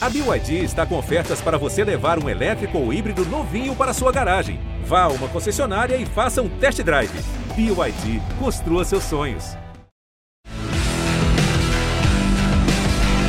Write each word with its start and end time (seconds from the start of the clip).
A 0.00 0.08
BYD 0.08 0.62
está 0.62 0.86
com 0.86 0.96
ofertas 0.96 1.40
para 1.40 1.58
você 1.58 1.82
levar 1.82 2.22
um 2.22 2.28
elétrico 2.28 2.78
ou 2.78 2.92
híbrido 2.92 3.24
novinho 3.26 3.74
para 3.74 3.92
sua 3.92 4.12
garagem. 4.12 4.60
Vá 4.86 5.02
a 5.02 5.08
uma 5.08 5.26
concessionária 5.26 5.96
e 5.96 6.06
faça 6.06 6.40
um 6.40 6.48
test 6.48 6.80
drive. 6.84 7.10
BYD, 7.56 8.22
construa 8.38 8.84
seus 8.84 9.02
sonhos. 9.02 9.56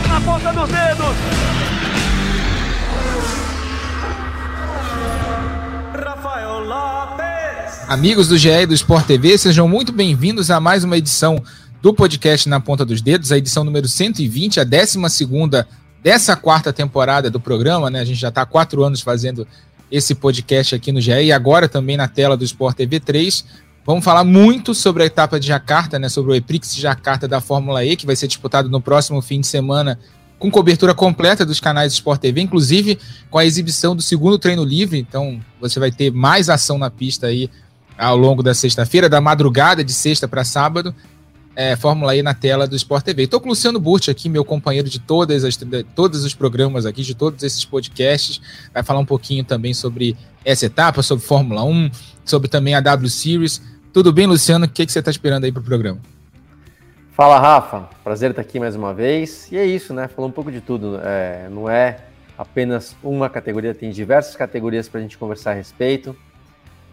Na 0.07 0.21
ponta 0.23 0.53
dos 0.53 0.69
dedos! 0.69 1.15
Rafael 5.95 6.59
Lopes! 6.59 7.89
Amigos 7.89 8.27
do 8.27 8.37
GE 8.37 8.47
e 8.47 8.65
do 8.67 8.75
Sport 8.75 9.07
TV, 9.07 9.39
sejam 9.39 9.67
muito 9.67 9.91
bem-vindos 9.91 10.51
a 10.51 10.59
mais 10.59 10.83
uma 10.83 10.99
edição 10.99 11.43
do 11.81 11.95
podcast 11.95 12.47
Na 12.47 12.59
Ponta 12.59 12.85
dos 12.85 13.01
Dedos, 13.01 13.31
a 13.31 13.39
edição 13.39 13.63
número 13.63 13.87
120, 13.87 14.59
a 14.59 14.63
12 14.63 15.09
segunda 15.09 15.67
dessa 16.01 16.35
quarta 16.35 16.71
temporada 16.71 17.29
do 17.29 17.39
programa, 17.39 17.89
né? 17.89 17.99
A 17.99 18.05
gente 18.05 18.19
já 18.19 18.29
está 18.29 18.41
há 18.41 18.45
quatro 18.45 18.83
anos 18.83 19.01
fazendo 19.01 19.47
esse 19.91 20.13
podcast 20.15 20.75
aqui 20.75 20.91
no 20.91 21.01
GE 21.01 21.11
e 21.11 21.31
agora 21.31 21.67
também 21.67 21.97
na 21.97 22.07
tela 22.07 22.37
do 22.37 22.43
Sport 22.43 22.77
TV 22.77 22.99
3. 22.99 23.45
Vamos 23.85 24.03
falar 24.03 24.23
muito 24.23 24.75
sobre 24.75 25.03
a 25.03 25.05
etapa 25.05 25.39
de 25.39 25.47
Jacarta, 25.47 25.97
né? 25.97 26.09
Sobre 26.09 26.31
o 26.31 26.35
Eprix 26.35 26.73
de 26.75 26.81
Jacarta 26.81 27.27
da 27.27 27.41
Fórmula 27.41 27.83
E, 27.83 27.95
que 27.95 28.05
vai 28.05 28.15
ser 28.15 28.27
disputado 28.27 28.69
no 28.69 28.79
próximo 28.79 29.21
fim 29.21 29.41
de 29.41 29.47
semana 29.47 29.99
com 30.37 30.49
cobertura 30.49 30.93
completa 30.93 31.45
dos 31.45 31.59
canais 31.59 31.91
Sport 31.93 32.21
TV, 32.21 32.39
inclusive 32.39 32.97
com 33.29 33.37
a 33.37 33.45
exibição 33.45 33.95
do 33.95 34.01
segundo 34.01 34.39
treino 34.39 34.63
livre. 34.63 34.99
Então, 34.99 35.41
você 35.59 35.79
vai 35.79 35.91
ter 35.91 36.11
mais 36.11 36.49
ação 36.49 36.77
na 36.77 36.89
pista 36.89 37.27
aí 37.27 37.49
ao 37.97 38.15
longo 38.15 38.41
da 38.41 38.53
sexta-feira, 38.53 39.09
da 39.09 39.19
madrugada 39.19 39.83
de 39.83 39.91
sexta 39.91 40.27
para 40.27 40.45
sábado 40.45 40.95
é, 41.55 41.75
Fórmula 41.75 42.15
E 42.15 42.23
na 42.23 42.33
tela 42.33 42.67
do 42.67 42.75
Sport 42.75 43.03
TV. 43.03 43.23
Estou 43.23 43.39
com 43.39 43.47
o 43.47 43.49
Luciano 43.49 43.79
Burti 43.79 44.09
aqui, 44.09 44.29
meu 44.29 44.45
companheiro 44.45 44.89
de 44.89 44.99
todas 44.99 45.43
as, 45.43 45.57
de 45.57 45.83
todos 45.83 46.23
os 46.23 46.33
programas 46.33 46.85
aqui, 46.85 47.03
de 47.03 47.15
todos 47.15 47.43
esses 47.43 47.65
podcasts. 47.65 48.41
Vai 48.73 48.83
falar 48.83 48.99
um 48.99 49.05
pouquinho 49.05 49.43
também 49.43 49.73
sobre 49.73 50.15
essa 50.45 50.65
etapa, 50.65 51.01
sobre 51.01 51.25
Fórmula 51.25 51.63
1, 51.63 51.91
sobre 52.23 52.47
também 52.47 52.75
a 52.75 52.79
W 52.79 53.09
Series. 53.09 53.61
Tudo 53.91 54.13
bem, 54.13 54.27
Luciano? 54.27 54.65
O 54.65 54.69
que, 54.69 54.85
que 54.85 54.91
você 54.91 54.99
está 54.99 55.11
esperando 55.11 55.43
aí 55.43 55.51
para 55.51 55.61
o 55.61 55.65
programa? 55.65 55.99
Fala, 57.11 57.39
Rafa. 57.39 57.89
Prazer 58.03 58.29
estar 58.29 58.41
aqui 58.41 58.59
mais 58.59 58.75
uma 58.75 58.93
vez. 58.93 59.51
E 59.51 59.57
é 59.57 59.65
isso, 59.65 59.93
né? 59.93 60.07
Falou 60.07 60.29
um 60.29 60.33
pouco 60.33 60.51
de 60.51 60.61
tudo. 60.61 60.99
É, 61.03 61.49
não 61.49 61.69
é 61.69 61.97
apenas 62.37 62.95
uma 63.03 63.29
categoria, 63.29 63.75
tem 63.75 63.91
diversas 63.91 64.33
categorias 64.37 64.87
para 64.87 65.01
a 65.01 65.03
gente 65.03 65.17
conversar 65.17 65.51
a 65.51 65.55
respeito. 65.55 66.15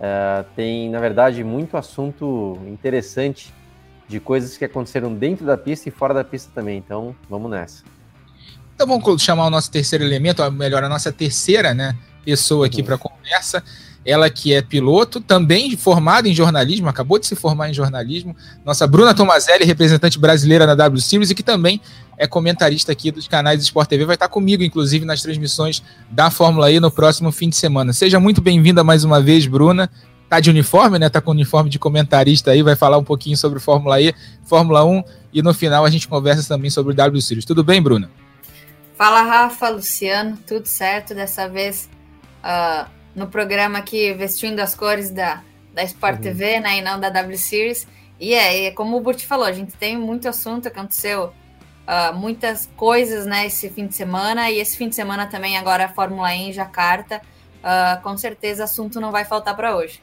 É, 0.00 0.44
tem, 0.56 0.90
na 0.90 0.98
verdade, 0.98 1.44
muito 1.44 1.76
assunto 1.76 2.58
interessante 2.66 3.54
de 4.08 4.20
coisas 4.20 4.56
que 4.56 4.64
aconteceram 4.64 5.14
dentro 5.14 5.44
da 5.44 5.56
pista 5.56 5.88
e 5.88 5.92
fora 5.92 6.14
da 6.14 6.24
pista 6.24 6.50
também. 6.54 6.78
Então, 6.78 7.14
vamos 7.28 7.50
nessa. 7.50 7.82
Então 8.74 8.86
vamos 8.86 9.22
chamar 9.22 9.46
o 9.46 9.50
nosso 9.50 9.70
terceiro 9.70 10.04
elemento, 10.04 10.42
ou 10.42 10.50
melhor, 10.52 10.84
a 10.84 10.88
nossa 10.88 11.10
terceira 11.10 11.72
né, 11.72 11.96
pessoa 12.24 12.66
aqui 12.66 12.80
uhum. 12.80 12.86
para 12.86 12.98
conversa. 12.98 13.62
Ela 14.04 14.30
que 14.30 14.54
é 14.54 14.62
piloto, 14.62 15.20
também 15.20 15.76
formada 15.76 16.28
em 16.28 16.34
jornalismo, 16.34 16.88
acabou 16.88 17.18
de 17.18 17.26
se 17.26 17.34
formar 17.34 17.70
em 17.70 17.74
jornalismo. 17.74 18.36
Nossa 18.64 18.86
Bruna 18.86 19.12
Tomazelli, 19.12 19.64
representante 19.64 20.16
brasileira 20.16 20.64
na 20.64 20.76
W 20.76 21.00
Series 21.00 21.30
e 21.30 21.34
que 21.34 21.42
também 21.42 21.80
é 22.16 22.24
comentarista 22.26 22.92
aqui 22.92 23.10
dos 23.10 23.26
canais 23.26 23.60
Sport 23.62 23.88
TV, 23.88 24.04
vai 24.04 24.14
estar 24.14 24.28
comigo, 24.28 24.62
inclusive, 24.62 25.04
nas 25.04 25.22
transmissões 25.22 25.82
da 26.08 26.30
Fórmula 26.30 26.70
E 26.70 26.78
no 26.78 26.90
próximo 26.90 27.32
fim 27.32 27.48
de 27.48 27.56
semana. 27.56 27.92
Seja 27.92 28.20
muito 28.20 28.40
bem-vinda 28.40 28.84
mais 28.84 29.02
uma 29.02 29.20
vez, 29.20 29.44
Bruna 29.46 29.90
tá 30.28 30.40
de 30.40 30.50
uniforme, 30.50 30.98
né? 30.98 31.08
Tá 31.08 31.20
com 31.20 31.30
uniforme 31.30 31.70
de 31.70 31.78
comentarista 31.78 32.50
aí, 32.50 32.62
vai 32.62 32.76
falar 32.76 32.98
um 32.98 33.04
pouquinho 33.04 33.36
sobre 33.36 33.60
Fórmula 33.60 34.00
E, 34.00 34.14
Fórmula 34.44 34.84
1 34.84 35.04
e 35.32 35.42
no 35.42 35.52
final 35.52 35.84
a 35.84 35.90
gente 35.90 36.08
conversa 36.08 36.46
também 36.48 36.70
sobre 36.70 36.92
o 36.92 36.96
W 36.96 37.20
Series. 37.20 37.44
Tudo 37.44 37.62
bem, 37.62 37.80
Bruna? 37.80 38.10
Fala, 38.96 39.22
Rafa, 39.22 39.68
Luciano, 39.68 40.38
tudo 40.46 40.66
certo 40.66 41.14
dessa 41.14 41.48
vez 41.48 41.88
uh, 42.42 42.88
no 43.14 43.26
programa 43.26 43.78
aqui 43.78 44.14
vestindo 44.14 44.60
as 44.60 44.74
cores 44.74 45.10
da, 45.10 45.42
da 45.74 45.82
Sport 45.84 46.16
uhum. 46.16 46.22
TV, 46.22 46.60
né? 46.60 46.78
E 46.78 46.82
não 46.82 46.98
da 46.98 47.10
W 47.10 47.36
Series. 47.36 47.86
E 48.18 48.32
é, 48.32 48.66
é 48.66 48.70
como 48.70 48.96
o 48.96 49.00
Burt 49.00 49.22
falou, 49.24 49.44
a 49.44 49.52
gente 49.52 49.72
tem 49.72 49.96
muito 49.96 50.26
assunto, 50.26 50.68
aconteceu 50.68 51.26
uh, 51.86 52.14
muitas 52.14 52.68
coisas, 52.76 53.26
né, 53.26 53.46
esse 53.46 53.68
fim 53.68 53.86
de 53.86 53.94
semana, 53.94 54.50
e 54.50 54.58
esse 54.58 54.76
fim 54.76 54.88
de 54.88 54.94
semana 54.94 55.26
também 55.26 55.58
agora 55.58 55.84
a 55.84 55.88
Fórmula 55.88 56.34
E 56.34 56.48
em 56.48 56.52
Jacarta. 56.52 57.20
Uh, 57.56 58.00
com 58.02 58.16
certeza 58.16 58.64
assunto 58.64 59.00
não 59.00 59.10
vai 59.10 59.24
faltar 59.24 59.54
para 59.56 59.76
hoje. 59.76 60.00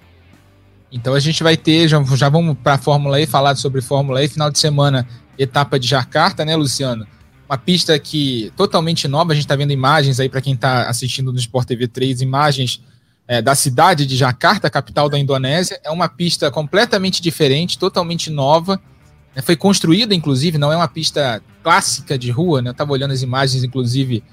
Então 0.94 1.16
a 1.16 1.20
gente 1.20 1.42
vai 1.42 1.58
ter, 1.58 1.88
já, 1.88 2.02
já 2.16 2.30
vamos 2.30 2.56
para 2.64 2.76
a 2.76 2.78
Fórmula 2.78 3.20
E, 3.20 3.26
falar 3.26 3.56
sobre 3.56 3.82
Fórmula 3.82 4.24
E, 4.24 4.28
final 4.28 4.52
de 4.52 4.60
semana, 4.60 5.08
etapa 5.40 5.80
de 5.80 5.88
Jacarta, 5.88 6.46
né, 6.46 6.56
Luciano? 6.56 7.08
Uma 7.50 7.58
pista 7.58 7.98
que 7.98 8.54
totalmente 8.56 9.08
nova, 9.08 9.32
a 9.32 9.36
gente 9.36 9.46
está 9.46 9.56
vendo 9.56 9.72
imagens 9.72 10.20
aí 10.20 10.30
para 10.30 10.40
quem 10.40 10.54
está 10.54 10.88
assistindo 10.88 11.34
no 11.34 11.40
Sport 11.40 11.68
TV 11.68 11.88
3, 11.88 12.22
imagens 12.22 12.80
é, 13.28 13.42
da 13.42 13.56
cidade 13.56 14.06
de 14.06 14.16
Jakarta, 14.16 14.70
capital 14.70 15.10
da 15.10 15.18
Indonésia. 15.18 15.80
É 15.84 15.90
uma 15.90 16.08
pista 16.08 16.52
completamente 16.52 17.24
diferente, 17.24 17.80
totalmente 17.80 18.30
nova. 18.30 18.80
Né, 19.36 19.42
foi 19.42 19.56
construída, 19.56 20.14
inclusive, 20.14 20.60
não 20.60 20.72
é 20.72 20.78
uma 20.78 20.88
pista 20.88 21.42
clássica 21.64 22.20
de 22.20 22.30
rua, 22.30 22.62
né? 22.62 22.70
Eu 22.70 22.74
estava 22.74 22.92
olhando 22.92 23.12
as 23.12 23.24
imagens, 23.24 23.64
inclusive, 23.64 24.24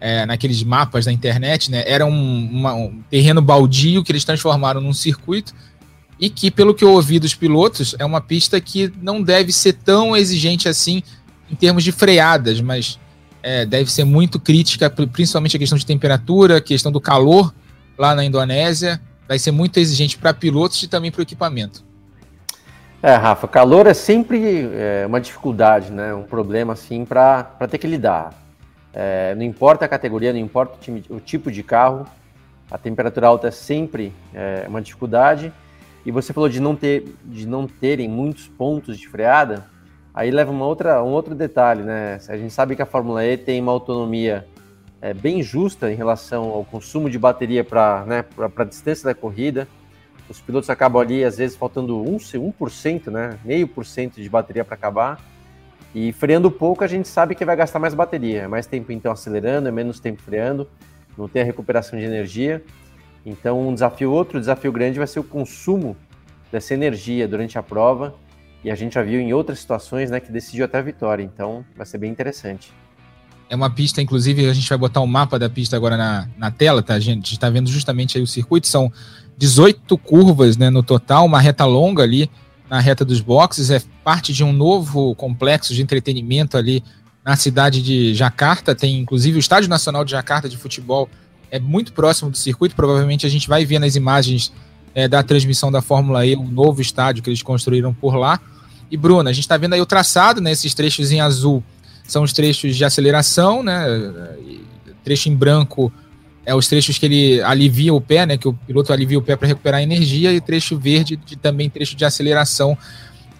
é, 0.00 0.24
naqueles 0.24 0.62
mapas 0.62 1.04
da 1.04 1.12
internet, 1.12 1.70
né? 1.70 1.84
Era 1.86 2.06
um, 2.06 2.50
uma, 2.50 2.72
um 2.72 3.02
terreno 3.10 3.42
baldio 3.42 4.02
que 4.02 4.12
eles 4.12 4.24
transformaram 4.24 4.80
num 4.80 4.94
circuito 4.94 5.52
e 6.18 6.30
que, 6.30 6.50
pelo 6.50 6.74
que 6.74 6.82
eu 6.82 6.92
ouvi 6.92 7.18
dos 7.18 7.34
pilotos, 7.34 7.94
é 7.98 8.04
uma 8.04 8.20
pista 8.20 8.60
que 8.60 8.92
não 9.02 9.22
deve 9.22 9.52
ser 9.52 9.74
tão 9.74 10.16
exigente 10.16 10.68
assim 10.68 11.02
em 11.50 11.54
termos 11.54 11.84
de 11.84 11.92
freadas, 11.92 12.60
mas 12.60 12.98
é, 13.42 13.64
deve 13.64 13.90
ser 13.92 14.04
muito 14.04 14.40
crítica, 14.40 14.90
principalmente 14.90 15.56
a 15.56 15.58
questão 15.58 15.78
de 15.78 15.86
temperatura, 15.86 16.56
a 16.56 16.60
questão 16.60 16.90
do 16.90 17.00
calor 17.00 17.54
lá 17.98 18.14
na 18.14 18.24
Indonésia, 18.24 19.00
vai 19.28 19.38
ser 19.38 19.50
muito 19.50 19.78
exigente 19.78 20.16
para 20.16 20.32
pilotos 20.32 20.82
e 20.82 20.88
também 20.88 21.10
para 21.10 21.20
o 21.20 21.22
equipamento. 21.22 21.84
É, 23.02 23.14
Rafa, 23.14 23.46
calor 23.46 23.86
é 23.86 23.94
sempre 23.94 24.68
é, 24.72 25.04
uma 25.06 25.20
dificuldade, 25.20 25.92
né? 25.92 26.14
Um 26.14 26.22
problema 26.22 26.72
assim 26.72 27.04
para 27.04 27.44
ter 27.70 27.78
que 27.78 27.86
lidar. 27.86 28.32
É, 28.92 29.34
não 29.34 29.42
importa 29.42 29.84
a 29.84 29.88
categoria, 29.88 30.32
não 30.32 30.40
importa 30.40 30.76
o, 30.76 30.80
time, 30.80 31.04
o, 31.10 31.20
tipo 31.20 31.52
de 31.52 31.62
carro, 31.62 32.06
a 32.70 32.78
temperatura 32.78 33.28
alta 33.28 33.48
é 33.48 33.50
sempre 33.50 34.12
é, 34.34 34.64
uma 34.66 34.80
dificuldade. 34.80 35.52
E 36.06 36.12
você 36.12 36.32
falou 36.32 36.48
de 36.48 36.60
não 36.60 36.76
ter, 36.76 37.04
de 37.24 37.48
não 37.48 37.66
terem 37.66 38.08
muitos 38.08 38.46
pontos 38.46 38.96
de 38.96 39.08
freada. 39.08 39.66
Aí 40.14 40.30
leva 40.30 40.52
uma 40.52 40.64
outra, 40.64 41.02
um 41.02 41.08
outro 41.08 41.34
detalhe, 41.34 41.82
né? 41.82 42.20
A 42.28 42.36
gente 42.36 42.52
sabe 42.52 42.76
que 42.76 42.80
a 42.80 42.86
Fórmula 42.86 43.26
E 43.26 43.36
tem 43.36 43.60
uma 43.60 43.72
autonomia 43.72 44.46
é, 45.02 45.12
bem 45.12 45.42
justa 45.42 45.90
em 45.90 45.96
relação 45.96 46.44
ao 46.44 46.64
consumo 46.64 47.10
de 47.10 47.18
bateria 47.18 47.64
para 47.64 48.04
né, 48.06 48.24
a 48.56 48.64
distância 48.64 49.04
da 49.04 49.16
corrida. 49.16 49.66
Os 50.28 50.40
pilotos 50.40 50.70
acabam 50.70 51.02
ali, 51.02 51.24
às 51.24 51.38
vezes, 51.38 51.56
faltando 51.56 51.96
1%, 51.96 52.54
1% 52.56 53.10
né? 53.10 53.36
Meio 53.44 53.66
por 53.66 53.84
cento 53.84 54.22
de 54.22 54.28
bateria 54.30 54.64
para 54.64 54.76
acabar. 54.76 55.20
E 55.92 56.12
freando 56.12 56.52
pouco, 56.52 56.84
a 56.84 56.86
gente 56.86 57.08
sabe 57.08 57.34
que 57.34 57.44
vai 57.44 57.56
gastar 57.56 57.80
mais 57.80 57.94
bateria. 57.94 58.42
É 58.42 58.46
mais 58.46 58.66
tempo, 58.66 58.92
então, 58.92 59.10
acelerando, 59.10 59.66
é 59.66 59.72
menos 59.72 59.98
tempo 59.98 60.22
freando. 60.22 60.68
Não 61.18 61.28
tem 61.28 61.42
a 61.42 61.44
recuperação 61.44 61.98
de 61.98 62.04
energia. 62.04 62.62
Então, 63.26 63.68
um 63.68 63.74
desafio, 63.74 64.12
outro 64.12 64.38
desafio 64.38 64.70
grande 64.70 64.98
vai 64.98 65.06
ser 65.08 65.18
o 65.18 65.24
consumo 65.24 65.96
dessa 66.52 66.72
energia 66.72 67.26
durante 67.26 67.58
a 67.58 67.62
prova. 67.62 68.14
E 68.62 68.70
a 68.70 68.74
gente 68.76 68.94
já 68.94 69.02
viu 69.02 69.20
em 69.20 69.32
outras 69.32 69.58
situações 69.58 70.12
né, 70.12 70.20
que 70.20 70.30
decidiu 70.30 70.64
até 70.64 70.78
a 70.78 70.82
vitória. 70.82 71.24
Então, 71.24 71.64
vai 71.76 71.84
ser 71.84 71.98
bem 71.98 72.10
interessante. 72.10 72.72
É 73.50 73.56
uma 73.56 73.68
pista, 73.68 74.00
inclusive, 74.00 74.48
a 74.48 74.52
gente 74.52 74.68
vai 74.68 74.78
botar 74.78 75.00
o 75.00 75.04
um 75.04 75.08
mapa 75.08 75.38
da 75.38 75.50
pista 75.50 75.76
agora 75.76 75.96
na, 75.96 76.28
na 76.38 76.50
tela, 76.52 76.82
tá? 76.82 76.94
A 76.94 77.00
gente 77.00 77.32
está 77.32 77.50
vendo 77.50 77.68
justamente 77.68 78.16
aí 78.16 78.22
o 78.22 78.26
circuito. 78.26 78.68
São 78.68 78.92
18 79.36 79.98
curvas 79.98 80.56
né, 80.56 80.70
no 80.70 80.82
total, 80.82 81.26
uma 81.26 81.40
reta 81.40 81.64
longa 81.64 82.04
ali 82.04 82.30
na 82.70 82.80
reta 82.80 83.04
dos 83.04 83.20
boxes. 83.20 83.70
É 83.70 83.82
parte 84.04 84.32
de 84.32 84.44
um 84.44 84.52
novo 84.52 85.14
complexo 85.16 85.74
de 85.74 85.82
entretenimento 85.82 86.56
ali 86.56 86.82
na 87.24 87.36
cidade 87.36 87.82
de 87.82 88.14
Jacarta. 88.14 88.74
Tem, 88.74 88.98
inclusive, 88.98 89.36
o 89.36 89.40
Estádio 89.40 89.68
Nacional 89.68 90.04
de 90.04 90.12
Jacarta 90.12 90.48
de 90.48 90.56
Futebol 90.56 91.08
é 91.50 91.58
muito 91.58 91.92
próximo 91.92 92.30
do 92.30 92.36
circuito. 92.36 92.74
Provavelmente 92.74 93.26
a 93.26 93.28
gente 93.28 93.48
vai 93.48 93.64
ver 93.64 93.78
nas 93.78 93.96
imagens 93.96 94.52
é, 94.94 95.06
da 95.06 95.22
transmissão 95.22 95.70
da 95.70 95.82
Fórmula 95.82 96.24
E 96.24 96.36
um 96.36 96.48
novo 96.48 96.80
estádio 96.80 97.22
que 97.22 97.30
eles 97.30 97.42
construíram 97.42 97.92
por 97.92 98.16
lá. 98.16 98.40
E 98.90 98.96
Bruna, 98.96 99.30
a 99.30 99.32
gente 99.32 99.44
está 99.44 99.56
vendo 99.56 99.74
aí 99.74 99.80
o 99.80 99.86
traçado, 99.86 100.40
né? 100.40 100.52
Esses 100.52 100.72
trechos 100.72 101.10
em 101.10 101.20
azul 101.20 101.62
são 102.06 102.22
os 102.22 102.32
trechos 102.32 102.76
de 102.76 102.84
aceleração, 102.84 103.62
né? 103.62 103.84
Trecho 105.04 105.28
em 105.28 105.34
branco 105.34 105.92
é 106.46 106.54
os 106.54 106.68
trechos 106.68 106.96
que 106.96 107.06
ele 107.06 107.42
alivia 107.42 107.92
o 107.92 108.00
pé, 108.00 108.24
né? 108.24 108.38
Que 108.38 108.46
o 108.46 108.52
piloto 108.52 108.92
alivia 108.92 109.18
o 109.18 109.22
pé 109.22 109.34
para 109.34 109.48
recuperar 109.48 109.82
energia, 109.82 110.32
e 110.32 110.40
trecho 110.40 110.78
verde 110.78 111.16
de, 111.16 111.36
também 111.36 111.68
trecho 111.68 111.96
de 111.96 112.04
aceleração. 112.04 112.78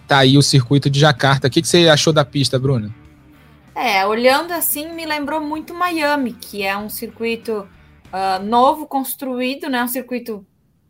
Tá 0.05 0.19
aí 0.19 0.37
o 0.37 0.41
circuito 0.41 0.89
de 0.89 0.99
Jacarta. 0.99 1.47
O 1.47 1.49
que, 1.49 1.61
que 1.61 1.67
você 1.67 1.87
achou 1.87 2.11
da 2.11 2.25
pista, 2.25 2.59
Bruna? 2.59 2.93
É, 3.73 4.05
olhando 4.05 4.51
assim, 4.51 4.91
me 4.93 5.05
lembrou 5.05 5.39
muito 5.39 5.73
Miami, 5.73 6.33
que 6.33 6.63
é 6.63 6.77
um 6.77 6.89
circuito 6.89 7.65
uh, 8.17 8.43
novo, 8.43 8.87
construído, 8.87 9.69
né? 9.69 9.83
Um 9.83 9.87
circuito 9.87 10.45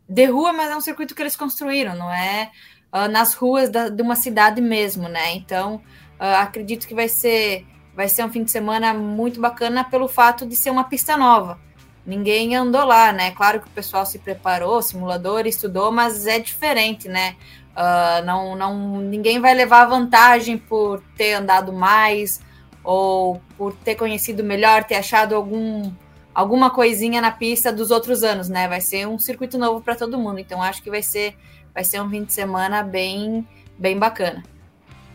de 0.08 0.24
rua, 0.24 0.52
mas 0.52 0.70
é 0.70 0.76
um 0.76 0.80
circuito 0.80 1.14
que 1.14 1.22
eles 1.22 1.36
construíram, 1.36 1.94
não 1.94 2.10
é 2.10 2.50
uh, 2.92 3.08
nas 3.08 3.34
ruas 3.34 3.68
da, 3.68 3.88
de 3.88 4.02
uma 4.02 4.16
cidade 4.16 4.60
mesmo, 4.60 5.08
né? 5.08 5.34
Então, 5.34 5.76
uh, 6.18 6.36
acredito 6.40 6.86
que 6.86 6.94
vai 6.94 7.08
ser 7.08 7.66
vai 7.94 8.08
ser 8.08 8.24
um 8.24 8.30
fim 8.30 8.44
de 8.44 8.52
semana 8.52 8.94
muito 8.94 9.40
bacana 9.40 9.82
pelo 9.82 10.06
fato 10.06 10.46
de 10.46 10.54
ser 10.54 10.70
uma 10.70 10.84
pista 10.84 11.16
nova. 11.16 11.58
Ninguém 12.06 12.54
andou 12.54 12.84
lá, 12.84 13.12
né? 13.12 13.32
Claro 13.32 13.60
que 13.60 13.66
o 13.66 13.70
pessoal 13.70 14.06
se 14.06 14.20
preparou, 14.20 14.80
simulador, 14.80 15.48
estudou, 15.48 15.90
mas 15.90 16.24
é 16.24 16.38
diferente, 16.38 17.08
né? 17.08 17.34
Uh, 17.76 18.24
não, 18.24 18.54
não, 18.54 19.00
ninguém 19.00 19.40
vai 19.40 19.52
levar 19.52 19.86
vantagem 19.86 20.56
por 20.56 21.02
ter 21.16 21.34
andado 21.34 21.72
mais 21.72 22.40
ou 22.84 23.42
por 23.56 23.74
ter 23.74 23.96
conhecido 23.96 24.44
melhor, 24.44 24.84
ter 24.84 24.94
achado 24.94 25.34
algum, 25.34 25.92
alguma 26.38 26.70
coisinha 26.70 27.20
na 27.20 27.32
pista 27.32 27.72
dos 27.72 27.90
outros 27.90 28.22
anos, 28.22 28.48
né? 28.48 28.68
Vai 28.68 28.80
ser 28.80 29.08
um 29.08 29.18
circuito 29.18 29.58
novo 29.58 29.80
para 29.80 29.96
todo 29.96 30.16
mundo. 30.16 30.38
Então 30.38 30.62
acho 30.62 30.80
que 30.80 30.88
vai 30.88 31.02
ser, 31.02 31.34
vai 31.74 31.82
ser 31.82 32.00
um 32.00 32.08
fim 32.08 32.22
de 32.22 32.32
semana 32.32 32.80
bem, 32.80 33.44
bem 33.76 33.98
bacana. 33.98 34.44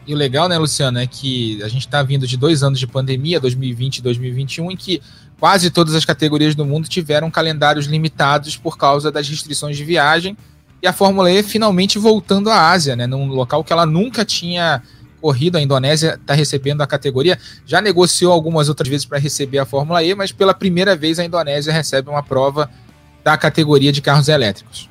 E 0.05 0.13
o 0.13 0.17
legal, 0.17 0.49
né, 0.49 0.57
Luciano, 0.57 0.99
é 0.99 1.07
que 1.07 1.63
a 1.63 1.69
gente 1.69 1.87
está 1.87 2.03
vindo 2.03 2.27
de 2.27 2.35
dois 2.35 2.61
anos 2.61 2.77
de 2.77 2.85
pandemia, 2.85 3.39
2020 3.39 3.99
e 3.99 4.01
2021, 4.01 4.71
em 4.71 4.75
que 4.75 5.01
quase 5.39 5.71
todas 5.71 5.95
as 5.95 6.03
categorias 6.03 6.55
do 6.55 6.65
mundo 6.65 6.89
tiveram 6.89 7.31
calendários 7.31 7.85
limitados 7.85 8.57
por 8.57 8.77
causa 8.77 9.09
das 9.09 9.29
restrições 9.29 9.77
de 9.77 9.85
viagem. 9.85 10.35
E 10.81 10.87
a 10.87 10.91
Fórmula 10.91 11.31
E 11.31 11.41
finalmente 11.41 11.97
voltando 11.97 12.49
à 12.49 12.69
Ásia, 12.69 12.97
né, 12.97 13.07
num 13.07 13.27
local 13.27 13.63
que 13.63 13.71
ela 13.71 13.85
nunca 13.85 14.25
tinha 14.25 14.83
corrido. 15.23 15.57
A 15.57 15.61
Indonésia 15.61 16.15
está 16.15 16.33
recebendo 16.33 16.81
a 16.81 16.87
categoria. 16.87 17.39
Já 17.65 17.79
negociou 17.79 18.33
algumas 18.33 18.67
outras 18.67 18.89
vezes 18.89 19.05
para 19.05 19.17
receber 19.17 19.57
a 19.57 19.65
Fórmula 19.65 20.03
E, 20.03 20.13
mas 20.13 20.33
pela 20.33 20.53
primeira 20.53 20.97
vez 20.97 21.17
a 21.17 21.23
Indonésia 21.23 21.71
recebe 21.71 22.09
uma 22.09 22.21
prova 22.21 22.69
da 23.23 23.37
categoria 23.37 23.89
de 23.89 24.01
carros 24.01 24.27
elétricos. 24.27 24.89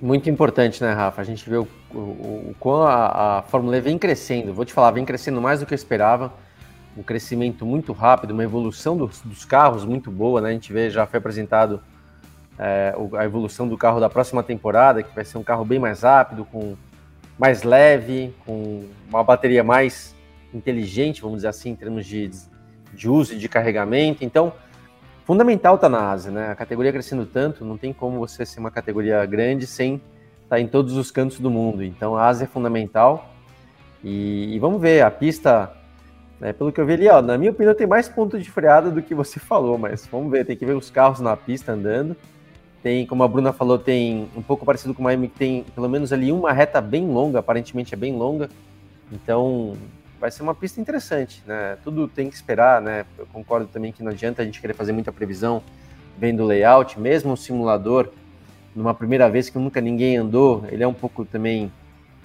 Muito 0.00 0.30
importante, 0.30 0.80
né, 0.80 0.92
Rafa? 0.92 1.20
A 1.20 1.24
gente 1.24 1.50
vê 1.50 1.56
o, 1.56 1.66
o, 1.92 2.54
o 2.60 2.74
a, 2.82 3.38
a 3.38 3.42
Fórmula 3.42 3.76
E 3.76 3.80
vem 3.80 3.98
crescendo. 3.98 4.54
Vou 4.54 4.64
te 4.64 4.72
falar, 4.72 4.92
vem 4.92 5.04
crescendo 5.04 5.40
mais 5.40 5.58
do 5.58 5.66
que 5.66 5.74
eu 5.74 5.76
esperava. 5.76 6.32
Um 6.96 7.02
crescimento 7.02 7.66
muito 7.66 7.92
rápido, 7.92 8.30
uma 8.30 8.44
evolução 8.44 8.96
dos, 8.96 9.20
dos 9.22 9.44
carros 9.44 9.84
muito 9.84 10.08
boa, 10.08 10.40
né? 10.40 10.50
A 10.50 10.52
gente 10.52 10.72
vê, 10.72 10.88
já 10.88 11.04
foi 11.04 11.18
apresentado 11.18 11.80
é, 12.56 12.94
a 13.18 13.24
evolução 13.24 13.66
do 13.66 13.76
carro 13.76 13.98
da 13.98 14.08
próxima 14.08 14.40
temporada, 14.40 15.02
que 15.02 15.12
vai 15.12 15.24
ser 15.24 15.36
um 15.36 15.42
carro 15.42 15.64
bem 15.64 15.80
mais 15.80 16.02
rápido, 16.02 16.44
com 16.44 16.76
mais 17.38 17.62
leve, 17.62 18.34
com 18.44 18.84
uma 19.08 19.22
bateria 19.22 19.62
mais 19.62 20.14
inteligente, 20.52 21.22
vamos 21.22 21.38
dizer 21.38 21.48
assim, 21.48 21.70
em 21.70 21.76
termos 21.76 22.04
de, 22.04 22.30
de 22.92 23.08
uso 23.08 23.34
e 23.34 23.38
de 23.38 23.48
carregamento. 23.48 24.24
Então, 24.24 24.52
fundamental 25.24 25.78
tá 25.78 25.88
na 25.88 26.10
Ásia, 26.10 26.32
né? 26.32 26.50
A 26.50 26.54
categoria 26.56 26.92
crescendo 26.92 27.24
tanto, 27.24 27.64
não 27.64 27.78
tem 27.78 27.92
como 27.92 28.18
você 28.18 28.44
ser 28.44 28.58
uma 28.58 28.70
categoria 28.70 29.24
grande 29.24 29.66
sem 29.66 29.96
estar 30.42 30.56
tá 30.56 30.60
em 30.60 30.66
todos 30.66 30.96
os 30.96 31.10
cantos 31.10 31.38
do 31.38 31.50
mundo. 31.50 31.84
Então, 31.84 32.16
a 32.16 32.26
Ásia 32.26 32.44
é 32.44 32.48
fundamental. 32.48 33.32
E, 34.02 34.54
e 34.54 34.58
vamos 34.58 34.80
ver, 34.80 35.02
a 35.02 35.10
pista, 35.10 35.72
né, 36.40 36.52
pelo 36.52 36.72
que 36.72 36.80
eu 36.80 36.86
vi 36.86 36.94
ali, 36.94 37.08
ó, 37.08 37.22
na 37.22 37.38
minha 37.38 37.52
opinião, 37.52 37.74
tem 37.74 37.86
mais 37.86 38.08
ponto 38.08 38.38
de 38.38 38.50
freada 38.50 38.90
do 38.90 39.02
que 39.02 39.14
você 39.14 39.38
falou, 39.38 39.78
mas 39.78 40.06
vamos 40.06 40.30
ver, 40.30 40.44
tem 40.44 40.56
que 40.56 40.66
ver 40.66 40.74
os 40.74 40.90
carros 40.90 41.20
na 41.20 41.36
pista 41.36 41.72
andando. 41.72 42.16
Tem, 42.88 43.04
como 43.04 43.22
a 43.22 43.28
Bruna 43.28 43.52
falou, 43.52 43.78
tem 43.78 44.30
um 44.34 44.40
pouco 44.40 44.64
parecido 44.64 44.94
com 44.94 45.02
o 45.02 45.04
Miami, 45.04 45.28
que 45.28 45.38
tem 45.38 45.62
pelo 45.74 45.90
menos 45.90 46.10
ali 46.10 46.32
uma 46.32 46.54
reta 46.54 46.80
bem 46.80 47.06
longa, 47.06 47.38
aparentemente 47.38 47.92
é 47.92 47.98
bem 47.98 48.16
longa. 48.16 48.48
Então, 49.12 49.76
vai 50.18 50.30
ser 50.30 50.42
uma 50.42 50.54
pista 50.54 50.80
interessante, 50.80 51.42
né? 51.46 51.76
Tudo 51.84 52.08
tem 52.08 52.30
que 52.30 52.34
esperar, 52.34 52.80
né? 52.80 53.04
Eu 53.18 53.26
concordo 53.26 53.66
também 53.66 53.92
que 53.92 54.02
não 54.02 54.10
adianta 54.10 54.40
a 54.40 54.44
gente 54.46 54.58
querer 54.58 54.72
fazer 54.72 54.92
muita 54.92 55.12
previsão 55.12 55.62
vendo 56.16 56.42
o 56.42 56.46
layout, 56.46 56.98
mesmo 56.98 57.34
o 57.34 57.36
simulador, 57.36 58.08
numa 58.74 58.94
primeira 58.94 59.28
vez 59.28 59.50
que 59.50 59.58
nunca 59.58 59.82
ninguém 59.82 60.16
andou, 60.16 60.64
ele 60.70 60.82
é 60.82 60.88
um 60.88 60.94
pouco 60.94 61.26
também 61.26 61.70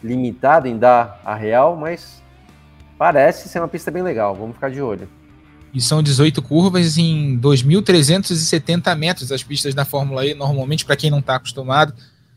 limitado 0.01 0.65
em 0.65 0.77
dar 0.77 1.19
a 1.25 1.35
real, 1.35 1.75
mas 1.75 2.23
parece 2.97 3.49
ser 3.49 3.59
uma 3.59 3.67
pista 3.67 3.91
bem 3.91 4.01
legal. 4.01 4.33
Vamos 4.33 4.55
ficar 4.55 4.71
de 4.71 4.81
olho. 4.81 5.09
E 5.73 5.81
são 5.81 6.03
18 6.03 6.41
curvas 6.41 6.97
em 6.97 7.37
2.370 7.39 8.95
metros 8.95 9.31
as 9.31 9.41
pistas 9.41 9.73
da 9.73 9.83
Fórmula 9.83 10.25
E. 10.25 10.33
Normalmente, 10.33 10.85
para 10.85 10.95
quem 10.95 11.09
não 11.09 11.19
está 11.19 11.35
acostumado, 11.35 11.93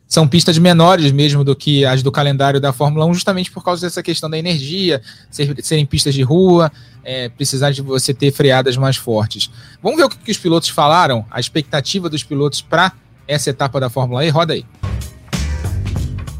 são 0.09 0.27
pistas 0.27 0.57
menores 0.57 1.11
mesmo 1.11 1.43
do 1.43 1.55
que 1.55 1.85
as 1.85 2.03
do 2.03 2.13
calendário 2.13 2.61
da 2.61 2.73
Fórmula 2.73 3.05
1, 3.07 3.15
justamente 3.15 3.51
por 3.51 3.63
causa 3.63 3.87
dessa 3.87 4.03
questão 4.03 4.31
da 4.31 4.39
energia, 4.39 5.03
ser, 5.31 5.55
serem 5.63 5.85
pistas 5.85 6.15
de 6.15 6.23
rua, 6.23 6.71
é, 7.05 7.29
precisar 7.29 7.73
de 7.73 7.83
você 7.83 8.15
ter 8.15 8.33
freadas 8.33 8.77
mais 8.77 8.97
fortes. 8.97 9.51
Vamos 9.83 9.99
ver 9.99 10.05
o 10.05 10.09
que, 10.09 10.17
que 10.17 10.31
os 10.31 10.39
pilotos 10.39 10.69
falaram, 10.69 11.27
a 11.31 11.41
expectativa 11.41 12.09
dos 12.09 12.23
pilotos 12.23 12.63
para 12.63 12.93
essa 13.27 13.51
etapa 13.51 13.81
da 13.81 13.91
Fórmula 13.91 14.25
E. 14.25 14.29
Roda 14.29 14.55
aí. 14.55 14.65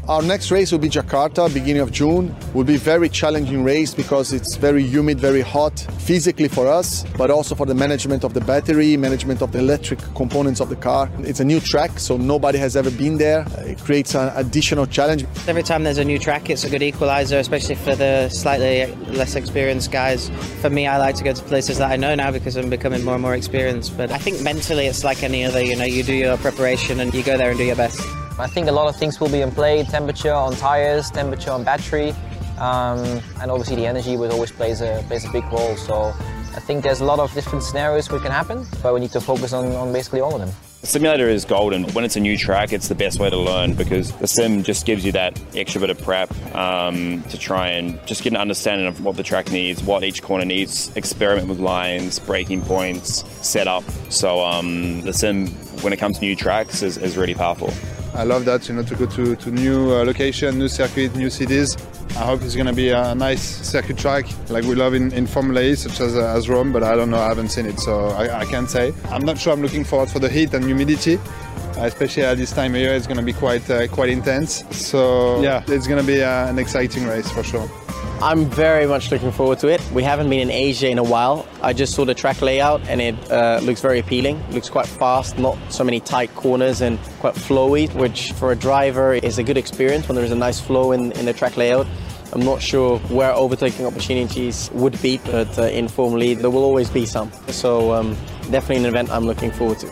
Our 0.07 0.21
next 0.21 0.51
race 0.51 0.71
will 0.71 0.79
be 0.79 0.87
Jakarta, 0.87 1.53
beginning 1.53 1.81
of 1.81 1.91
June. 1.91 2.33
Will 2.53 2.63
be 2.63 2.77
very 2.77 3.09
challenging 3.09 3.61
race 3.61 3.93
because 3.93 4.31
it's 4.31 4.55
very 4.55 4.81
humid, 4.81 5.19
very 5.19 5.41
hot, 5.41 5.85
physically 5.99 6.47
for 6.47 6.65
us, 6.65 7.03
but 7.17 7.29
also 7.29 7.55
for 7.55 7.65
the 7.65 7.75
management 7.75 8.23
of 8.23 8.33
the 8.33 8.39
battery, 8.39 8.95
management 8.95 9.41
of 9.41 9.51
the 9.51 9.59
electric 9.59 9.99
components 10.15 10.61
of 10.61 10.69
the 10.69 10.77
car. 10.77 11.11
It's 11.19 11.41
a 11.41 11.43
new 11.43 11.59
track, 11.59 11.99
so 11.99 12.15
nobody 12.15 12.57
has 12.57 12.77
ever 12.77 12.89
been 12.89 13.17
there. 13.17 13.45
It 13.57 13.79
creates 13.79 14.15
an 14.15 14.31
additional 14.37 14.85
challenge. 14.85 15.25
Every 15.45 15.61
time 15.61 15.83
there's 15.83 15.97
a 15.97 16.05
new 16.05 16.19
track, 16.19 16.49
it's 16.49 16.63
a 16.63 16.69
good 16.69 16.83
equalizer, 16.83 17.37
especially 17.37 17.75
for 17.75 17.93
the 17.93 18.29
slightly 18.29 18.85
less 19.07 19.35
experienced 19.35 19.91
guys. 19.91 20.29
For 20.61 20.69
me, 20.69 20.87
I 20.87 20.99
like 20.99 21.15
to 21.15 21.25
go 21.25 21.33
to 21.33 21.43
places 21.43 21.79
that 21.79 21.91
I 21.91 21.97
know 21.97 22.15
now 22.15 22.31
because 22.31 22.55
I'm 22.55 22.69
becoming 22.69 23.03
more 23.03 23.15
and 23.15 23.21
more 23.21 23.35
experienced. 23.35 23.97
But 23.97 24.11
I 24.11 24.19
think 24.19 24.41
mentally, 24.41 24.85
it's 24.85 25.03
like 25.03 25.21
any 25.21 25.43
other. 25.43 25.61
You 25.61 25.75
know, 25.75 25.83
you 25.83 26.01
do 26.01 26.13
your 26.13 26.37
preparation 26.37 27.01
and 27.01 27.13
you 27.13 27.23
go 27.23 27.37
there 27.37 27.49
and 27.49 27.57
do 27.57 27.65
your 27.65 27.75
best. 27.75 27.99
I 28.39 28.45
think 28.45 28.67
a 28.67 28.71
lot 28.71 28.87
of 28.87 28.95
things 28.95 29.19
will 29.19 29.29
be 29.29 29.41
in 29.41 29.49
play, 29.49 29.83
temperature 29.83 30.31
on 30.31 30.53
tires, 30.53 31.09
temperature 31.09 31.49
on 31.49 31.63
battery, 31.63 32.11
um, 32.59 32.99
and 33.41 33.49
obviously 33.49 33.75
the 33.77 33.87
energy 33.87 34.15
will 34.15 34.31
always 34.31 34.51
plays 34.51 34.81
a, 34.81 35.03
plays 35.07 35.25
a 35.25 35.31
big 35.31 35.43
role. 35.45 35.75
So 35.75 36.13
I 36.55 36.59
think 36.59 36.83
there's 36.83 37.01
a 37.01 37.05
lot 37.05 37.19
of 37.19 37.33
different 37.33 37.63
scenarios 37.63 38.11
which 38.11 38.21
can 38.21 38.31
happen, 38.31 38.67
but 38.83 38.93
we 38.93 38.99
need 38.99 39.11
to 39.13 39.21
focus 39.21 39.53
on, 39.53 39.71
on 39.73 39.91
basically 39.91 40.21
all 40.21 40.35
of 40.35 40.39
them. 40.39 40.51
The 40.81 40.87
simulator 40.87 41.27
is 41.27 41.45
golden. 41.45 41.85
When 41.93 42.05
it's 42.05 42.15
a 42.15 42.19
new 42.19 42.37
track, 42.37 42.71
it's 42.71 42.87
the 42.87 42.95
best 42.95 43.19
way 43.19 43.31
to 43.31 43.37
learn 43.37 43.73
because 43.73 44.11
the 44.13 44.27
sim 44.27 44.61
just 44.61 44.85
gives 44.85 45.03
you 45.03 45.11
that 45.13 45.41
extra 45.55 45.81
bit 45.81 45.89
of 45.89 45.99
prep 45.99 46.31
um, 46.55 47.23
to 47.29 47.39
try 47.39 47.69
and 47.69 47.99
just 48.05 48.23
get 48.23 48.33
an 48.33 48.37
understanding 48.37 48.85
of 48.85 49.03
what 49.03 49.17
the 49.17 49.23
track 49.23 49.51
needs, 49.51 49.81
what 49.81 50.03
each 50.03 50.21
corner 50.21 50.45
needs, 50.45 50.95
experiment 50.95 51.47
with 51.47 51.59
lines, 51.59 52.19
braking 52.19 52.61
points, 52.61 53.25
setup. 53.45 53.83
So 54.09 54.45
um, 54.45 55.01
the 55.01 55.13
sim, 55.13 55.47
when 55.81 55.91
it 55.93 55.97
comes 55.97 56.19
to 56.19 56.25
new 56.25 56.35
tracks, 56.35 56.83
is, 56.83 56.97
is 56.97 57.17
really 57.17 57.33
powerful. 57.33 57.73
I 58.17 58.23
love 58.23 58.45
that, 58.45 58.67
you 58.67 58.73
know, 58.73 58.81
to 58.81 58.95
go 58.95 59.05
to, 59.05 59.35
to 59.35 59.51
new 59.51 59.93
uh, 59.93 60.03
location, 60.03 60.57
new 60.57 60.67
circuit, 60.67 61.15
new 61.15 61.29
cities. 61.29 61.77
I 62.15 62.25
hope 62.25 62.41
it's 62.41 62.55
going 62.55 62.65
to 62.65 62.73
be 62.73 62.89
a 62.89 63.13
nice 63.13 63.43
circuit 63.43 63.99
track 63.99 64.25
like 64.49 64.63
we 64.63 64.73
love 64.73 64.95
in, 64.95 65.11
in 65.13 65.27
Formula 65.27 65.61
E, 65.61 65.75
such 65.75 65.99
as, 65.99 66.15
uh, 66.15 66.33
as 66.35 66.49
Rome, 66.49 66.73
but 66.73 66.81
I 66.81 66.95
don't 66.95 67.11
know, 67.11 67.19
I 67.19 67.27
haven't 67.27 67.49
seen 67.49 67.67
it, 67.67 67.79
so 67.79 68.07
I, 68.07 68.39
I 68.39 68.45
can't 68.45 68.67
say. 68.67 68.91
I'm 69.09 69.23
not 69.23 69.37
sure 69.37 69.53
I'm 69.53 69.61
looking 69.61 69.83
forward 69.83 70.09
for 70.09 70.17
the 70.17 70.29
heat 70.29 70.51
and 70.55 70.65
humidity, 70.65 71.19
especially 71.77 72.23
at 72.23 72.37
this 72.37 72.51
time 72.51 72.73
of 72.73 72.81
year, 72.81 72.95
it's 72.95 73.05
going 73.05 73.17
to 73.19 73.23
be 73.23 73.33
quite, 73.33 73.69
uh, 73.69 73.87
quite 73.87 74.09
intense. 74.09 74.63
So, 74.75 75.39
yeah, 75.43 75.63
it's 75.67 75.85
going 75.85 76.01
to 76.01 76.07
be 76.07 76.23
uh, 76.23 76.49
an 76.49 76.57
exciting 76.57 77.05
race 77.05 77.29
for 77.29 77.43
sure. 77.43 77.69
I'm 78.19 78.45
very 78.45 78.87
much 78.87 79.11
looking 79.11 79.31
forward 79.31 79.59
to 79.59 79.67
it. 79.67 79.79
We 79.91 80.01
haven't 80.01 80.27
been 80.27 80.39
in 80.39 80.49
Asia 80.49 80.89
in 80.89 80.97
a 80.97 81.03
while. 81.03 81.46
I 81.61 81.73
just 81.73 81.93
saw 81.95 82.05
the 82.05 82.13
track 82.13 82.41
layout 82.41 82.81
and 82.87 83.01
it 83.01 83.15
uh, 83.31 83.59
looks 83.63 83.81
very 83.81 83.99
appealing. 83.99 84.37
It 84.49 84.53
looks 84.53 84.69
quite 84.69 84.85
fast, 84.85 85.37
not 85.39 85.57
so 85.69 85.83
many 85.83 85.99
tight 85.99 86.33
corners 86.35 86.81
and 86.81 86.99
quite 87.19 87.33
flowy, 87.33 87.93
which 87.95 88.31
for 88.33 88.51
a 88.51 88.55
driver 88.55 89.13
is 89.13 89.39
a 89.39 89.43
good 89.43 89.57
experience 89.57 90.07
when 90.07 90.15
there 90.15 90.25
is 90.25 90.31
a 90.31 90.35
nice 90.35 90.59
flow 90.59 90.91
in, 90.91 91.11
in 91.13 91.25
the 91.25 91.33
track 91.33 91.57
layout. 91.57 91.87
I'm 92.33 92.43
not 92.43 92.61
sure 92.61 92.99
where 93.09 93.33
overtaking 93.33 93.85
opportunities 93.85 94.69
would 94.73 95.01
be, 95.01 95.17
but 95.25 95.57
uh, 95.57 95.63
in 95.63 95.87
Formula 95.87 96.35
there 96.35 96.49
will 96.49 96.63
always 96.63 96.89
be 96.89 97.05
some. 97.05 97.31
So 97.47 97.93
um, 97.93 98.15
definitely 98.51 98.77
an 98.77 98.85
event 98.85 99.09
I'm 99.09 99.25
looking 99.25 99.51
forward 99.51 99.79
to. 99.79 99.87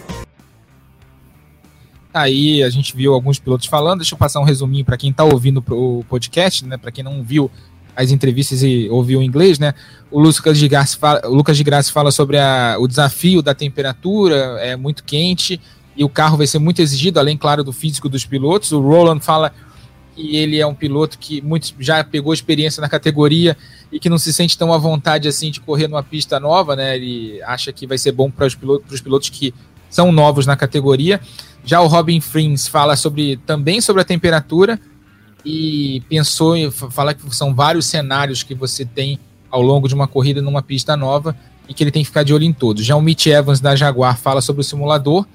Aí 2.13 2.63
a 2.63 2.69
gente 2.69 2.95
viu 2.95 3.13
alguns 3.13 3.39
pilotos 3.39 3.67
falando. 3.67 3.99
Deixa 3.99 4.13
eu 4.13 4.17
passar 4.17 4.39
um 4.39 4.45
resuminho 4.45 4.85
para 4.85 4.95
quem 4.95 5.11
está 5.11 5.25
ouvindo 5.25 5.61
o 5.69 6.03
podcast, 6.07 6.65
né? 6.65 6.77
Para 6.77 6.89
quem 6.89 7.03
não 7.03 7.21
viu 7.21 7.51
as 7.95 8.11
entrevistas 8.11 8.61
e 8.61 8.87
ouviu 8.89 9.21
em 9.21 9.25
inglês, 9.25 9.57
né? 9.57 9.73
O 10.11 10.19
Lucas 10.19 10.57
de 10.57 10.67
Graça 10.67 10.97
fala, 10.97 11.21
o 11.25 11.33
Lucas 11.33 11.55
de 11.55 11.63
Graça 11.63 11.91
fala 11.91 12.11
sobre 12.11 12.37
a, 12.37 12.75
o 12.79 12.87
desafio 12.87 13.41
da 13.41 13.53
temperatura, 13.53 14.35
é 14.59 14.75
muito 14.75 15.03
quente 15.03 15.59
e 15.95 16.03
o 16.03 16.09
carro 16.09 16.37
vai 16.37 16.45
ser 16.45 16.59
muito 16.59 16.81
exigido, 16.81 17.19
além, 17.19 17.37
claro, 17.37 17.63
do 17.63 17.71
físico 17.71 18.09
dos 18.09 18.25
pilotos. 18.25 18.71
O 18.71 18.81
Roland 18.81 19.21
fala 19.21 19.53
que 20.15 20.35
ele 20.35 20.59
é 20.59 20.67
um 20.67 20.73
piloto 20.73 21.17
que 21.17 21.41
muito, 21.41 21.73
já 21.79 22.03
pegou 22.03 22.33
experiência 22.33 22.81
na 22.81 22.89
categoria 22.89 23.55
e 23.91 23.99
que 23.99 24.09
não 24.09 24.17
se 24.17 24.33
sente 24.33 24.57
tão 24.57 24.73
à 24.73 24.77
vontade 24.77 25.27
assim 25.27 25.49
de 25.49 25.61
correr 25.61 25.87
numa 25.87 26.03
pista 26.03 26.39
nova, 26.39 26.75
né? 26.75 26.95
Ele 26.95 27.41
acha 27.43 27.71
que 27.71 27.87
vai 27.87 27.97
ser 27.97 28.11
bom 28.11 28.29
para 28.29 28.45
os 28.45 28.55
pilotos, 28.55 28.99
pilotos 28.99 29.29
que 29.29 29.53
são 29.89 30.11
novos 30.11 30.45
na 30.45 30.57
categoria. 30.57 31.21
Já 31.63 31.81
o 31.81 31.87
Robin 31.87 32.19
Frins 32.19 32.67
fala 32.67 32.95
sobre 32.95 33.37
também 33.45 33.79
sobre 33.79 34.01
a 34.01 34.05
temperatura 34.05 34.79
e 35.45 36.01
pensou 36.09 36.57
em 36.57 36.71
falar 36.71 37.13
que 37.13 37.35
são 37.35 37.53
vários 37.53 37.85
cenários 37.85 38.41
que 38.41 38.55
você 38.55 38.83
tem 38.83 39.19
ao 39.49 39.61
longo 39.61 39.87
de 39.87 39.93
uma 39.93 40.07
corrida 40.07 40.41
numa 40.41 40.61
pista 40.61 40.97
nova 40.97 41.37
e 41.69 41.73
que 41.73 41.83
ele 41.83 41.91
tem 41.91 42.01
que 42.01 42.07
ficar 42.07 42.23
de 42.23 42.33
olho 42.33 42.43
em 42.43 42.51
todos. 42.51 42.83
Já 42.83 42.95
o 42.95 43.01
Mitch 43.01 43.27
Evans 43.27 43.59
da 43.59 43.75
Jaguar 43.75 44.17
fala 44.17 44.41
sobre 44.41 44.61
o 44.61 44.63
simulador. 44.63 45.25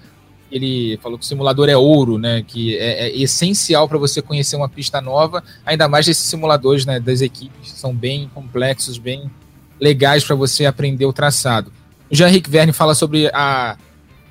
Ele 0.50 0.99
falou 1.00 1.17
que 1.17 1.25
o 1.25 1.29
simulador 1.29 1.69
é 1.69 1.76
ouro, 1.76 2.19
né? 2.19 2.43
Que 2.47 2.76
é, 2.76 3.07
é 3.07 3.17
essencial 3.17 3.88
para 3.88 3.99
você 3.99 4.21
conhecer 4.21 4.57
uma 4.57 4.69
pista 4.69 5.00
nova, 5.00 5.45
ainda 5.64 5.88
mais 5.88 6.09
esses 6.09 6.25
simuladores 6.25 6.85
né, 6.85 6.99
das 6.99 7.21
equipes, 7.21 7.71
são 7.71 7.95
bem 7.95 8.29
complexos, 8.35 8.99
bem 8.99 9.31
legais 9.81 10.25
para 10.25 10.35
você 10.35 10.67
aprender 10.67 11.07
o 11.07 11.12
traçado. 11.12 11.73
O 12.11 12.17
Jean-Henrique 12.17 12.50
Verne 12.50 12.73
fala 12.73 12.97
sobre 12.97 13.29
a 13.29 13.76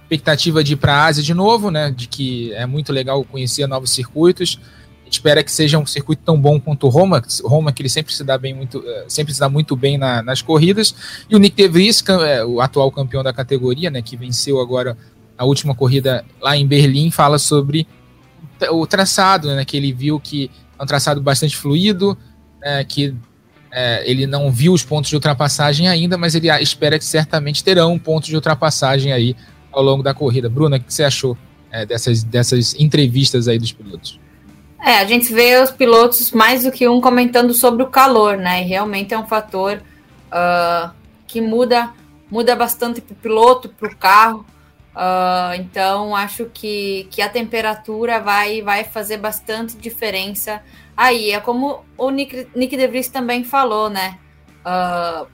expectativa 0.04 0.62
de 0.62 0.74
ir 0.74 0.76
para 0.76 0.94
a 0.94 1.06
Ásia 1.06 1.24
de 1.24 1.34
novo, 1.34 1.72
né? 1.72 1.90
De 1.90 2.08
que 2.08 2.52
é 2.54 2.66
muito 2.66 2.92
legal 2.92 3.24
conhecer 3.24 3.66
novos 3.66 3.92
circuitos. 3.92 4.60
Espera 5.10 5.44
que 5.44 5.52
seja 5.52 5.80
um 5.80 5.86
circuito 5.86 6.22
tão 6.24 6.40
bom 6.40 6.60
quanto 6.60 6.86
o 6.86 6.90
Roma, 6.90 7.24
Roma 7.44 7.72
que 7.72 7.82
ele 7.82 7.90
sempre 7.90 8.14
se 8.14 8.24
dá 8.24 8.38
bem 8.38 8.54
muito, 8.54 8.84
eh, 8.86 9.06
sempre 9.08 9.34
se 9.34 9.40
dá 9.40 9.50
muito 9.50 9.76
bem 9.76 9.98
na, 9.98 10.22
nas 10.22 10.42
corridas. 10.42 10.94
E 11.30 11.36
o 11.36 11.40
Nick 11.40 11.56
De 11.56 11.68
Vries, 11.68 12.04
é, 12.08 12.46
o 12.46 12.62
atual 12.62 12.92
campeão 12.92 13.24
da 13.24 13.34
categoria, 13.34 13.90
né? 13.90 14.02
Que 14.02 14.16
venceu 14.16 14.60
agora 14.60 14.96
a 15.38 15.46
última 15.46 15.74
corrida 15.74 16.24
lá 16.40 16.56
em 16.56 16.68
Berlim, 16.68 17.10
fala 17.10 17.40
sobre 17.40 17.88
o 18.72 18.86
traçado, 18.86 19.48
né? 19.56 19.66
Que 19.66 19.78
ele 19.78 19.92
viu 19.92 20.20
que 20.20 20.52
é 20.78 20.84
um 20.84 20.86
traçado 20.86 21.22
bastante 21.22 21.58
fluido, 21.58 22.18
é, 22.62 22.84
que 22.84 23.16
é, 23.72 24.10
ele 24.10 24.28
não 24.28 24.52
viu 24.52 24.74
os 24.74 24.84
pontos 24.84 25.10
de 25.10 25.16
ultrapassagem 25.16 25.88
ainda, 25.88 26.18
mas 26.18 26.36
ele 26.36 26.50
espera 26.62 27.00
que 27.00 27.06
certamente 27.06 27.64
terão 27.64 27.94
um 27.94 28.00
ponto 28.00 28.26
de 28.26 28.36
ultrapassagem 28.36 29.12
aí 29.12 29.36
ao 29.72 29.82
longo 29.84 30.04
da 30.04 30.14
corrida. 30.14 30.50
Bruna, 30.50 30.78
o 30.78 30.80
que 30.80 30.94
você 30.94 31.04
achou 31.04 31.38
é, 31.72 31.86
dessas, 31.86 32.24
dessas 32.24 32.76
entrevistas 32.76 33.48
aí 33.48 33.60
dos 33.60 33.72
pilotos? 33.72 34.20
É, 34.82 35.00
a 35.00 35.06
gente 35.06 35.34
vê 35.34 35.62
os 35.62 35.72
pilotos 35.72 36.32
mais 36.32 36.64
do 36.64 36.72
que 36.72 36.88
um 36.88 37.02
comentando 37.02 37.54
sobre 37.54 37.84
o 37.84 37.88
calor, 37.88 38.38
né? 38.38 38.62
E 38.62 38.66
realmente 38.66 39.14
é 39.14 39.20
um 39.20 39.28
fator 39.28 39.82
uh, 40.28 40.92
que 41.28 41.42
muda, 41.42 41.94
muda 42.32 42.56
bastante 42.56 43.02
para 43.02 43.14
o 43.14 43.18
piloto, 43.18 43.70
para 43.70 43.88
o 43.88 43.96
carro. 43.96 44.46
Uh, 44.96 45.54
então 45.56 46.16
acho 46.16 46.46
que, 46.54 47.08
que 47.12 47.22
a 47.22 47.30
temperatura 47.30 48.20
vai, 48.20 48.62
vai 48.62 48.84
fazer 48.84 49.18
bastante 49.18 49.78
diferença 49.78 50.62
aí. 50.96 51.32
É 51.32 51.40
como 51.40 51.86
o 51.98 52.10
Nick, 52.10 52.48
Nick 52.56 52.76
De 52.76 52.88
Vries 52.88 53.10
também 53.10 53.44
falou, 53.44 53.90
né? 53.90 54.18
Uh, 54.62 55.28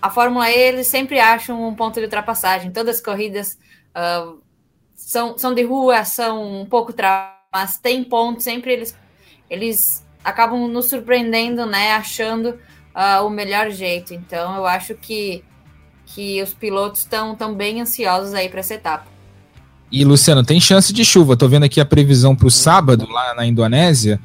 a 0.00 0.10
Fórmula 0.10 0.50
E 0.50 0.54
eles 0.54 0.86
sempre 0.86 1.18
acham 1.18 1.66
um 1.66 1.74
ponto 1.74 1.94
de 1.96 2.04
ultrapassagem. 2.04 2.70
Todas 2.70 2.96
as 2.96 3.02
corridas 3.02 3.58
uh, 3.90 4.40
são, 4.94 5.36
são 5.36 5.54
de 5.54 5.62
rua, 5.62 6.04
são 6.04 6.60
um 6.60 6.66
pouco 6.66 6.92
travadas, 6.92 7.39
mas 7.52 7.78
tem 7.78 8.04
pontos, 8.04 8.44
sempre 8.44 8.72
eles, 8.72 8.94
eles 9.48 10.06
acabam 10.24 10.68
nos 10.68 10.88
surpreendendo, 10.88 11.66
né? 11.66 11.92
Achando 11.94 12.50
uh, 12.94 13.26
o 13.26 13.30
melhor 13.30 13.70
jeito. 13.70 14.14
Então 14.14 14.56
eu 14.56 14.66
acho 14.66 14.94
que, 14.94 15.42
que 16.06 16.40
os 16.42 16.54
pilotos 16.54 17.00
estão 17.00 17.34
tão 17.34 17.54
bem 17.54 17.80
ansiosos 17.80 18.34
aí 18.34 18.48
para 18.48 18.60
essa 18.60 18.74
etapa. 18.74 19.06
E 19.90 20.04
Luciano, 20.04 20.44
tem 20.44 20.60
chance 20.60 20.92
de 20.92 21.04
chuva. 21.04 21.36
Tô 21.36 21.48
vendo 21.48 21.64
aqui 21.64 21.80
a 21.80 21.84
previsão 21.84 22.36
para 22.36 22.46
o 22.46 22.50
sábado 22.50 23.08
lá 23.10 23.34
na 23.34 23.44
Indonésia, 23.44 24.20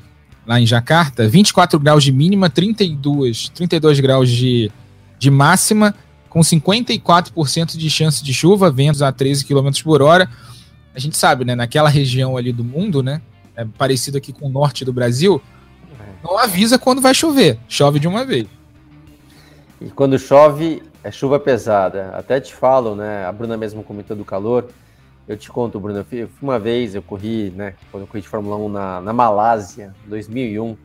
lá 0.46 0.62
em 0.62 0.66
Jakarta, 0.68 1.28
24 1.28 1.80
graus 1.80 2.04
de 2.04 2.12
mínima, 2.12 2.48
32, 2.48 3.50
32 3.50 4.00
graus 4.00 4.30
de, 4.30 4.72
de 5.18 5.32
máxima 5.32 5.96
com 6.30 6.42
54% 6.42 7.76
de 7.76 7.90
chance 7.90 8.24
de 8.24 8.32
chuva, 8.32 8.70
ventos 8.70 9.02
a 9.02 9.12
13 9.12 9.46
km 9.46 9.72
por 9.84 10.04
hora. 10.04 10.30
A 10.96 11.00
gente 11.00 11.18
sabe, 11.18 11.44
né, 11.44 11.56
naquela 11.56 11.90
região 11.90 12.38
ali 12.38 12.54
do 12.54 12.64
mundo, 12.64 13.04
né, 13.04 13.22
é 13.56 13.66
parecido 13.66 14.18
aqui 14.18 14.32
com 14.32 14.48
o 14.48 14.50
norte 14.50 14.86
do 14.86 14.94
Brasil, 14.94 15.42
não 16.24 16.38
avisa 16.40 16.80
quando 16.80 17.02
vai 17.02 17.14
chover, 17.14 17.60
chove 17.68 18.00
de 18.00 18.08
uma 18.08 18.26
vez. 18.26 18.48
E 19.80 19.90
quando 19.90 20.18
chove, 20.18 20.82
é 21.04 21.12
chuva 21.12 21.40
pesada. 21.40 22.10
Até 22.16 22.40
te 22.40 22.54
falo, 22.54 22.96
né, 22.96 23.26
a 23.26 23.32
Bruna 23.32 23.56
mesmo 23.56 23.84
comentou 23.84 24.18
do 24.18 24.26
calor, 24.26 24.70
eu 25.28 25.38
te 25.38 25.50
conto, 25.50 25.80
Bruno, 25.80 26.00
eu 26.00 26.06
fui 26.06 26.28
uma 26.42 26.58
vez, 26.58 26.96
eu 26.96 27.02
corri, 27.02 27.52
né, 27.52 27.76
quando 27.92 28.04
eu 28.04 28.08
corri 28.08 28.22
de 28.22 28.28
Fórmula 28.28 28.58
1 28.58 28.70
na, 28.70 29.02
na 29.02 29.14
Malásia, 29.14 29.94
2001, 30.08 30.78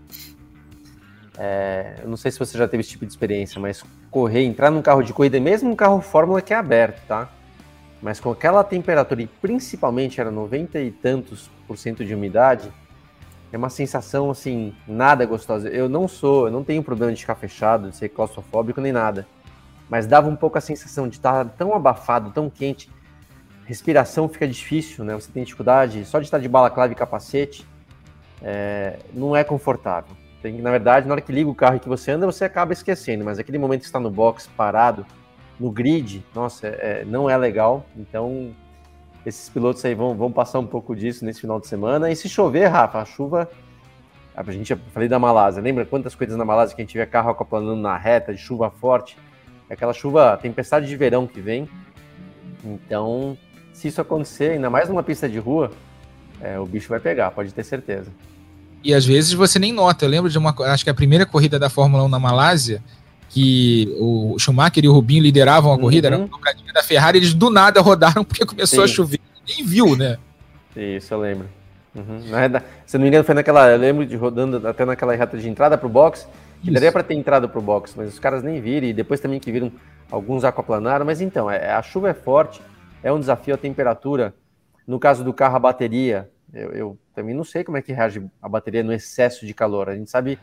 é, 1.38 2.00
eu 2.02 2.08
não 2.08 2.16
sei 2.16 2.30
se 2.30 2.38
você 2.38 2.58
já 2.58 2.68
teve 2.68 2.82
esse 2.82 2.90
tipo 2.90 3.06
de 3.06 3.12
experiência, 3.12 3.60
mas 3.60 3.82
correr, 4.10 4.44
entrar 4.44 4.70
num 4.70 4.82
carro 4.82 5.02
de 5.02 5.12
corrida, 5.12 5.40
mesmo 5.40 5.70
um 5.70 5.76
carro 5.76 6.00
Fórmula 6.02 6.42
que 6.42 6.52
é 6.52 6.56
aberto, 6.56 7.00
tá? 7.06 7.30
Mas 8.02 8.18
com 8.18 8.30
aquela 8.30 8.64
temperatura, 8.64 9.22
e 9.22 9.26
principalmente 9.26 10.20
era 10.20 10.30
90 10.30 10.80
e 10.80 10.90
tantos 10.90 11.50
por 11.66 11.76
cento 11.76 12.04
de 12.04 12.14
umidade, 12.14 12.72
é 13.52 13.58
uma 13.58 13.68
sensação 13.68 14.30
assim, 14.30 14.74
nada 14.86 15.26
gostosa. 15.26 15.68
Eu 15.68 15.88
não 15.88 16.06
sou, 16.06 16.46
eu 16.46 16.52
não 16.52 16.64
tenho 16.64 16.82
problema 16.82 17.12
de 17.12 17.20
ficar 17.20 17.34
fechado, 17.34 17.90
de 17.90 17.96
ser 17.96 18.08
claustrofóbico 18.08 18.80
nem 18.80 18.92
nada. 18.92 19.26
Mas 19.88 20.06
dava 20.06 20.28
um 20.28 20.36
pouco 20.36 20.56
a 20.56 20.60
sensação 20.60 21.08
de 21.08 21.16
estar 21.16 21.44
tão 21.50 21.74
abafado, 21.74 22.30
tão 22.30 22.48
quente. 22.48 22.88
Respiração 23.66 24.28
fica 24.28 24.46
difícil, 24.46 25.04
né? 25.04 25.14
Você 25.14 25.30
tem 25.32 25.42
dificuldade, 25.42 26.04
só 26.04 26.18
de 26.18 26.24
estar 26.24 26.38
de 26.38 26.48
balaclava 26.48 26.92
e 26.92 26.96
capacete, 26.96 27.66
é, 28.40 29.00
não 29.12 29.34
é 29.36 29.44
confortável. 29.44 30.16
Tem, 30.40 30.60
na 30.60 30.70
verdade, 30.70 31.06
na 31.06 31.14
hora 31.14 31.20
que 31.20 31.32
liga 31.32 31.50
o 31.50 31.54
carro 31.54 31.76
e 31.76 31.80
que 31.80 31.88
você 31.88 32.12
anda, 32.12 32.24
você 32.24 32.44
acaba 32.44 32.72
esquecendo, 32.72 33.24
mas 33.24 33.38
aquele 33.38 33.58
momento 33.58 33.80
que 33.80 33.86
está 33.86 34.00
no 34.00 34.10
box, 34.10 34.48
parado, 34.56 35.04
no 35.60 35.70
grid, 35.70 36.24
nossa, 36.34 36.66
é, 36.66 37.04
não 37.04 37.28
é 37.28 37.36
legal. 37.36 37.84
Então, 37.94 38.50
esses 39.26 39.50
pilotos 39.50 39.84
aí 39.84 39.94
vão, 39.94 40.16
vão 40.16 40.32
passar 40.32 40.58
um 40.58 40.66
pouco 40.66 40.96
disso 40.96 41.24
nesse 41.24 41.42
final 41.42 41.60
de 41.60 41.66
semana. 41.66 42.10
E 42.10 42.16
se 42.16 42.28
chover, 42.28 42.66
Rafa, 42.68 42.98
a 42.98 43.04
chuva. 43.04 43.48
A 44.34 44.42
gente, 44.50 44.74
falei 44.94 45.08
da 45.08 45.18
Malásia, 45.18 45.62
lembra 45.62 45.84
quantas 45.84 46.14
coisas 46.14 46.36
na 46.36 46.44
Malásia 46.44 46.74
que 46.74 46.80
a 46.80 46.84
gente 46.84 46.96
vê 46.96 47.04
carro 47.04 47.30
acoplanando 47.30 47.76
na 47.76 47.96
reta, 47.98 48.32
de 48.32 48.40
chuva 48.40 48.70
forte? 48.70 49.18
É 49.68 49.74
aquela 49.74 49.92
chuva, 49.92 50.38
tempestade 50.40 50.86
de 50.86 50.96
verão 50.96 51.26
que 51.26 51.40
vem. 51.40 51.68
Então, 52.64 53.36
se 53.74 53.88
isso 53.88 54.00
acontecer, 54.00 54.52
ainda 54.52 54.70
mais 54.70 54.88
numa 54.88 55.02
pista 55.02 55.28
de 55.28 55.38
rua, 55.38 55.70
é, 56.40 56.58
o 56.58 56.64
bicho 56.64 56.88
vai 56.88 57.00
pegar, 57.00 57.30
pode 57.32 57.52
ter 57.52 57.64
certeza. 57.64 58.10
E 58.82 58.94
às 58.94 59.04
vezes 59.04 59.34
você 59.34 59.58
nem 59.58 59.72
nota. 59.72 60.06
Eu 60.06 60.08
lembro 60.08 60.30
de 60.30 60.38
uma, 60.38 60.54
acho 60.72 60.84
que 60.84 60.90
a 60.90 60.94
primeira 60.94 61.26
corrida 61.26 61.58
da 61.58 61.68
Fórmula 61.68 62.04
1 62.04 62.08
na 62.08 62.18
Malásia, 62.18 62.82
que 63.30 63.94
o 63.98 64.36
Schumacher 64.38 64.84
e 64.84 64.88
o 64.88 64.92
Rubinho 64.92 65.22
lideravam 65.22 65.70
a 65.70 65.74
uhum. 65.74 65.80
corrida, 65.80 66.08
era 66.08 66.18
uma 66.18 66.26
dobradinha 66.26 66.72
da 66.72 66.82
Ferrari, 66.82 67.18
eles 67.18 67.32
do 67.32 67.48
nada 67.48 67.80
rodaram 67.80 68.22
porque 68.26 68.44
começou 68.44 68.86
Sim. 68.86 68.92
a 68.92 68.94
chover. 68.94 69.20
Nem 69.48 69.64
viu, 69.64 69.96
né? 69.96 70.18
Isso, 70.76 71.14
eu 71.14 71.20
lembro. 71.20 71.48
Uhum. 71.94 72.20
Se 72.86 72.98
não 72.98 73.02
me 73.02 73.08
engano, 73.08 73.24
foi 73.24 73.34
naquela. 73.34 73.70
Eu 73.70 73.78
lembro 73.78 74.04
de 74.04 74.16
rodando 74.16 74.66
até 74.66 74.84
naquela 74.84 75.14
reta 75.14 75.38
de 75.38 75.48
entrada 75.48 75.78
pro 75.78 75.88
box, 75.88 76.28
que 76.62 76.70
daria 76.70 76.92
para 76.92 77.02
ter 77.02 77.14
entrado 77.14 77.48
pro 77.48 77.60
box, 77.60 77.94
mas 77.96 78.08
os 78.12 78.18
caras 78.18 78.42
nem 78.42 78.60
viram, 78.60 78.86
e 78.86 78.92
depois 78.92 79.20
também 79.20 79.40
que 79.40 79.50
viram, 79.50 79.72
alguns 80.10 80.44
aquaplanaram. 80.44 81.04
Mas 81.06 81.20
então, 81.20 81.50
é, 81.50 81.72
a 81.72 81.82
chuva 81.82 82.10
é 82.10 82.14
forte, 82.14 82.60
é 83.02 83.12
um 83.12 83.18
desafio 83.18 83.54
a 83.54 83.58
temperatura. 83.58 84.34
No 84.86 84.98
caso 84.98 85.22
do 85.24 85.32
carro, 85.32 85.56
a 85.56 85.60
bateria, 85.60 86.28
eu, 86.52 86.70
eu, 86.72 86.98
também 87.14 87.34
não 87.34 87.44
sei 87.44 87.62
como 87.62 87.76
é 87.76 87.82
que 87.82 87.92
reage 87.92 88.22
a 88.42 88.48
bateria 88.48 88.82
no 88.82 88.92
excesso 88.92 89.46
de 89.46 89.54
calor. 89.54 89.88
A 89.88 89.94
gente 89.94 90.10
sabe, 90.10 90.38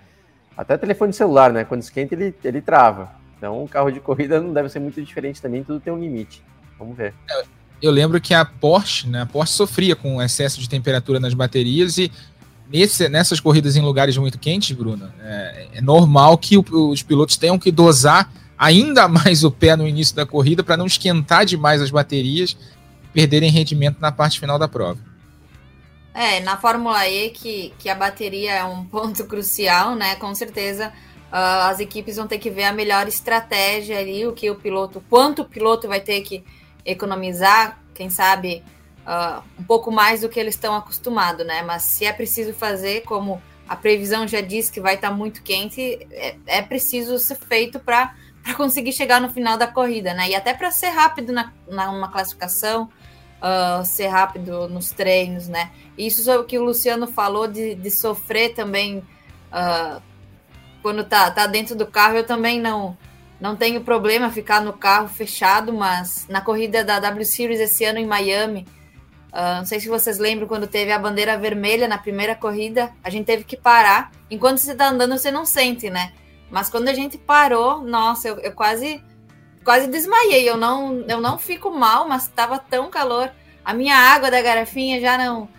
até 0.58 0.78
telefone 0.78 1.14
celular, 1.14 1.54
né? 1.54 1.64
Quando 1.64 1.82
esquenta, 1.82 2.16
ele, 2.16 2.34
ele 2.44 2.62
trava. 2.62 3.12
Então, 3.38 3.64
um 3.64 3.68
carro 3.68 3.92
de 3.92 4.00
corrida 4.00 4.42
não 4.42 4.52
deve 4.52 4.70
ser 4.70 4.80
muito 4.80 5.02
diferente 5.02 5.42
também, 5.42 5.64
tudo 5.64 5.80
tem 5.80 5.94
um 5.94 6.00
limite. 6.00 6.42
Vamos 6.80 6.98
ver. 6.98 7.14
Eu 7.82 7.92
lembro 7.92 8.20
que 8.20 8.34
a 8.34 8.44
Porsche, 8.44 9.08
né? 9.08 9.22
A 9.22 9.26
Porsche 9.26 9.54
sofria 9.54 9.96
com 9.96 10.22
excesso 10.22 10.60
de 10.60 10.68
temperatura 10.68 11.20
nas 11.20 11.36
baterias 11.36 11.98
e 12.00 12.12
nesse, 12.70 13.08
nessas 13.08 13.40
corridas 13.40 13.76
em 13.76 13.82
lugares 13.82 14.18
muito 14.18 14.40
quentes, 14.40 14.76
Bruno, 14.76 15.12
é, 15.22 15.68
é 15.76 15.82
normal 15.82 16.38
que 16.38 16.58
o, 16.58 16.66
os 16.90 17.04
pilotos 17.04 17.38
tenham 17.38 17.60
que 17.60 17.72
dosar 17.72 18.32
ainda 18.58 19.08
mais 19.08 19.44
o 19.44 19.52
pé 19.52 19.76
no 19.76 19.88
início 19.88 20.16
da 20.16 20.26
corrida 20.26 20.64
para 20.64 20.76
não 20.76 20.88
esquentar 20.88 21.46
demais 21.46 21.82
as 21.82 21.92
baterias 21.92 22.58
perderem 23.14 23.52
rendimento 23.52 24.00
na 24.00 24.12
parte 24.12 24.40
final 24.40 24.58
da 24.58 24.68
prova. 24.68 25.00
É, 26.20 26.40
na 26.40 26.58
Fórmula 26.58 27.08
E, 27.08 27.30
que, 27.30 27.72
que 27.78 27.88
a 27.88 27.94
bateria 27.94 28.52
é 28.56 28.64
um 28.64 28.84
ponto 28.90 29.24
crucial, 29.28 29.94
né? 29.94 30.16
Com 30.16 30.34
certeza 30.34 30.92
uh, 31.32 31.70
as 31.70 31.80
equipes 31.80 32.16
vão 32.16 32.26
ter 32.26 32.40
que 32.40 32.50
ver 32.50 32.64
a 32.64 32.74
melhor 32.74 33.08
estratégia 33.08 34.00
ali, 34.00 34.26
o 34.26 34.34
que 34.34 34.50
o 34.50 34.56
piloto, 34.56 35.00
quanto 35.12 35.44
o 35.44 35.46
piloto 35.46 35.88
vai 35.88 36.02
ter 36.02 36.22
que 36.22 36.44
economizar, 36.84 37.80
quem 37.94 38.10
sabe 38.10 38.64
uh, 39.06 39.44
um 39.60 39.64
pouco 39.64 39.92
mais 39.92 40.22
do 40.22 40.30
que 40.30 40.40
eles 40.40 40.56
estão 40.56 40.76
acostumados, 40.76 41.46
né? 41.46 41.62
Mas 41.62 41.84
se 41.84 42.04
é 42.04 42.12
preciso 42.12 42.52
fazer, 42.52 43.04
como 43.04 43.40
a 43.70 43.76
previsão 43.76 44.28
já 44.28 44.42
diz 44.42 44.72
que 44.72 44.82
vai 44.82 44.96
estar 44.96 45.10
tá 45.10 45.16
muito 45.16 45.44
quente, 45.44 46.00
é, 46.10 46.36
é 46.48 46.62
preciso 46.64 47.20
ser 47.20 47.36
feito 47.36 47.80
para 47.80 48.16
conseguir 48.58 48.92
chegar 48.92 49.22
no 49.22 49.30
final 49.30 49.56
da 49.56 49.68
corrida, 49.68 50.16
né? 50.16 50.30
E 50.30 50.36
até 50.36 50.52
para 50.52 50.72
ser 50.72 50.90
rápido 50.90 51.32
na, 51.32 51.54
na 51.68 51.92
uma 51.92 52.12
classificação, 52.12 52.90
uh, 53.42 53.86
ser 53.86 54.08
rápido 54.08 54.68
nos 54.68 54.92
treinos, 54.92 55.48
né? 55.48 55.72
Isso 55.98 56.30
é 56.30 56.38
o 56.38 56.44
que 56.44 56.58
o 56.58 56.64
Luciano 56.64 57.08
falou 57.08 57.48
de, 57.48 57.76
de 57.76 57.90
sofrer 57.92 58.54
também 58.54 59.00
uh, 59.00 60.02
quando 60.82 61.04
tá, 61.04 61.30
tá 61.32 61.48
dentro 61.48 61.76
do 61.76 61.86
carro. 61.86 62.18
Eu 62.18 62.26
também 62.26 62.60
não 62.60 62.98
não 63.40 63.56
tenho 63.56 63.82
problema 63.82 64.32
ficar 64.32 64.62
no 64.62 64.74
carro 64.74 65.08
fechado, 65.08 65.72
mas 65.72 66.26
na 66.28 66.42
corrida 66.42 66.84
da 66.84 67.00
W 67.00 67.24
Series 67.24 67.60
esse 67.60 67.86
ano 67.86 68.00
em 68.00 68.06
Miami, 68.06 68.66
uh, 69.32 69.60
não 69.60 69.66
sei 69.66 69.80
se 69.80 69.88
vocês 69.88 70.18
lembram 70.18 70.48
quando 70.48 70.66
teve 70.66 70.92
a 70.92 70.98
bandeira 70.98 71.38
vermelha 71.38 71.88
na 71.88 72.00
primeira 72.00 72.36
corrida, 72.36 72.92
a 73.04 73.10
gente 73.12 73.26
teve 73.26 73.44
que 73.44 73.56
parar. 73.56 74.12
Enquanto 74.30 74.58
você 74.58 74.74
tá 74.74 74.90
andando, 74.90 75.18
você 75.18 75.30
não 75.30 75.46
sente, 75.46 75.90
né? 75.90 76.14
Mas 76.50 76.70
quando 76.70 76.88
a 76.88 76.94
gente 76.94 77.18
parou, 77.18 77.84
nossa, 77.84 78.30
eu, 78.30 78.40
eu 78.40 78.52
quase 78.54 79.04
quase 79.68 79.86
desmaiei. 79.88 80.50
Eu 80.50 80.56
não, 80.56 81.04
eu 81.10 81.20
não 81.20 81.38
fico 81.38 81.70
mal, 81.70 82.08
mas 82.08 82.24
estava 82.24 82.58
tão 82.58 82.90
calor. 82.90 83.30
A 83.66 83.74
minha 83.74 83.98
água 83.98 84.32
da 84.32 84.42
garrafinha 84.42 85.02
já 85.02 85.18
não 85.18 85.50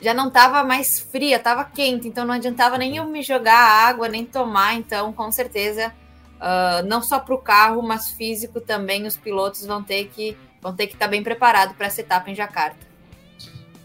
já 0.00 0.14
não 0.14 0.28
estava 0.28 0.64
mais 0.64 0.98
fria, 0.98 1.36
estava 1.36 1.62
quente, 1.62 2.08
então 2.08 2.24
não 2.24 2.32
adiantava 2.32 2.78
nem 2.78 2.96
eu 2.96 3.04
me 3.04 3.22
jogar 3.22 3.58
a 3.58 3.88
água, 3.88 4.08
nem 4.08 4.24
tomar. 4.24 4.74
Então, 4.74 5.12
com 5.12 5.30
certeza, 5.30 5.92
uh, 6.36 6.86
não 6.86 7.02
só 7.02 7.18
para 7.18 7.34
o 7.34 7.38
carro, 7.38 7.82
mas 7.82 8.08
físico 8.08 8.60
também. 8.60 9.04
Os 9.04 9.16
pilotos 9.16 9.66
vão 9.66 9.82
ter 9.82 10.06
que 10.06 10.36
vão 10.62 10.72
ter 10.72 10.86
que 10.86 10.94
estar 10.94 11.06
tá 11.06 11.10
bem 11.10 11.22
preparados 11.22 11.74
para 11.76 11.88
essa 11.88 12.00
etapa 12.00 12.30
em 12.30 12.34
Jacarta. 12.36 12.78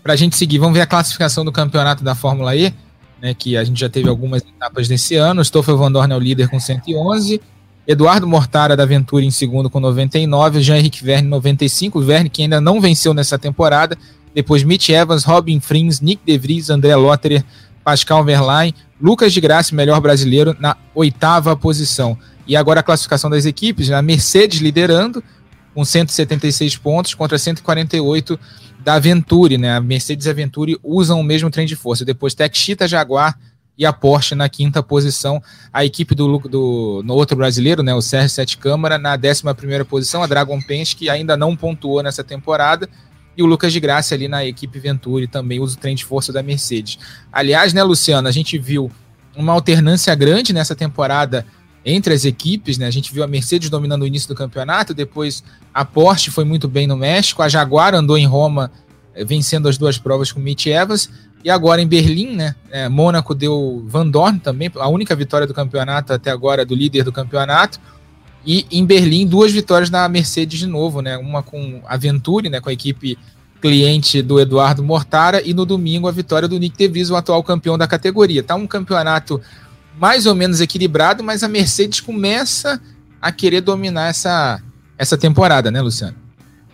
Para 0.03 0.13
a 0.13 0.15
gente 0.15 0.37
seguir, 0.37 0.59
vamos 0.59 0.75
ver 0.75 0.81
a 0.81 0.87
classificação 0.87 1.43
do 1.43 1.51
campeonato 1.51 2.03
da 2.03 2.13
Fórmula 2.13 2.55
E, 2.55 2.71
né, 3.19 3.33
que 3.33 3.57
a 3.57 3.63
gente 3.63 3.79
já 3.79 3.89
teve 3.89 4.07
algumas 4.07 4.43
etapas 4.43 4.87
nesse 4.87 5.15
ano. 5.15 5.43
Stoffel 5.43 5.75
Van 5.75 5.91
Dorn 5.91 6.13
é 6.13 6.15
o 6.15 6.19
líder 6.19 6.49
com 6.49 6.59
111, 6.59 7.41
Eduardo 7.87 8.25
Mortara 8.25 8.75
da 8.75 8.85
Ventura 8.85 9.23
em 9.23 9.31
segundo 9.31 9.69
com 9.69 9.79
99, 9.79 10.61
Jean-Henrique 10.61 11.03
Verne 11.03 11.27
95, 11.27 12.01
Verne 12.01 12.29
que 12.29 12.41
ainda 12.41 12.59
não 12.59 12.81
venceu 12.81 13.13
nessa 13.13 13.37
temporada, 13.37 13.97
depois 14.33 14.63
Mitch 14.63 14.89
Evans, 14.89 15.23
Robin 15.23 15.59
Frins, 15.59 16.01
Nick 16.01 16.21
De 16.25 16.37
Vries, 16.37 16.69
André 16.69 16.95
Lotterer, 16.95 17.43
Pascal 17.83 18.23
Verlaine, 18.23 18.73
Lucas 18.99 19.31
de 19.31 19.39
Graça, 19.39 19.75
melhor 19.75 20.01
brasileiro, 20.01 20.55
na 20.59 20.75
oitava 20.95 21.55
posição. 21.55 22.17
E 22.47 22.55
agora 22.55 22.79
a 22.79 22.83
classificação 22.83 23.29
das 23.29 23.45
equipes, 23.45 23.91
a 23.91 24.01
Mercedes 24.01 24.59
liderando, 24.59 25.23
com 25.73 25.85
176 25.85 26.77
pontos 26.77 27.13
contra 27.13 27.37
148 27.37 28.39
da 28.83 28.97
Venturi, 28.97 29.57
né? 29.57 29.75
A 29.75 29.81
Mercedes 29.81 30.25
e 30.25 30.29
a 30.29 30.33
Venturi 30.33 30.77
usam 30.83 31.19
o 31.19 31.23
mesmo 31.23 31.49
trem 31.49 31.65
de 31.65 31.75
força. 31.75 32.05
Depois 32.05 32.33
Texita, 32.33 32.87
Jaguar 32.87 33.37
e 33.77 33.85
a 33.85 33.91
Porsche 33.91 34.35
na 34.35 34.47
quinta 34.47 34.81
posição. 34.81 35.41
A 35.71 35.83
equipe 35.83 36.15
do, 36.15 36.37
do 36.39 37.01
no 37.03 37.13
outro 37.13 37.35
brasileiro, 37.35 37.83
né, 37.83 37.93
o 37.93 38.01
Sérgio 38.01 38.29
Sete 38.29 38.57
Câmara, 38.57 38.97
na 38.97 39.15
décima 39.15 39.53
primeira 39.53 39.83
posição. 39.83 40.23
A 40.23 40.27
Dragon 40.27 40.61
Pence, 40.61 40.95
que 40.95 41.09
ainda 41.09 41.35
não 41.35 41.55
pontuou 41.55 42.01
nessa 42.01 42.23
temporada. 42.23 42.89
E 43.37 43.43
o 43.43 43.45
Lucas 43.45 43.73
de 43.73 43.79
Graça 43.79 44.15
ali 44.15 44.27
na 44.27 44.45
equipe 44.45 44.79
Venturi 44.79 45.27
também 45.27 45.59
usa 45.59 45.75
o 45.75 45.79
trem 45.79 45.95
de 45.95 46.05
força 46.05 46.31
da 46.31 46.41
Mercedes. 46.41 46.97
Aliás, 47.31 47.73
né, 47.73 47.83
Luciano, 47.83 48.27
a 48.27 48.31
gente 48.31 48.57
viu 48.57 48.89
uma 49.35 49.51
alternância 49.51 50.15
grande 50.15 50.53
nessa 50.53 50.73
temporada 50.73 51.45
entre 51.85 52.13
as 52.13 52.25
equipes, 52.25 52.77
né? 52.77 52.87
A 52.87 52.91
gente 52.91 53.13
viu 53.13 53.23
a 53.23 53.27
Mercedes 53.27 53.69
dominando 53.69 54.01
o 54.01 54.07
início 54.07 54.27
do 54.27 54.35
campeonato, 54.35 54.93
depois 54.93 55.43
a 55.73 55.85
Porsche 55.85 56.31
foi 56.31 56.43
muito 56.43 56.67
bem 56.67 56.87
no 56.87 56.97
México, 56.97 57.43
a 57.43 57.49
Jaguar 57.49 57.93
andou 57.93 58.17
em 58.17 58.25
Roma 58.25 58.71
vencendo 59.23 59.69
as 59.69 59.77
duas 59.77 59.97
provas 59.97 60.31
com 60.31 60.39
Mitch 60.39 60.65
Evans, 60.65 61.09
e 61.43 61.49
agora 61.49 61.79
em 61.79 61.87
Berlim, 61.87 62.35
né? 62.35 62.55
É, 62.71 62.89
Mônaco 62.89 63.35
deu 63.35 63.83
Van 63.87 64.07
Dorn 64.07 64.39
também, 64.39 64.71
a 64.77 64.89
única 64.89 65.15
vitória 65.15 65.45
do 65.45 65.53
campeonato 65.53 66.11
até 66.11 66.31
agora, 66.31 66.65
do 66.65 66.73
líder 66.73 67.03
do 67.03 67.11
campeonato. 67.11 67.79
E 68.43 68.65
em 68.71 68.83
Berlim, 68.83 69.27
duas 69.27 69.51
vitórias 69.51 69.91
na 69.91 70.09
Mercedes 70.09 70.59
de 70.59 70.65
novo, 70.65 71.01
né? 71.01 71.17
Uma 71.17 71.43
com 71.43 71.81
a 71.85 71.97
Venturi, 71.97 72.49
né? 72.49 72.59
Com 72.59 72.69
a 72.69 72.73
equipe 72.73 73.17
cliente 73.61 74.23
do 74.23 74.39
Eduardo 74.39 74.83
Mortara, 74.83 75.39
e 75.43 75.53
no 75.53 75.65
domingo 75.65 76.07
a 76.07 76.11
vitória 76.11 76.47
do 76.47 76.57
Nick 76.57 76.77
DeVries, 76.77 77.11
o 77.11 77.15
atual 77.15 77.43
campeão 77.43 77.77
da 77.77 77.87
categoria. 77.87 78.41
Tá 78.41 78.55
um 78.55 78.65
campeonato 78.65 79.39
mais 79.99 80.25
ou 80.25 80.33
menos 80.33 80.61
equilibrado, 80.61 81.23
mas 81.23 81.43
a 81.43 81.47
Mercedes 81.47 81.99
começa 81.99 82.81
a 83.21 83.31
querer 83.31 83.61
dominar 83.61 84.07
essa, 84.07 84.61
essa 84.97 85.17
temporada, 85.17 85.69
né, 85.71 85.81
Luciano? 85.81 86.24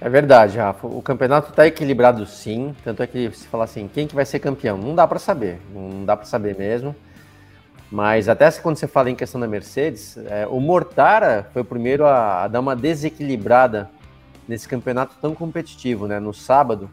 É 0.04 0.10
verdade, 0.10 0.58
Rafa. 0.58 0.88
O 0.88 1.00
campeonato 1.00 1.52
está 1.52 1.68
equilibrado 1.68 2.26
sim, 2.26 2.76
tanto 2.84 3.04
é 3.04 3.08
que 3.08 3.30
se 3.34 3.46
falar 3.48 3.66
assim, 3.66 3.88
quem 3.88 4.08
que 4.08 4.16
vai 4.16 4.26
ser 4.26 4.40
campeão? 4.40 4.76
Não 4.76 4.96
dá 4.96 5.08
para 5.08 5.20
saber, 5.20 5.60
não 5.72 6.04
dá 6.04 6.18
para 6.18 6.26
saber 6.26 6.58
mesmo. 6.58 6.96
Mas 7.92 8.28
até 8.28 8.50
quando 8.54 8.78
você 8.78 8.88
fala 8.88 9.12
em 9.12 9.16
questão 9.16 9.40
da 9.40 9.48
Mercedes, 9.48 10.18
é, 10.18 10.48
o 10.48 10.60
Mortara 10.60 11.48
foi 11.54 11.62
o 11.62 11.66
primeiro 11.66 12.04
a, 12.08 12.46
a, 12.46 12.48
dar 12.48 12.62
uma 12.62 12.76
desequilibrada 12.76 13.92
nesse 14.48 14.68
campeonato 14.68 15.16
tão 15.22 15.36
competitivo, 15.36 16.08
né? 16.08 16.20
No 16.20 16.34
sábado, 16.34 16.90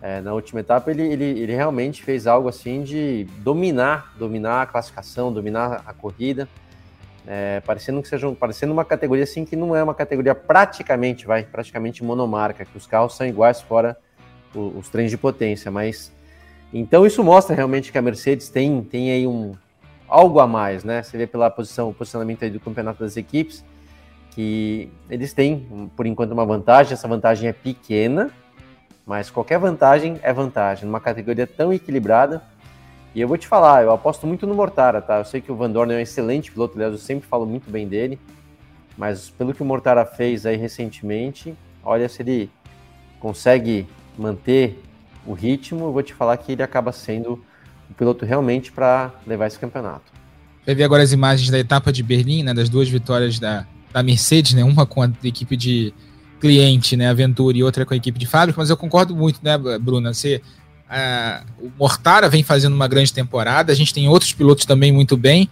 é, 0.00 0.20
na 0.20 0.32
última 0.32 0.60
etapa, 0.60 0.92
ele, 0.92 1.02
ele, 1.02 1.24
ele 1.24 1.56
realmente 1.56 2.04
fez 2.04 2.28
algo 2.28 2.48
assim 2.48 2.84
de 2.84 3.24
dominar, 3.38 4.12
dominar 4.16 4.62
a 4.62 4.66
classificação, 4.66 5.32
dominar 5.32 5.82
a 5.84 5.92
corrida, 5.92 6.48
é, 7.30 7.60
parecendo 7.60 8.00
que 8.00 8.08
seja 8.08 8.32
parecendo 8.32 8.72
uma 8.72 8.86
categoria 8.86 9.24
assim 9.24 9.44
que 9.44 9.54
não 9.54 9.76
é 9.76 9.84
uma 9.84 9.94
categoria 9.94 10.34
praticamente, 10.34 11.26
vai, 11.26 11.42
praticamente 11.42 12.02
monomarca, 12.02 12.64
que 12.64 12.76
os 12.76 12.86
carros 12.86 13.14
são 13.14 13.26
iguais 13.26 13.60
fora 13.60 13.98
os, 14.54 14.76
os 14.78 14.88
trens 14.88 15.10
de 15.10 15.18
potência, 15.18 15.70
mas 15.70 16.10
então 16.72 17.06
isso 17.06 17.22
mostra 17.22 17.54
realmente 17.54 17.92
que 17.92 17.98
a 17.98 18.02
Mercedes 18.02 18.48
tem, 18.48 18.82
tem 18.82 19.10
aí 19.10 19.26
um 19.26 19.54
algo 20.08 20.40
a 20.40 20.46
mais, 20.46 20.84
né? 20.84 21.02
Você 21.02 21.18
vê 21.18 21.26
pela 21.26 21.50
posição, 21.50 21.92
posicionamento 21.92 22.42
aí 22.42 22.50
do 22.50 22.58
campeonato 22.58 23.00
das 23.00 23.16
equipes 23.16 23.62
que 24.30 24.90
eles 25.10 25.32
têm, 25.32 25.90
por 25.96 26.06
enquanto, 26.06 26.32
uma 26.32 26.46
vantagem. 26.46 26.92
Essa 26.92 27.08
vantagem 27.08 27.48
é 27.48 27.52
pequena, 27.52 28.30
mas 29.04 29.30
qualquer 29.30 29.58
vantagem 29.58 30.18
é 30.22 30.32
vantagem 30.32 30.86
numa 30.86 31.00
categoria 31.00 31.46
tão 31.46 31.72
equilibrada. 31.72 32.42
E 33.14 33.20
eu 33.20 33.28
vou 33.28 33.38
te 33.38 33.46
falar, 33.46 33.82
eu 33.82 33.90
aposto 33.90 34.26
muito 34.26 34.46
no 34.46 34.54
Mortara, 34.54 35.00
tá? 35.00 35.18
Eu 35.18 35.24
sei 35.24 35.40
que 35.40 35.50
o 35.50 35.56
Van 35.56 35.70
Dorn 35.70 35.92
é 35.92 35.96
um 35.96 36.00
excelente 36.00 36.52
piloto, 36.52 36.74
aliás, 36.76 36.92
eu 36.92 36.98
sempre 36.98 37.26
falo 37.26 37.46
muito 37.46 37.70
bem 37.70 37.88
dele, 37.88 38.18
mas 38.96 39.30
pelo 39.30 39.54
que 39.54 39.62
o 39.62 39.66
Mortara 39.66 40.04
fez 40.04 40.44
aí 40.44 40.56
recentemente, 40.56 41.54
olha 41.82 42.08
se 42.08 42.22
ele 42.22 42.50
consegue 43.18 43.86
manter 44.16 44.82
o 45.26 45.32
ritmo, 45.32 45.86
eu 45.86 45.92
vou 45.92 46.02
te 46.02 46.14
falar 46.14 46.36
que 46.36 46.52
ele 46.52 46.62
acaba 46.62 46.92
sendo 46.92 47.42
o 47.90 47.94
piloto 47.94 48.24
realmente 48.24 48.70
para 48.70 49.12
levar 49.26 49.46
esse 49.46 49.58
campeonato. 49.58 50.12
Vai 50.64 50.74
ver 50.74 50.84
agora 50.84 51.02
as 51.02 51.12
imagens 51.12 51.50
da 51.50 51.58
etapa 51.58 51.92
de 51.92 52.02
Berlim, 52.02 52.42
né, 52.42 52.52
das 52.52 52.68
duas 52.68 52.88
vitórias 52.88 53.38
da, 53.38 53.66
da 53.92 54.02
Mercedes, 54.02 54.52
né, 54.52 54.62
uma 54.62 54.84
com 54.84 55.02
a 55.02 55.10
equipe 55.24 55.56
de 55.56 55.94
cliente, 56.40 56.96
né, 56.96 57.08
Aventura, 57.08 57.56
e 57.56 57.62
outra 57.62 57.84
com 57.84 57.94
a 57.94 57.96
equipe 57.96 58.18
de 58.18 58.26
fábrica, 58.26 58.60
mas 58.60 58.70
eu 58.70 58.76
concordo 58.76 59.16
muito, 59.16 59.40
né, 59.42 59.56
Bruna? 59.80 60.12
Você, 60.12 60.42
uh, 60.90 61.46
o 61.60 61.72
Mortara 61.78 62.28
vem 62.28 62.42
fazendo 62.42 62.74
uma 62.74 62.88
grande 62.88 63.12
temporada, 63.12 63.72
a 63.72 63.74
gente 63.74 63.92
tem 63.92 64.08
outros 64.08 64.32
pilotos 64.32 64.64
também 64.64 64.92
muito 64.92 65.16
bem. 65.16 65.48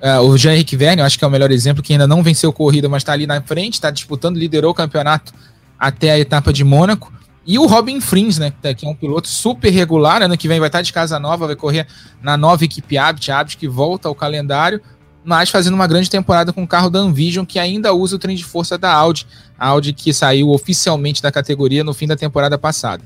Uh, 0.00 0.20
o 0.22 0.36
Jean-Henrique 0.36 0.76
Verne, 0.76 1.00
eu 1.00 1.06
acho 1.06 1.18
que 1.18 1.24
é 1.24 1.28
o 1.28 1.30
melhor 1.30 1.50
exemplo, 1.50 1.82
que 1.82 1.92
ainda 1.92 2.06
não 2.06 2.22
venceu 2.22 2.52
corrida, 2.52 2.88
mas 2.88 3.02
está 3.02 3.12
ali 3.12 3.26
na 3.26 3.40
frente, 3.40 3.74
está 3.74 3.90
disputando, 3.90 4.36
liderou 4.36 4.70
o 4.70 4.74
campeonato 4.74 5.32
até 5.78 6.10
a 6.10 6.18
etapa 6.18 6.52
de 6.52 6.64
Mônaco. 6.64 7.12
E 7.46 7.58
o 7.58 7.66
Robin 7.66 8.00
Frins, 8.00 8.38
né, 8.38 8.52
que 8.76 8.84
é 8.84 8.88
um 8.88 8.94
piloto 8.94 9.28
super 9.28 9.70
regular, 9.70 10.20
ano 10.20 10.36
que 10.36 10.48
vem 10.48 10.58
vai 10.58 10.68
estar 10.68 10.82
de 10.82 10.92
casa 10.92 11.18
nova, 11.18 11.46
vai 11.46 11.56
correr 11.56 11.86
na 12.20 12.36
nova 12.36 12.64
equipe 12.64 12.98
Abt, 12.98 13.30
Abt 13.30 13.56
que 13.56 13.68
volta 13.68 14.08
ao 14.08 14.14
calendário 14.14 14.80
mas 15.26 15.50
fazendo 15.50 15.74
uma 15.74 15.88
grande 15.88 16.08
temporada 16.08 16.52
com 16.52 16.62
o 16.62 16.68
carro 16.68 16.88
da 16.88 17.00
Envision, 17.00 17.44
que 17.44 17.58
ainda 17.58 17.92
usa 17.92 18.14
o 18.14 18.18
trem 18.18 18.36
de 18.36 18.44
força 18.44 18.78
da 18.78 18.92
Audi, 18.92 19.26
a 19.58 19.66
Audi 19.66 19.92
que 19.92 20.12
saiu 20.12 20.50
oficialmente 20.50 21.20
da 21.20 21.32
categoria 21.32 21.82
no 21.82 21.92
fim 21.92 22.06
da 22.06 22.14
temporada 22.14 22.56
passada. 22.56 23.02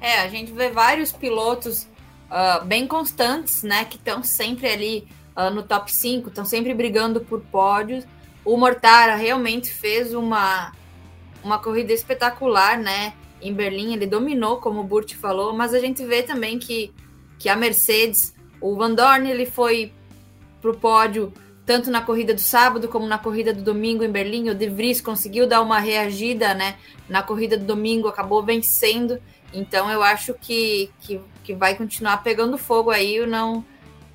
É, 0.00 0.20
a 0.20 0.28
gente 0.28 0.52
vê 0.52 0.70
vários 0.70 1.12
pilotos 1.12 1.86
uh, 2.30 2.64
bem 2.64 2.86
constantes, 2.86 3.62
né, 3.62 3.84
que 3.84 3.96
estão 3.96 4.22
sempre 4.22 4.68
ali 4.68 5.08
uh, 5.36 5.52
no 5.52 5.62
top 5.62 5.92
5, 5.92 6.28
estão 6.28 6.44
sempre 6.44 6.72
brigando 6.72 7.20
por 7.20 7.40
pódios. 7.40 8.04
O 8.44 8.56
Mortara 8.56 9.16
realmente 9.16 9.70
fez 9.70 10.14
uma, 10.14 10.72
uma 11.42 11.58
corrida 11.58 11.92
espetacular, 11.92 12.78
né, 12.78 13.12
em 13.40 13.52
Berlim, 13.52 13.92
ele 13.92 14.06
dominou, 14.06 14.58
como 14.58 14.80
o 14.80 14.84
Burt 14.84 15.14
falou, 15.14 15.52
mas 15.52 15.74
a 15.74 15.78
gente 15.78 16.04
vê 16.04 16.22
também 16.22 16.58
que, 16.58 16.92
que 17.38 17.48
a 17.48 17.56
Mercedes, 17.56 18.34
o 18.60 18.74
Van 18.74 18.94
Dorn, 18.94 19.28
ele 19.28 19.46
foi 19.46 19.92
para 20.60 20.70
o 20.70 20.76
pódio, 20.76 21.32
tanto 21.64 21.90
na 21.90 22.00
corrida 22.00 22.34
do 22.34 22.40
sábado 22.40 22.88
como 22.88 23.06
na 23.06 23.18
corrida 23.18 23.52
do 23.52 23.62
domingo 23.62 24.02
em 24.02 24.10
Berlim. 24.10 24.48
O 24.48 24.54
De 24.54 24.68
Vries 24.68 25.00
conseguiu 25.00 25.46
dar 25.46 25.60
uma 25.60 25.78
reagida 25.78 26.54
né, 26.54 26.76
na 27.08 27.22
corrida 27.22 27.56
do 27.56 27.64
domingo, 27.64 28.08
acabou 28.08 28.42
vencendo. 28.42 29.20
Então 29.52 29.90
eu 29.90 30.02
acho 30.02 30.34
que, 30.34 30.90
que, 31.00 31.20
que 31.42 31.54
vai 31.54 31.74
continuar 31.74 32.18
pegando 32.18 32.58
fogo 32.58 32.90
aí. 32.90 33.16
Eu 33.16 33.26
não, 33.26 33.64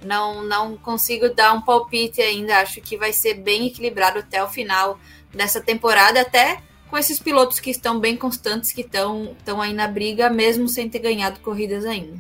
não, 0.03 0.43
não 0.43 0.77
consigo 0.77 1.33
dar 1.33 1.53
um 1.53 1.61
palpite 1.61 2.21
ainda. 2.21 2.59
Acho 2.59 2.81
que 2.81 2.97
vai 2.97 3.13
ser 3.13 3.35
bem 3.35 3.67
equilibrado 3.67 4.19
até 4.19 4.43
o 4.43 4.47
final 4.47 4.99
dessa 5.33 5.59
temporada, 5.59 6.21
até 6.21 6.59
com 6.93 6.97
esses 6.97 7.19
pilotos 7.19 7.59
que 7.59 7.71
estão 7.71 7.99
bem 7.99 8.15
constantes, 8.15 8.71
que 8.71 8.81
estão, 8.81 9.35
aí 9.59 9.73
na 9.73 9.87
briga, 9.87 10.29
mesmo 10.29 10.67
sem 10.67 10.87
ter 10.87 10.99
ganhado 10.99 11.39
corridas 11.39 11.85
ainda. 11.85 12.19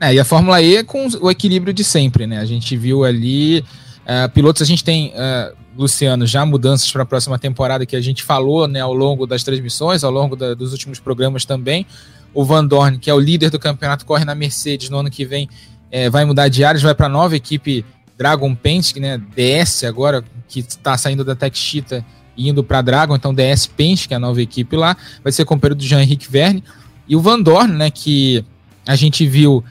É, 0.00 0.14
e 0.14 0.20
a 0.20 0.24
Fórmula 0.24 0.62
E 0.62 0.76
é 0.76 0.84
com 0.84 1.08
o 1.20 1.30
equilíbrio 1.30 1.74
de 1.74 1.82
sempre, 1.82 2.26
né? 2.26 2.38
A 2.38 2.44
gente 2.44 2.76
viu 2.76 3.04
ali 3.04 3.60
uh, 3.60 4.28
pilotos, 4.32 4.62
a 4.62 4.64
gente 4.64 4.84
tem, 4.84 5.08
uh, 5.08 5.56
Luciano, 5.76 6.26
já 6.26 6.44
mudanças 6.44 6.90
para 6.92 7.02
a 7.02 7.06
próxima 7.06 7.38
temporada 7.38 7.86
que 7.86 7.96
a 7.96 8.00
gente 8.00 8.22
falou 8.22 8.68
né, 8.68 8.80
ao 8.80 8.92
longo 8.92 9.26
das 9.26 9.42
transmissões, 9.42 10.04
ao 10.04 10.10
longo 10.10 10.36
da, 10.36 10.54
dos 10.54 10.72
últimos 10.72 11.00
programas 11.00 11.44
também. 11.44 11.86
O 12.34 12.44
Van 12.44 12.64
Dorn, 12.64 12.98
que 12.98 13.10
é 13.10 13.14
o 13.14 13.18
líder 13.18 13.50
do 13.50 13.58
campeonato, 13.58 14.04
corre 14.04 14.24
na 14.24 14.34
Mercedes 14.34 14.88
no 14.90 14.98
ano 14.98 15.10
que 15.10 15.24
vem, 15.24 15.48
é, 15.90 16.08
vai 16.08 16.24
mudar 16.24 16.48
de 16.48 16.64
áreas, 16.64 16.82
vai 16.82 16.94
para 16.94 17.06
a 17.06 17.08
nova 17.08 17.36
equipe 17.36 17.84
Dragon 18.16 18.54
Penske, 18.54 19.00
né? 19.00 19.20
DS 19.34 19.84
agora, 19.84 20.24
que 20.48 20.60
está 20.60 20.96
saindo 20.96 21.24
da 21.24 21.34
Tech 21.34 21.56
Cheetah 21.56 22.04
e 22.36 22.48
indo 22.48 22.62
para 22.62 22.78
a 22.78 22.82
Dragon, 22.82 23.14
então 23.14 23.34
DS 23.34 23.66
Penske, 23.66 24.08
que 24.08 24.14
é 24.14 24.16
a 24.16 24.20
nova 24.20 24.40
equipe 24.40 24.76
lá, 24.76 24.96
vai 25.22 25.32
ser 25.32 25.44
companheiro 25.44 25.74
do 25.74 25.84
Jean-Henrique 25.84 26.30
Verne. 26.30 26.62
E 27.08 27.16
o 27.16 27.20
Van 27.20 27.40
Dorn, 27.40 27.72
né, 27.72 27.90
que 27.90 28.44
a 28.86 28.96
gente 28.96 29.26
viu 29.26 29.62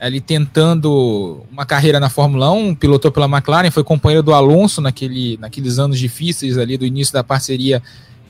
ali 0.00 0.20
tentando 0.20 1.44
uma 1.52 1.66
carreira 1.66 2.00
na 2.00 2.08
Fórmula 2.08 2.50
1, 2.50 2.74
pilotou 2.74 3.12
pela 3.12 3.26
McLaren, 3.26 3.70
foi 3.70 3.84
companheiro 3.84 4.22
do 4.22 4.32
Alonso 4.32 4.80
naquele, 4.80 5.36
naqueles 5.36 5.78
anos 5.78 5.98
difíceis 5.98 6.56
ali 6.56 6.78
do 6.78 6.86
início 6.86 7.12
da 7.12 7.22
parceria 7.22 7.82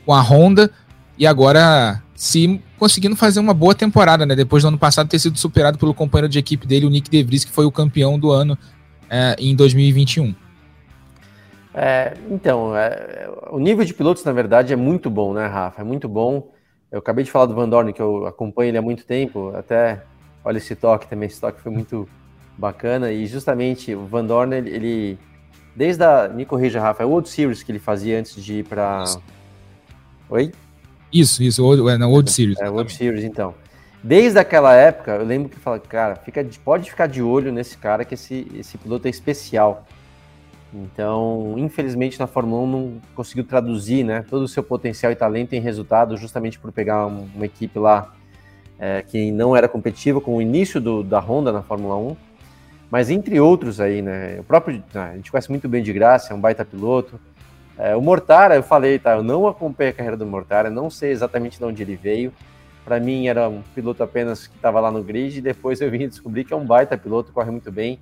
com 0.05 0.13
a 0.13 0.21
Honda, 0.21 0.71
e 1.17 1.27
agora 1.27 2.03
se 2.15 2.61
conseguindo 2.79 3.15
fazer 3.15 3.39
uma 3.39 3.55
boa 3.55 3.75
temporada, 3.75 4.27
né? 4.27 4.35
Depois 4.35 4.63
do 4.63 4.69
ano 4.69 4.79
passado 4.79 5.09
ter 5.09 5.19
sido 5.19 5.39
superado 5.39 5.79
pelo 5.79 5.95
companheiro 5.95 6.29
de 6.29 6.39
equipe 6.39 6.67
dele, 6.67 6.87
o 6.87 6.91
Nick 6.91 7.09
De 7.09 7.23
Vries, 7.23 7.45
que 7.45 7.53
foi 7.53 7.65
o 7.65 7.71
campeão 7.71 8.19
do 8.19 8.33
ano 8.33 8.59
é, 9.09 9.37
em 9.39 9.55
2021. 9.55 10.35
É, 11.73 12.15
então, 12.29 12.77
é, 12.77 13.31
o 13.51 13.59
nível 13.59 13.85
de 13.85 13.95
pilotos, 13.95 14.25
na 14.25 14.33
verdade, 14.33 14.73
é 14.73 14.77
muito 14.77 15.09
bom, 15.09 15.33
né, 15.33 15.47
Rafa? 15.47 15.83
É 15.83 15.85
muito 15.85 16.09
bom. 16.09 16.51
Eu 16.91 16.99
acabei 16.99 17.25
de 17.25 17.31
falar 17.31 17.47
do 17.47 17.55
Van 17.55 17.69
Dorn, 17.69 17.93
que 17.93 18.03
eu 18.03 18.27
acompanho 18.27 18.71
ele 18.71 18.79
há 18.79 18.83
muito 18.83 19.07
tempo, 19.07 19.53
até, 19.55 20.03
olha 20.45 20.59
esse 20.59 20.75
toque 20.75 21.07
também, 21.09 21.27
esse 21.29 21.41
toque 21.41 21.61
foi 21.61 21.73
muito 21.73 22.09
bacana, 22.57 23.11
e 23.11 23.27
justamente 23.27 23.95
o 23.95 24.07
Van 24.07 24.25
Dorn, 24.25 24.55
ele, 24.55 24.71
ele 24.71 25.19
desde 25.75 26.05
a, 26.05 26.29
me 26.29 26.45
corrija, 26.45 26.81
Rafa, 26.81 27.03
é 27.03 27.07
o 27.07 27.11
World 27.11 27.29
Series 27.29 27.63
que 27.63 27.73
ele 27.73 27.79
fazia 27.79 28.19
antes 28.19 28.43
de 28.43 28.61
ir 28.61 28.65
para... 28.65 29.05
Oi? 30.29 30.53
Isso, 31.13 31.43
isso, 31.43 31.65
o, 31.65 31.89
é, 31.89 31.99
não, 31.99 32.11
World 32.11 32.31
Series. 32.31 32.59
É, 32.61 32.69
World 32.69 32.93
Series, 32.93 33.25
então. 33.25 33.55
Desde 34.03 34.39
aquela 34.39 34.75
época, 34.75 35.13
eu 35.13 35.25
lembro 35.25 35.49
que 35.49 35.59
fala, 35.59 35.79
cara, 35.79 36.17
fica, 36.17 36.47
pode 36.65 36.89
ficar 36.89 37.07
de 37.07 37.23
olho 37.23 37.53
nesse 37.53 37.77
cara, 37.77 38.05
que 38.05 38.15
esse, 38.15 38.47
esse 38.55 38.79
piloto 38.79 39.07
é 39.07 39.11
especial. 39.11 39.87
Então, 40.73 41.55
infelizmente, 41.57 42.19
na 42.19 42.27
Fórmula 42.27 42.63
1 42.63 42.67
não 42.67 43.01
conseguiu 43.15 43.45
traduzir 43.45 44.05
né, 44.05 44.25
todo 44.29 44.43
o 44.43 44.49
seu 44.49 44.63
potencial 44.63 45.11
e 45.11 45.17
talento 45.17 45.53
em 45.53 45.61
resultado, 45.61 46.17
justamente 46.17 46.59
por 46.59 46.71
pegar 46.71 47.07
uma 47.07 47.45
equipe 47.45 47.79
lá 47.79 48.15
é, 48.81 49.03
que 49.03 49.31
não 49.31 49.55
era 49.55 49.69
competitiva, 49.69 50.21
com 50.21 50.37
o 50.37 50.43
início 50.43 50.81
do, 50.81 51.05
da 51.05 51.21
Honda 51.21 51.53
na 51.53 51.63
Fórmula 51.63 51.97
1. 51.97 52.17
Mas 52.91 53.11
entre 53.11 53.39
outros 53.39 53.81
aí, 53.81 54.03
né? 54.03 54.41
O 54.41 54.45
próprio. 54.45 54.83
Ah, 54.95 55.11
a 55.11 55.17
gente 55.17 55.31
conhece 55.31 55.51
muito 55.51 55.69
bem 55.69 55.83
de 55.83 55.93
graça, 55.93 56.33
é 56.33 56.37
um 56.37 56.41
baita 56.41 56.65
piloto. 56.65 57.21
É, 57.79 57.95
o 57.95 58.03
Mortara, 58.03 58.57
eu 58.57 58.63
falei, 58.63 58.99
tá? 58.99 59.13
Eu 59.13 59.23
não 59.23 59.47
acompanhei 59.47 59.93
a 59.93 59.95
carreira 59.95 60.17
do 60.17 60.27
Mortara, 60.27 60.71
não 60.71 60.91
sei 60.91 61.11
exatamente 61.13 61.59
de 61.59 61.65
onde 61.65 61.83
ele 61.83 61.95
veio. 61.95 62.33
Para 62.85 62.99
mim, 62.99 63.29
era 63.29 63.49
um 63.49 63.63
piloto 63.75 64.03
apenas 64.03 64.47
que 64.47 64.57
estava 64.57 64.81
lá 64.81 64.91
no 64.91 65.03
grid, 65.05 65.39
e 65.39 65.41
depois 65.41 65.81
eu 65.81 65.91
vim 65.91 66.09
descobrir 66.09 66.45
que 66.45 66.53
é 66.53 66.57
um 66.57 66.65
baita 66.65 66.97
piloto, 66.97 67.33
corre 67.33 67.51
muito 67.51 67.71
bem 67.71 67.99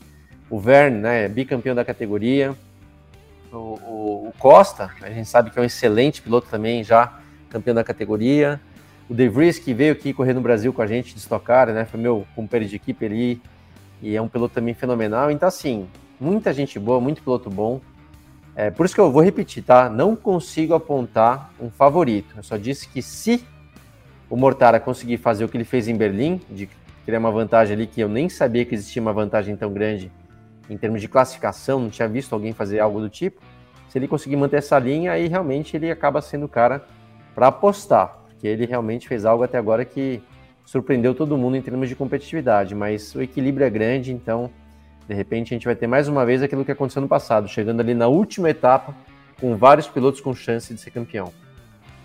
o 0.51 0.59
Verne, 0.59 0.99
né, 0.99 1.29
bicampeão 1.29 1.75
da 1.75 1.85
categoria. 1.85 2.57
O, 3.53 3.57
o, 3.57 4.29
o, 4.29 4.35
Costa, 4.39 4.91
a 5.03 5.11
gente 5.11 5.29
sabe 5.29 5.51
que 5.51 5.59
é 5.59 5.63
um 5.63 5.65
excelente 5.65 6.23
piloto 6.23 6.49
também, 6.49 6.83
já 6.83 7.21
campeão 7.51 7.75
da 7.75 7.85
categoria. 7.85 8.61
O 9.09 9.15
De 9.15 9.29
Vries, 9.29 9.59
que 9.59 9.73
veio 9.73 9.93
aqui 9.93 10.13
correr 10.13 10.35
no 10.35 10.41
Brasil 10.41 10.73
com 10.73 10.83
a 10.83 10.87
gente 10.87 11.15
de 11.15 11.21
Stock 11.21 11.45
Car, 11.45 11.69
né, 11.73 11.85
foi 11.85 11.99
meu 11.99 12.27
companheiro 12.37 12.69
de 12.69 12.77
equipe 12.77 13.07
ali, 13.07 13.41
e 14.03 14.15
é 14.15 14.21
um 14.21 14.29
piloto 14.29 14.55
também 14.55 14.75
fenomenal. 14.75 15.31
Então, 15.31 15.49
assim, 15.49 15.89
muita 16.21 16.53
gente 16.53 16.79
boa, 16.79 17.01
muito 17.01 17.23
piloto 17.23 17.49
bom. 17.49 17.81
É, 18.55 18.71
por 18.71 18.85
isso 18.85 18.95
que 18.95 19.01
eu 19.01 19.11
vou 19.11 19.23
repetir, 19.23 19.63
tá? 19.63 19.89
Não 19.89 20.17
consigo 20.17 20.75
apontar 20.75 21.53
um 21.61 21.71
favorito. 21.71 22.35
Eu 22.37 22.43
só 22.43 22.57
disse 22.57 22.89
que 22.89 23.01
se 23.01 23.45
o 24.29 24.37
Mortara 24.37 24.79
conseguir 24.79 25.17
fazer 25.17 25.45
o 25.45 25.49
que 25.49 25.57
ele 25.57 25.65
fez 25.65 25.89
em 25.89 25.97
Berlim, 25.97 26.41
de 26.51 26.69
criar 27.07 27.19
uma 27.19 27.31
vantagem 27.31 27.75
ali 27.75 27.87
que 27.87 28.01
eu 28.01 28.09
nem 28.09 28.29
sabia 28.29 28.65
que 28.65 28.75
existia 28.75 29.01
uma 29.01 29.13
vantagem 29.13 29.57
tão 29.57 29.73
grande 29.73 30.13
em 30.69 30.77
termos 30.77 31.01
de 31.01 31.09
classificação, 31.09 31.81
não 31.81 31.89
tinha 31.89 32.07
visto 32.07 32.33
alguém 32.35 32.53
fazer 32.53 32.81
algo 32.81 33.01
do 33.01 33.09
tipo. 33.09 33.41
Se 33.89 33.97
ele 33.97 34.07
conseguir 34.07 34.37
manter 34.37 34.57
essa 34.57 34.79
linha, 34.79 35.13
aí 35.13 35.29
realmente 35.29 35.77
ele 35.77 35.91
acaba 35.91 36.21
sendo 36.21 36.45
o 36.45 36.49
cara 36.49 36.85
para 37.35 37.47
apostar, 37.47 38.19
porque 38.39 38.47
ele 38.47 38.67
realmente 38.67 39.09
fez 39.09 39.25
algo 39.25 39.43
até 39.43 39.59
agora 39.59 39.85
que 39.85 40.23
surpreendeu 40.65 41.13
todo 41.13 41.37
mundo 41.37 41.57
em 41.57 41.63
termos 41.63 41.89
de 41.89 41.97
competitividade, 41.97 42.73
mas 42.73 43.13
o 43.17 43.21
equilíbrio 43.21 43.67
é 43.67 43.71
grande, 43.71 44.13
então 44.13 44.49
de 45.09 45.15
repente 45.15 45.53
a 45.53 45.57
gente 45.57 45.65
vai 45.65 45.75
ter 45.75 45.89
mais 45.89 46.07
uma 46.07 46.25
vez 46.25 46.41
aquilo 46.41 46.65
que 46.65 46.71
aconteceu 46.71 47.03
no 47.03 47.09
passado, 47.09 47.49
chegando 47.49 47.81
ali 47.81 47.95
na 47.95 48.07
última 48.07 48.49
etapa 48.49 48.95
com 49.41 49.57
vários 49.57 49.89
pilotos 49.89 50.21
com 50.21 50.33
chance 50.35 50.73
de 50.73 50.81
ser 50.81 50.93
campeão. 50.93 51.33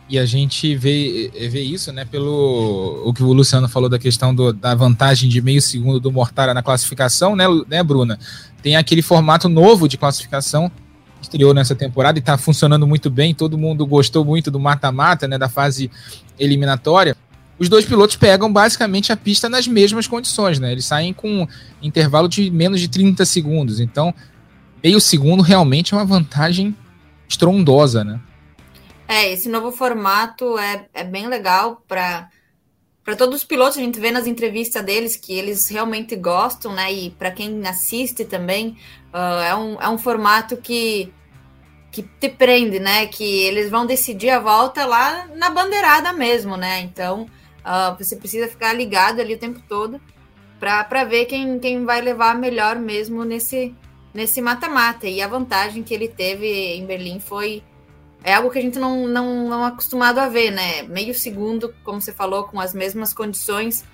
E 0.10 0.18
a 0.18 0.26
gente 0.26 0.76
vê, 0.76 1.32
vê 1.50 1.62
isso, 1.62 1.92
né, 1.94 2.04
pelo 2.04 3.04
o 3.06 3.14
que 3.14 3.24
o 3.24 3.32
Luciano 3.32 3.70
falou 3.70 3.88
da 3.88 4.00
questão 4.00 4.34
do, 4.34 4.52
da 4.52 4.74
vantagem 4.74 5.30
de 5.30 5.42
meio 5.42 5.62
segundo 5.62 6.00
do 6.00 6.12
Mortara 6.12 6.54
na 6.54 6.64
classificação, 6.64 7.36
né, 7.36 7.46
né, 7.68 7.84
Bruna? 7.84 8.20
Tem 8.62 8.76
aquele 8.76 9.02
formato 9.02 9.48
novo 9.48 9.88
de 9.88 9.98
classificação 9.98 10.70
que 10.70 10.83
estreou 11.24 11.54
nessa 11.54 11.76
temporada 11.76 12.18
e 12.18 12.22
está 12.22 12.38
funcionando 12.38 12.88
muito 12.88 13.10
bem. 13.10 13.34
Todo 13.34 13.58
mundo 13.58 13.86
gostou 13.86 14.24
muito 14.24 14.52
do 14.52 14.60
mata-mata, 14.60 15.28
né, 15.28 15.38
da 15.38 15.50
fase 15.50 15.90
eliminatória. 16.38 17.16
Os 17.58 17.70
dois 17.70 17.86
pilotos 17.86 18.16
pegam 18.16 18.52
basicamente 18.52 19.12
a 19.12 19.18
pista 19.18 19.48
nas 19.48 19.68
mesmas 19.68 20.08
condições, 20.08 20.60
né? 20.60 20.72
Eles 20.72 20.86
saem 20.86 21.14
com 21.14 21.48
intervalo 21.82 22.28
de 22.28 22.50
menos 22.50 22.80
de 22.80 22.88
30 22.88 23.26
segundos. 23.26 23.80
Então, 23.80 24.14
meio 24.84 25.00
segundo 25.00 25.42
realmente 25.42 25.94
é 25.94 25.98
uma 25.98 26.06
vantagem 26.06 26.76
estrondosa, 27.28 28.04
né? 28.04 28.20
É, 29.08 29.32
esse 29.32 29.50
novo 29.50 29.72
formato 29.72 30.58
é, 30.58 30.88
é 30.94 31.04
bem 31.04 31.28
legal 31.28 31.84
para 31.88 32.30
para 33.04 33.16
todos 33.16 33.36
os 33.36 33.44
pilotos, 33.44 33.78
a 33.78 33.82
gente 33.82 34.00
vê 34.00 34.12
nas 34.12 34.28
entrevistas 34.28 34.84
deles 34.84 35.18
que 35.18 35.34
eles 35.34 35.68
realmente 35.68 36.16
gostam, 36.16 36.74
né? 36.74 36.92
E 36.92 37.10
para 37.12 37.32
quem 37.32 37.66
assiste 37.68 38.24
também, 38.24 38.78
uh, 39.14 39.44
é, 39.44 39.56
um, 39.56 39.82
é 39.82 39.90
um 39.90 39.98
formato 39.98 40.56
que, 40.56 41.12
que 41.92 42.02
te 42.02 42.30
prende, 42.30 42.80
né? 42.80 43.06
Que 43.08 43.42
eles 43.44 43.70
vão 43.70 43.86
decidir 43.86 44.30
a 44.30 44.40
volta 44.40 44.86
lá 44.86 45.28
na 45.36 45.50
bandeirada 45.50 46.14
mesmo, 46.14 46.56
né? 46.56 46.80
Então 46.80 47.24
uh, 47.66 47.98
você 47.98 48.16
precisa 48.16 48.48
ficar 48.48 48.72
ligado 48.72 49.20
ali 49.20 49.34
o 49.34 49.40
tempo 49.40 49.62
todo 49.68 50.00
para 50.60 51.04
ver 51.04 51.26
quem, 51.26 51.60
quem 51.60 51.84
vai 51.84 52.00
levar 52.00 52.36
melhor 52.36 52.78
mesmo 52.78 53.26
nesse 53.26 53.76
nesse 54.14 54.42
mata-mata. 54.42 55.08
E 55.08 55.22
a 55.22 55.28
vantagem 55.28 55.84
que 55.84 55.94
ele 55.94 56.08
teve 56.08 56.48
em 56.48 56.86
Berlim 56.86 57.20
foi 57.20 57.64
é 58.24 58.34
algo 58.34 58.50
que 58.50 58.58
a 58.58 58.62
gente 58.62 58.80
não, 58.80 59.08
não, 59.08 59.50
não 59.50 59.66
é 59.66 59.68
acostumado 59.68 60.20
a 60.20 60.30
ver, 60.30 60.52
né? 60.52 60.84
Meio 60.84 61.14
segundo, 61.14 61.74
como 61.84 62.00
você 62.00 62.14
falou, 62.14 62.46
com 62.46 62.60
as 62.60 62.74
mesmas 62.74 63.14
condições 63.14 63.82
uh, 63.82 63.86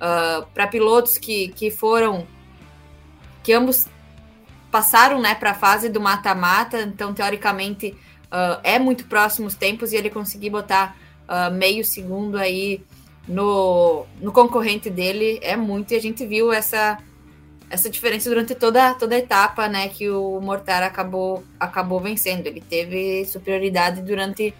ah, 0.00 0.46
para 0.52 0.66
pilotos 0.66 1.16
que, 1.16 1.48
que 1.48 1.70
foram. 1.70 2.26
que 3.42 3.52
ambos 3.52 3.86
passaram 4.70 5.18
né, 5.18 5.34
para 5.34 5.52
a 5.52 5.54
fase 5.54 5.88
do 5.88 5.98
mata-mata, 5.98 6.82
então 6.82 7.14
teoricamente 7.14 7.96
uh, 8.26 8.60
é 8.62 8.78
muito 8.78 9.06
próximo 9.06 9.46
os 9.46 9.54
tempos 9.54 9.92
e 9.92 9.96
ele 9.96 10.10
conseguir 10.10 10.50
botar 10.50 10.94
uh, 11.26 11.50
meio 11.50 11.82
segundo 11.82 12.36
aí 12.36 12.84
no, 13.26 14.04
no 14.20 14.30
concorrente 14.30 14.90
dele 14.90 15.38
é 15.42 15.56
muito, 15.56 15.92
e 15.92 15.96
a 15.96 16.00
gente 16.00 16.26
viu 16.26 16.52
essa 16.52 16.98
essa 17.70 17.90
diferença 17.90 18.28
durante 18.28 18.54
toda, 18.54 18.94
toda 18.94 19.14
a 19.14 19.18
etapa, 19.18 19.68
né, 19.68 19.88
que 19.88 20.08
o 20.08 20.40
Mortara 20.40 20.86
acabou, 20.86 21.44
acabou 21.60 22.00
vencendo. 22.00 22.46
Ele 22.46 22.60
teve 22.60 23.24
superioridade 23.26 24.00
durante 24.02 24.54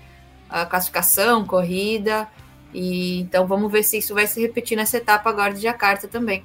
a 0.49 0.67
classificação, 0.67 1.45
corrida, 1.45 2.29
e 2.73 3.21
então 3.21 3.47
vamos 3.47 3.71
ver 3.71 3.83
se 3.83 3.99
isso 3.99 4.15
vai 4.15 4.27
se 4.27 4.41
repetir 4.41 4.77
nessa 4.77 4.99
etapa 4.99 5.29
agora 5.31 5.53
de 5.55 5.61
Jakarta 5.61 6.07
também. 6.07 6.43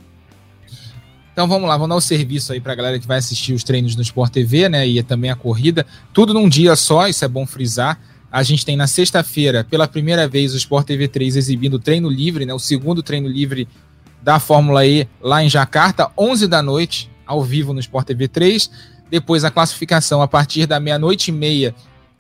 Então 1.34 1.48
vamos 1.48 1.68
lá, 1.68 1.76
vamos 1.76 1.90
dar 1.90 1.96
o 1.96 1.98
um 1.98 2.02
serviço 2.02 2.54
aí 2.54 2.62
para 2.62 2.74
a 2.74 2.76
galera 2.76 3.00
que 3.00 3.08
vai 3.08 3.18
assistir 3.18 3.54
os 3.54 3.64
treinos 3.64 3.96
no 3.96 4.02
Sport 4.02 4.32
TV, 4.32 4.70
né, 4.70 4.88
e 4.88 5.02
também 5.02 5.32
a 5.32 5.36
corrida, 5.36 5.86
tudo 6.14 6.34
num 6.34 6.48
dia 6.48 6.76
só, 6.76 7.08
isso 7.08 7.26
é 7.26 7.28
bom 7.28 7.46
frisar. 7.46 8.00
A 8.32 8.42
gente 8.42 8.66
tem 8.66 8.76
na 8.76 8.88
sexta-feira, 8.88 9.64
pela 9.64 9.88
primeira 9.88 10.28
vez, 10.28 10.54
o 10.54 10.58
Sport 10.58 10.88
TV 10.88 11.08
3 11.08 11.36
exibindo 11.36 11.80
treino 11.80 12.10
livre, 12.10 12.46
né, 12.46 12.54
o 12.54 12.60
segundo 12.60 13.02
treino 13.02 13.28
livre 13.28 13.68
da 14.24 14.40
Fórmula 14.40 14.86
E 14.86 15.08
lá 15.22 15.44
em 15.44 15.50
Jacarta, 15.50 16.10
11 16.18 16.48
da 16.48 16.64
noite, 16.64 17.12
ao 17.26 17.44
vivo 17.44 17.74
no 17.74 17.80
Sport 17.82 18.08
TV 18.08 18.28
3. 18.28 18.72
Depois 19.12 19.44
a 19.44 19.52
classificação 19.52 20.22
a 20.22 20.28
partir 20.28 20.66
da 20.66 20.80
meia-noite 20.80 21.30
e 21.30 21.34
meia, 21.34 21.76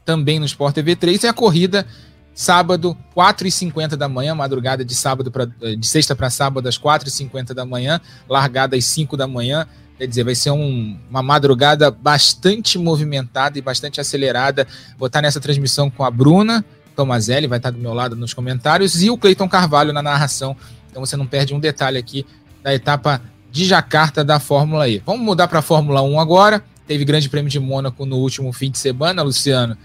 também 0.06 0.38
no 0.38 0.46
Sport 0.46 0.76
TV 0.76 0.96
3. 0.96 1.24
E 1.24 1.28
a 1.28 1.34
corrida 1.34 1.88
sábado, 2.36 2.98
4h50 3.16 3.96
da 3.96 4.10
manhã, 4.10 4.36
madrugada 4.36 4.84
de 4.84 4.94
sábado 4.94 5.32
pra, 5.32 5.46
de 5.46 5.88
sexta 5.88 6.16
para 6.16 6.30
sábado, 6.30 6.68
às 6.68 6.78
4h50 6.78 7.54
da 7.54 7.66
manhã, 7.66 8.02
largada 8.28 8.76
às 8.76 8.86
5 8.86 9.16
da 9.16 9.28
manhã. 9.28 9.66
Quer 9.98 10.08
dizer, 10.08 10.24
vai 10.24 10.36
ser 10.36 10.52
um, 10.52 11.00
uma 11.10 11.24
madrugada 11.24 11.90
bastante 11.90 12.78
movimentada 12.78 13.58
e 13.58 13.62
bastante 13.62 14.02
acelerada. 14.02 14.68
Vou 14.98 15.08
estar 15.08 15.22
nessa 15.22 15.40
transmissão 15.40 15.90
com 15.90 16.04
a 16.04 16.12
Bruna 16.12 16.66
Tomazelli, 16.96 17.48
vai 17.48 17.60
estar 17.60 17.72
do 17.72 17.80
meu 17.80 17.94
lado 17.94 18.16
nos 18.16 18.34
comentários, 18.34 19.02
e 19.02 19.10
o 19.10 19.18
Cleiton 19.18 19.48
Carvalho 19.48 19.94
na 19.94 20.02
narração 20.02 20.56
então 20.94 21.04
você 21.04 21.18
não 21.18 21.26
perde 21.26 21.56
um 21.56 21.60
detalhe 21.60 21.98
aqui 21.98 22.24
da 22.62 22.72
etapa 22.72 23.20
de 23.52 23.66
Jacarta 23.66 24.24
da 24.24 24.40
Fórmula 24.40 24.88
E. 24.88 25.02
Vamos 25.04 25.26
mudar 25.26 25.48
para 25.48 25.58
a 25.58 25.62
Fórmula 25.64 26.04
1 26.04 26.20
agora. 26.20 26.64
Teve 26.86 27.04
Grande 27.04 27.28
Prêmio 27.30 27.50
de 27.50 27.60
Mônaco 27.60 28.06
no 28.06 28.18
último 28.18 28.54
fim 28.54 28.70
de 28.70 28.78
semana, 28.78 29.24
Luciano. 29.24 29.76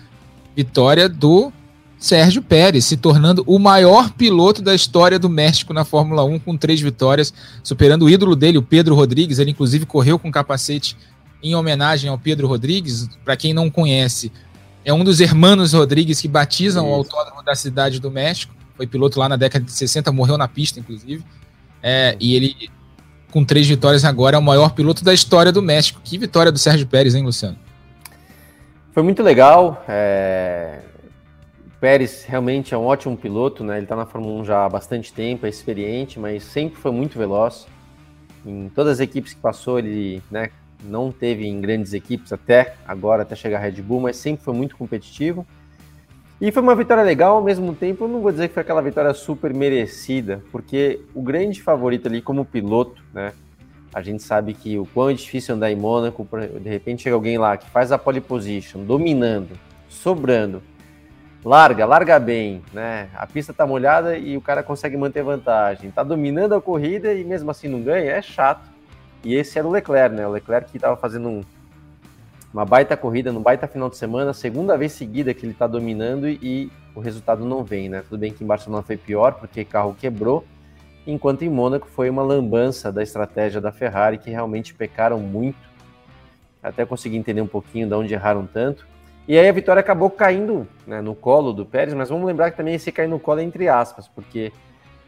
Vitória 0.54 1.08
do 1.08 1.50
Sérgio 1.98 2.42
Pérez, 2.42 2.84
se 2.84 2.98
tornando 2.98 3.42
o 3.46 3.58
maior 3.58 4.10
piloto 4.10 4.60
da 4.60 4.74
história 4.74 5.18
do 5.18 5.30
México 5.30 5.72
na 5.72 5.82
Fórmula 5.82 6.22
1, 6.24 6.40
com 6.40 6.58
três 6.58 6.78
vitórias, 6.78 7.32
superando 7.62 8.04
o 8.04 8.10
ídolo 8.10 8.36
dele, 8.36 8.58
o 8.58 8.62
Pedro 8.62 8.94
Rodrigues. 8.94 9.38
Ele, 9.38 9.52
inclusive, 9.52 9.86
correu 9.86 10.18
com 10.18 10.30
capacete 10.30 10.94
em 11.42 11.54
homenagem 11.54 12.10
ao 12.10 12.18
Pedro 12.18 12.46
Rodrigues. 12.46 13.08
Para 13.24 13.34
quem 13.34 13.54
não 13.54 13.70
conhece, 13.70 14.30
é 14.84 14.92
um 14.92 15.02
dos 15.02 15.20
hermanos 15.20 15.72
Rodrigues 15.72 16.20
que 16.20 16.28
batizam 16.28 16.84
Isso. 16.84 16.92
o 16.92 16.94
autódromo 16.96 17.42
da 17.42 17.54
cidade 17.54 17.98
do 17.98 18.10
México 18.10 18.57
foi 18.78 18.86
piloto 18.86 19.18
lá 19.18 19.28
na 19.28 19.36
década 19.36 19.64
de 19.64 19.72
60, 19.72 20.12
morreu 20.12 20.38
na 20.38 20.46
pista, 20.46 20.78
inclusive. 20.78 21.24
É, 21.82 22.16
e 22.20 22.36
ele, 22.36 22.70
com 23.32 23.44
três 23.44 23.66
vitórias 23.66 24.04
agora, 24.04 24.36
é 24.36 24.38
o 24.38 24.42
maior 24.42 24.72
piloto 24.72 25.04
da 25.04 25.12
história 25.12 25.50
do 25.50 25.60
México. 25.60 26.00
Que 26.02 26.16
vitória 26.16 26.52
do 26.52 26.58
Sérgio 26.58 26.86
Pérez, 26.86 27.16
hein, 27.16 27.24
Luciano? 27.24 27.58
Foi 28.92 29.02
muito 29.02 29.20
legal. 29.20 29.84
É... 29.88 30.78
O 31.66 31.80
Pérez 31.80 32.24
realmente 32.24 32.72
é 32.72 32.78
um 32.78 32.84
ótimo 32.84 33.16
piloto, 33.16 33.64
né? 33.64 33.76
Ele 33.76 33.84
está 33.84 33.96
na 33.96 34.06
Fórmula 34.06 34.42
1 34.42 34.44
já 34.44 34.64
há 34.64 34.68
bastante 34.68 35.12
tempo, 35.12 35.44
é 35.44 35.48
experiente, 35.48 36.20
mas 36.20 36.44
sempre 36.44 36.80
foi 36.80 36.92
muito 36.92 37.18
veloz. 37.18 37.66
Em 38.46 38.68
todas 38.68 38.94
as 38.94 39.00
equipes 39.00 39.34
que 39.34 39.40
passou, 39.40 39.80
ele 39.80 40.22
né, 40.30 40.50
não 40.84 41.10
teve 41.10 41.46
em 41.46 41.60
grandes 41.60 41.92
equipes 41.92 42.32
até 42.32 42.76
agora, 42.86 43.22
até 43.22 43.34
chegar 43.34 43.58
a 43.58 43.60
Red 43.60 43.82
Bull, 43.82 44.00
mas 44.00 44.16
sempre 44.16 44.44
foi 44.44 44.54
muito 44.54 44.76
competitivo. 44.76 45.44
E 46.40 46.52
foi 46.52 46.62
uma 46.62 46.76
vitória 46.76 47.02
legal, 47.02 47.36
ao 47.36 47.42
mesmo 47.42 47.74
tempo, 47.74 48.04
eu 48.04 48.08
não 48.08 48.20
vou 48.20 48.30
dizer 48.30 48.46
que 48.46 48.54
foi 48.54 48.60
aquela 48.60 48.80
vitória 48.80 49.12
super 49.12 49.52
merecida, 49.52 50.40
porque 50.52 51.00
o 51.12 51.20
grande 51.20 51.60
favorito 51.60 52.06
ali 52.06 52.22
como 52.22 52.44
piloto, 52.44 53.02
né? 53.12 53.32
A 53.92 54.00
gente 54.02 54.22
sabe 54.22 54.54
que 54.54 54.78
o 54.78 54.86
quão 54.86 55.10
é 55.10 55.14
difícil 55.14 55.56
andar 55.56 55.72
em 55.72 55.74
Mônaco, 55.74 56.26
de 56.60 56.68
repente 56.68 57.02
chega 57.02 57.16
alguém 57.16 57.38
lá 57.38 57.56
que 57.56 57.68
faz 57.70 57.90
a 57.90 57.98
pole 57.98 58.20
position, 58.20 58.84
dominando, 58.84 59.58
sobrando, 59.88 60.62
larga, 61.44 61.84
larga 61.84 62.20
bem, 62.20 62.62
né? 62.72 63.08
A 63.16 63.26
pista 63.26 63.52
tá 63.52 63.66
molhada 63.66 64.16
e 64.16 64.36
o 64.36 64.40
cara 64.40 64.62
consegue 64.62 64.96
manter 64.96 65.24
vantagem. 65.24 65.90
Tá 65.90 66.04
dominando 66.04 66.54
a 66.54 66.62
corrida 66.62 67.12
e 67.14 67.24
mesmo 67.24 67.50
assim 67.50 67.66
não 67.66 67.80
ganha, 67.80 68.12
é 68.12 68.22
chato. 68.22 68.70
E 69.24 69.34
esse 69.34 69.58
era 69.58 69.66
o 69.66 69.70
Leclerc, 69.72 70.14
né? 70.14 70.24
O 70.24 70.30
Leclerc 70.30 70.70
que 70.70 70.78
tava 70.78 70.96
fazendo 70.96 71.28
um, 71.28 71.42
uma 72.58 72.64
baita 72.64 72.96
corrida, 72.96 73.30
no 73.30 73.38
baita 73.38 73.68
final 73.68 73.88
de 73.88 73.96
semana, 73.96 74.32
segunda 74.32 74.76
vez 74.76 74.90
seguida 74.90 75.32
que 75.32 75.46
ele 75.46 75.54
tá 75.54 75.68
dominando 75.68 76.28
e 76.28 76.72
o 76.92 76.98
resultado 76.98 77.44
não 77.44 77.62
vem, 77.62 77.88
né? 77.88 78.02
Tudo 78.08 78.18
bem 78.18 78.32
que 78.32 78.42
em 78.42 78.46
Barcelona 78.48 78.82
foi 78.82 78.96
pior 78.96 79.34
porque 79.34 79.64
carro 79.64 79.94
quebrou, 79.96 80.44
enquanto 81.06 81.42
em 81.42 81.48
Mônaco 81.48 81.86
foi 81.86 82.10
uma 82.10 82.20
lambança 82.20 82.90
da 82.90 83.00
estratégia 83.00 83.60
da 83.60 83.70
Ferrari 83.70 84.18
que 84.18 84.28
realmente 84.28 84.74
pecaram 84.74 85.20
muito. 85.20 85.56
Até 86.60 86.84
consegui 86.84 87.16
entender 87.16 87.40
um 87.40 87.46
pouquinho 87.46 87.86
de 87.86 87.94
onde 87.94 88.12
erraram 88.12 88.44
tanto. 88.44 88.88
E 89.28 89.38
aí 89.38 89.48
a 89.48 89.52
vitória 89.52 89.78
acabou 89.78 90.10
caindo 90.10 90.66
né, 90.84 91.00
no 91.00 91.14
colo 91.14 91.52
do 91.52 91.64
Pérez, 91.64 91.94
mas 91.94 92.08
vamos 92.08 92.26
lembrar 92.26 92.50
que 92.50 92.56
também 92.56 92.74
esse 92.74 92.90
cair 92.90 93.06
no 93.06 93.20
colo 93.20 93.38
é 93.38 93.44
entre 93.44 93.68
aspas, 93.68 94.08
porque 94.08 94.52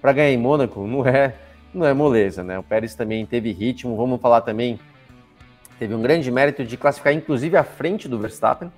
para 0.00 0.12
ganhar 0.12 0.30
em 0.30 0.38
Mônaco 0.38 0.86
não 0.86 1.04
é, 1.04 1.34
não 1.74 1.84
é 1.84 1.92
moleza, 1.92 2.44
né? 2.44 2.56
O 2.60 2.62
Pérez 2.62 2.94
também 2.94 3.26
teve 3.26 3.50
ritmo, 3.50 3.96
vamos 3.96 4.20
falar 4.20 4.42
também, 4.42 4.78
teve 5.80 5.94
um 5.94 6.02
grande 6.02 6.30
mérito 6.30 6.62
de 6.62 6.76
classificar 6.76 7.14
inclusive 7.14 7.56
à 7.56 7.64
frente 7.64 8.06
do 8.06 8.18
Verstappen. 8.18 8.70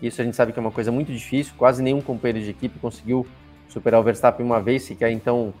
Isso 0.00 0.22
a 0.22 0.24
gente 0.24 0.36
sabe 0.36 0.52
que 0.52 0.58
é 0.58 0.62
uma 0.62 0.70
coisa 0.70 0.92
muito 0.92 1.12
difícil, 1.12 1.52
quase 1.58 1.82
nenhum 1.82 2.00
companheiro 2.00 2.40
de 2.40 2.50
equipe 2.50 2.78
conseguiu 2.78 3.26
superar 3.68 4.00
o 4.00 4.04
Verstappen 4.04 4.46
uma 4.46 4.60
vez 4.60 4.84
sequer, 4.84 5.10
então 5.10 5.52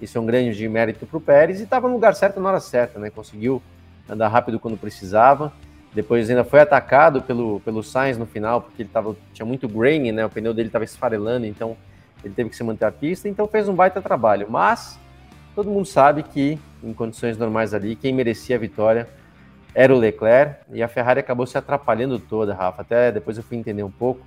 isso 0.00 0.16
é 0.16 0.20
um 0.20 0.24
grande 0.24 0.66
mérito 0.66 1.04
para 1.04 1.18
o 1.18 1.20
Pérez 1.20 1.60
e 1.60 1.64
estava 1.64 1.86
no 1.86 1.94
lugar 1.94 2.14
certo 2.14 2.40
na 2.40 2.48
hora 2.48 2.60
certa, 2.60 2.98
né? 2.98 3.10
Conseguiu 3.10 3.62
andar 4.08 4.28
rápido 4.28 4.58
quando 4.58 4.78
precisava. 4.78 5.52
Depois 5.92 6.30
ainda 6.30 6.42
foi 6.42 6.60
atacado 6.60 7.20
pelo, 7.20 7.60
pelo 7.60 7.82
Sainz 7.82 8.16
no 8.16 8.24
final, 8.24 8.62
porque 8.62 8.82
ele 8.82 8.88
tava, 8.90 9.14
tinha 9.34 9.44
muito 9.44 9.68
grain, 9.68 10.10
né? 10.10 10.24
O 10.24 10.30
pneu 10.30 10.54
dele 10.54 10.68
estava 10.68 10.84
esfarelando, 10.84 11.44
então 11.44 11.76
ele 12.24 12.32
teve 12.32 12.48
que 12.48 12.56
se 12.56 12.64
manter 12.64 12.86
a 12.86 12.92
pista, 12.92 13.28
então 13.28 13.46
fez 13.46 13.68
um 13.68 13.74
baita 13.74 14.00
trabalho. 14.00 14.46
Mas 14.48 14.98
todo 15.54 15.68
mundo 15.68 15.84
sabe 15.84 16.22
que, 16.22 16.58
em 16.82 16.94
condições 16.94 17.36
normais 17.36 17.74
ali, 17.74 17.94
quem 17.94 18.14
merecia 18.14 18.56
a 18.56 18.58
vitória 18.58 19.06
era 19.74 19.94
o 19.94 19.98
Leclerc, 19.98 20.60
e 20.72 20.82
a 20.82 20.88
Ferrari 20.88 21.20
acabou 21.20 21.46
se 21.46 21.56
atrapalhando 21.56 22.18
toda, 22.18 22.54
Rafa. 22.54 22.82
Até 22.82 23.12
depois 23.12 23.36
eu 23.36 23.42
fui 23.42 23.56
entender 23.56 23.82
um 23.82 23.90
pouco. 23.90 24.26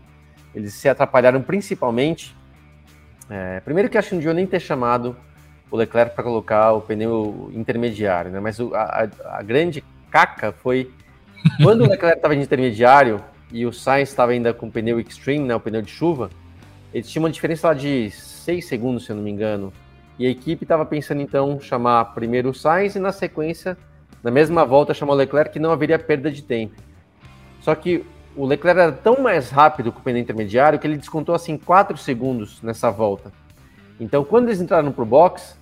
Eles 0.56 0.74
se 0.74 0.88
atrapalharam 0.88 1.42
principalmente. 1.42 2.36
É, 3.30 3.60
primeiro 3.62 3.90
que 3.90 3.98
acho 3.98 4.10
que 4.10 4.16
não 4.16 4.20
devia 4.20 4.34
nem 4.34 4.46
ter 4.46 4.60
chamado 4.60 5.16
o 5.70 5.76
Leclerc 5.76 6.14
para 6.14 6.24
colocar 6.24 6.72
o 6.74 6.82
pneu 6.82 7.52
intermediário, 7.54 8.32
né? 8.32 8.40
Mas 8.40 8.60
o, 8.60 8.74
a, 8.76 9.10
a 9.26 9.42
grande 9.42 9.84
caca 10.12 10.52
foi 10.52 10.92
quando 11.62 11.82
o 11.82 11.90
Leclerc 11.90 12.18
estava 12.18 12.36
de 12.36 12.42
intermediário 12.42 13.24
e 13.52 13.66
o 13.66 13.74
Sainz 13.74 14.10
estava 14.10 14.32
ainda 14.32 14.54
com 14.54 14.68
o 14.68 14.72
pneu 14.72 15.00
Extreme, 15.00 15.46
né, 15.46 15.56
o 15.56 15.60
pneu 15.60 15.82
de 15.82 15.92
chuva, 15.92 16.30
eles 16.94 17.10
tinham 17.10 17.24
uma 17.24 17.30
diferença 17.30 17.68
lá 17.68 17.74
de 17.74 18.10
6 18.12 18.66
segundos, 18.66 19.06
se 19.06 19.12
eu 19.12 19.16
não 19.16 19.24
me 19.24 19.32
engano. 19.32 19.74
E 20.18 20.28
a 20.28 20.30
equipe 20.30 20.64
estava 20.64 20.86
pensando 20.86 21.22
então 21.22 21.60
chamar 21.60 22.06
primeiro 22.14 22.50
o 22.50 22.54
Sainz 22.54 22.96
e 22.96 23.00
na 23.00 23.12
sequência, 23.12 23.78
na 24.24 24.32
mesma 24.32 24.66
volta, 24.66 24.94
chamar 24.94 25.14
o 25.14 25.18
Leclerc 25.18 25.52
que 25.52 25.60
não 25.60 25.72
haveria 25.72 26.00
perda 26.00 26.32
de 26.32 26.42
tempo. 26.42 26.76
Só 27.60 27.76
que 27.76 28.06
o 28.36 28.46
Leclerc 28.46 28.80
era 28.80 28.92
tão 28.92 29.22
mais 29.22 29.50
rápido 29.50 29.92
com 29.92 30.00
o 30.00 30.02
pneu 30.02 30.22
intermediário 30.22 30.80
que 30.80 30.88
ele 30.88 30.98
descontou 30.98 31.36
assim 31.36 31.58
4 31.58 31.98
segundos 31.98 32.62
nessa 32.62 32.90
volta. 32.90 33.32
Então, 34.00 34.24
quando 34.24 34.48
eles 34.48 34.62
entraram 34.62 34.92
para 34.92 35.04
o 35.04 35.06
box, 35.06 35.60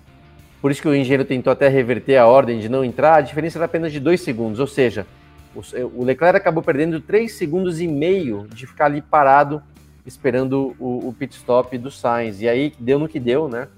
por 0.60 0.70
isso 0.70 0.80
que 0.80 0.88
o 0.88 0.94
engenheiro 0.94 1.24
tentou 1.24 1.52
até 1.52 1.68
reverter 1.68 2.16
a 2.16 2.26
ordem 2.26 2.60
de 2.60 2.68
não 2.68 2.84
entrar, 2.84 3.16
a 3.16 3.20
diferença 3.20 3.58
era 3.58 3.66
apenas 3.66 3.92
de 3.92 4.00
2 4.00 4.20
segundos, 4.20 4.60
ou 4.60 4.66
seja, 4.66 5.06
o 5.54 6.04
Leclerc 6.04 6.36
acabou 6.36 6.62
perdendo 6.62 7.00
3 7.00 7.30
segundos 7.30 7.80
e 7.80 7.86
meio 7.86 8.46
de 8.48 8.66
ficar 8.66 8.86
ali 8.86 9.02
parado 9.02 9.62
esperando 10.06 10.74
o, 10.78 11.08
o 11.08 11.12
pit 11.12 11.36
stop 11.36 11.76
do 11.76 11.90
Sainz. 11.90 12.40
E 12.40 12.48
aí 12.48 12.72
deu 12.78 12.98
no 12.98 13.08
que 13.08 13.20
deu, 13.20 13.48
né? 13.48 13.68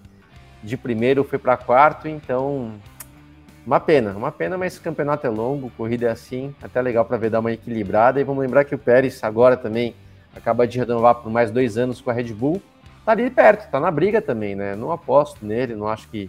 De 0.62 0.76
primeiro 0.76 1.24
foi 1.24 1.38
para 1.38 1.56
quarto, 1.56 2.08
então 2.08 2.72
uma 3.66 3.80
pena, 3.80 4.12
uma 4.12 4.30
pena, 4.30 4.58
mas 4.58 4.76
o 4.76 4.80
campeonato 4.80 5.26
é 5.26 5.30
longo, 5.30 5.70
corrida 5.76 6.06
é 6.06 6.10
assim, 6.10 6.54
até 6.62 6.82
legal 6.82 7.04
para 7.04 7.16
ver 7.16 7.30
dar 7.30 7.40
uma 7.40 7.52
equilibrada. 7.52 8.20
E 8.20 8.24
vamos 8.24 8.42
lembrar 8.42 8.64
que 8.64 8.74
o 8.74 8.78
Pérez 8.78 9.22
agora 9.24 9.56
também 9.56 9.94
acaba 10.36 10.66
de 10.66 10.78
renovar 10.78 11.16
por 11.16 11.30
mais 11.30 11.50
dois 11.50 11.78
anos 11.78 12.00
com 12.00 12.10
a 12.10 12.12
Red 12.12 12.32
Bull, 12.34 12.60
tá 13.04 13.12
ali 13.12 13.30
perto, 13.30 13.70
tá 13.70 13.80
na 13.80 13.90
briga 13.90 14.20
também, 14.20 14.54
né? 14.54 14.74
Não 14.76 14.90
aposto 14.92 15.44
nele, 15.44 15.74
não 15.74 15.88
acho 15.88 16.08
que 16.08 16.28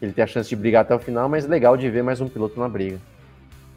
ele 0.00 0.12
tem 0.12 0.24
a 0.24 0.26
chance 0.26 0.48
de 0.48 0.56
brigar 0.56 0.82
até 0.82 0.94
o 0.94 0.98
final, 0.98 1.28
mas 1.28 1.46
legal 1.46 1.76
de 1.76 1.90
ver 1.90 2.02
mais 2.02 2.20
um 2.20 2.28
piloto 2.28 2.58
na 2.58 2.68
briga. 2.68 2.98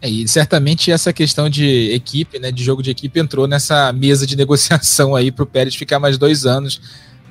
É, 0.01 0.09
e 0.09 0.27
certamente 0.27 0.91
essa 0.91 1.11
questão 1.11 1.49
de 1.49 1.91
equipe, 1.91 2.39
né, 2.39 2.51
de 2.51 2.63
jogo 2.63 2.83
de 2.83 2.91
equipe, 2.91 3.19
entrou 3.19 3.47
nessa 3.47 3.91
mesa 3.91 4.25
de 4.25 4.35
negociação 4.37 5.15
aí 5.15 5.31
para 5.31 5.43
o 5.43 5.47
Pérez 5.47 5.75
ficar 5.75 5.99
mais 5.99 6.17
dois 6.17 6.45
anos 6.45 6.81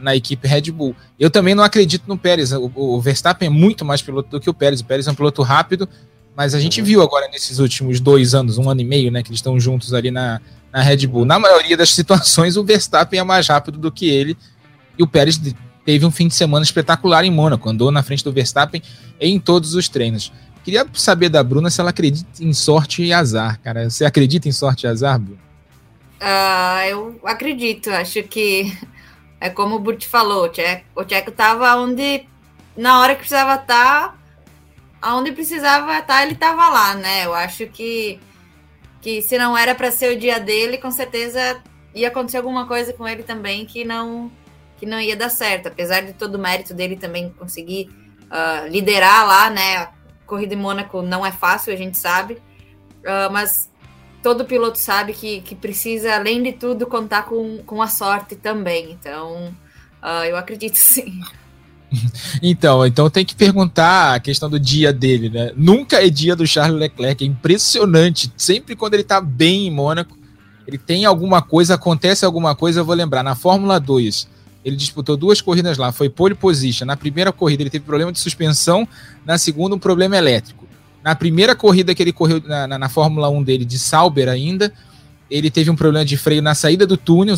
na 0.03 0.15
equipe 0.15 0.47
Red 0.47 0.71
Bull. 0.73 0.95
Eu 1.19 1.31
também 1.31 1.55
não 1.55 1.63
acredito 1.63 2.05
no 2.07 2.19
Pérez. 2.19 2.53
O, 2.53 2.71
o, 2.75 3.01
Verstappen 3.01 3.47
é 3.47 3.51
muito 3.51 3.85
mais 3.85 4.03
piloto 4.03 4.29
do 4.29 4.41
que 4.41 4.51
o 4.51 4.55
Pérez. 4.55 4.81
O 4.81 4.85
Pérez 4.85 5.07
é 5.07 5.11
um 5.11 5.15
piloto 5.15 5.43
rápido, 5.43 5.89
mas 6.37 6.55
a 6.55 6.61
gente 6.61 6.81
uhum. 6.81 6.87
viu 6.87 7.03
agora 7.03 7.29
nesses 7.29 7.59
últimos 7.59 8.01
dois 8.01 8.35
anos, 8.35 8.59
um 8.59 8.69
ano 8.69 8.81
e 8.81 8.85
meio, 8.85 9.11
né, 9.11 9.23
que 9.23 9.31
eles 9.31 9.39
estão 9.39 9.59
juntos 9.59 9.95
ali 9.95 10.11
na, 10.11 10.41
na 10.73 10.83
Red 10.83 11.07
Bull. 11.07 11.25
Na 11.25 11.39
maioria 11.39 11.77
das 11.77 11.91
situações, 11.95 12.57
o 12.57 12.65
Verstappen 12.65 13.21
é 13.21 13.23
mais 13.23 13.47
rápido 13.47 13.79
do 13.79 13.93
que 13.93 14.11
ele. 14.11 14.37
E 14.99 15.03
o 15.03 15.07
Pérez 15.07 15.41
teve 15.87 16.05
um 16.05 16.11
fim 16.11 16.29
de 16.29 16.35
semana 16.35 16.65
espetacular 16.65 17.25
em 17.25 17.31
Mônaco, 17.31 17.69
andou 17.69 17.91
na 17.91 18.03
frente 18.03 18.25
do 18.25 18.33
Verstappen 18.33 18.83
em 19.21 19.39
todos 19.39 19.75
os 19.75 19.89
treinos. 19.89 20.33
Queria 20.65 20.87
saber 20.93 21.29
da 21.29 21.43
Bruna 21.43 21.71
se 21.71 21.81
ela 21.81 21.91
acredita 21.91 22.43
em 22.43 22.53
sorte 22.53 23.03
e 23.03 23.13
azar, 23.13 23.59
cara. 23.61 23.91
Você 23.91 24.05
acredita 24.05 24.49
em 24.49 24.53
sorte 24.53 24.85
e 24.85 24.87
azar, 24.87 25.19
Bruna? 25.19 25.41
Uh, 26.21 26.89
eu 26.89 27.21
acredito. 27.25 27.91
Acho 27.91 28.23
que 28.23 28.73
é 29.43 29.51
como 29.51 29.75
o 29.75 29.79
Burt 29.81 30.07
falou, 30.07 30.45
o 30.45 30.49
Tcheco, 30.49 31.05
Tcheco 31.05 31.33
tava 31.33 31.75
onde, 31.75 32.29
na 32.77 33.01
hora 33.01 33.15
que 33.15 33.23
precisava 33.23 33.61
estar, 33.61 34.11
tá, 34.11 34.15
aonde 35.03 35.33
precisava 35.33 35.99
estar, 35.99 36.07
tá, 36.07 36.23
ele 36.23 36.35
estava 36.35 36.69
lá, 36.69 36.95
né? 36.95 37.27
Eu 37.27 37.35
acho 37.35 37.67
que, 37.67 38.21
que 39.01 39.21
se 39.21 39.37
não 39.37 39.59
era 39.59 39.75
para 39.75 39.91
ser 39.91 40.17
o 40.17 40.19
dia 40.19 40.39
dele, 40.39 40.79
com 40.79 40.93
certeza 40.93 41.61
ia 41.93 42.07
acontecer 42.07 42.37
alguma 42.37 42.69
coisa 42.69 42.93
com 42.93 43.07
ele 43.07 43.25
também 43.25 43.67
que 43.67 43.85
não 43.85 44.31
que 44.79 44.87
não 44.87 45.01
ia 45.01 45.17
dar 45.17 45.29
certo, 45.29 45.67
apesar 45.67 46.03
de 46.03 46.13
todo 46.13 46.37
o 46.37 46.39
mérito 46.39 46.73
dele 46.73 46.97
também 46.97 47.31
conseguir 47.31 47.89
uh, 48.31 48.69
liderar 48.69 49.27
lá, 49.27 49.51
né? 49.51 49.89
corrida 50.25 50.55
em 50.55 50.57
Mônaco 50.57 51.03
não 51.03 51.27
é 51.27 51.33
fácil, 51.33 51.73
a 51.73 51.77
gente 51.77 51.99
sabe, 51.99 52.35
uh, 52.35 53.31
mas 53.33 53.71
todo 54.23 54.45
piloto 54.45 54.79
sabe 54.79 55.13
que, 55.13 55.41
que 55.41 55.55
precisa, 55.55 56.15
além 56.15 56.43
de 56.43 56.53
tudo, 56.53 56.87
contar 56.87 57.25
com, 57.25 57.59
com 57.67 57.83
a 57.83 57.89
sorte 57.89 58.37
também. 58.37 58.93
Então, 58.93 59.55
uh, 60.03 60.25
eu 60.25 60.37
acredito 60.37 60.77
sim. 60.79 61.21
Então, 62.43 62.87
então 62.87 63.11
tem 63.11 63.25
que 63.25 63.35
perguntar 63.35 64.15
a 64.15 64.21
questão 64.21 64.49
do 64.49 64.59
dia 64.59 64.93
dele, 64.93 65.29
né? 65.29 65.53
Nunca 65.55 66.05
é 66.05 66.09
dia 66.09 66.35
do 66.35 66.47
Charles 66.47 66.79
Leclerc, 66.79 67.23
é 67.23 67.27
impressionante. 67.27 68.33
Sempre 68.37 68.75
quando 68.75 68.95
ele 68.95 69.05
tá 69.05 69.21
bem 69.21 69.67
em 69.67 69.71
Mônaco, 69.71 70.17
ele 70.67 70.79
tem 70.79 71.05
alguma 71.05 71.43
coisa, 71.43 71.75
acontece 71.75 72.25
alguma 72.25 72.55
coisa, 72.55 72.81
eu 72.81 72.85
vou 72.85 72.95
lembrar. 72.95 73.23
Na 73.23 73.35
Fórmula 73.35 73.79
2, 73.79 74.29
ele 74.65 74.77
disputou 74.77 75.17
duas 75.17 75.41
corridas 75.41 75.77
lá, 75.77 75.93
foi 75.93 76.09
pole 76.09 76.35
position. 76.35 76.87
Na 76.87 76.97
primeira 76.97 77.33
corrida 77.33 77.63
ele 77.63 77.71
teve 77.71 77.85
problema 77.85 78.13
de 78.13 78.21
suspensão, 78.21 78.89
na 79.27 79.37
segunda 79.37 79.75
um 79.75 79.79
problema 79.79 80.17
elétrico. 80.17 80.62
Na 81.03 81.15
primeira 81.15 81.55
corrida 81.57 81.95
que 81.95 82.03
ele 82.03 82.13
correu 82.13 82.41
na, 82.45 82.67
na, 82.67 82.79
na 82.79 82.89
Fórmula 82.89 83.29
1 83.29 83.43
dele, 83.43 83.65
de 83.65 83.79
Sauber 83.79 84.29
ainda, 84.29 84.73
ele 85.31 85.51
teve 85.51 85.71
um 85.71 85.77
problema 85.77 86.05
de 86.05 86.17
freio 86.17 86.43
na 86.43 86.55
saída 86.55 86.87
do 86.87 86.97
túnel, 86.97 87.37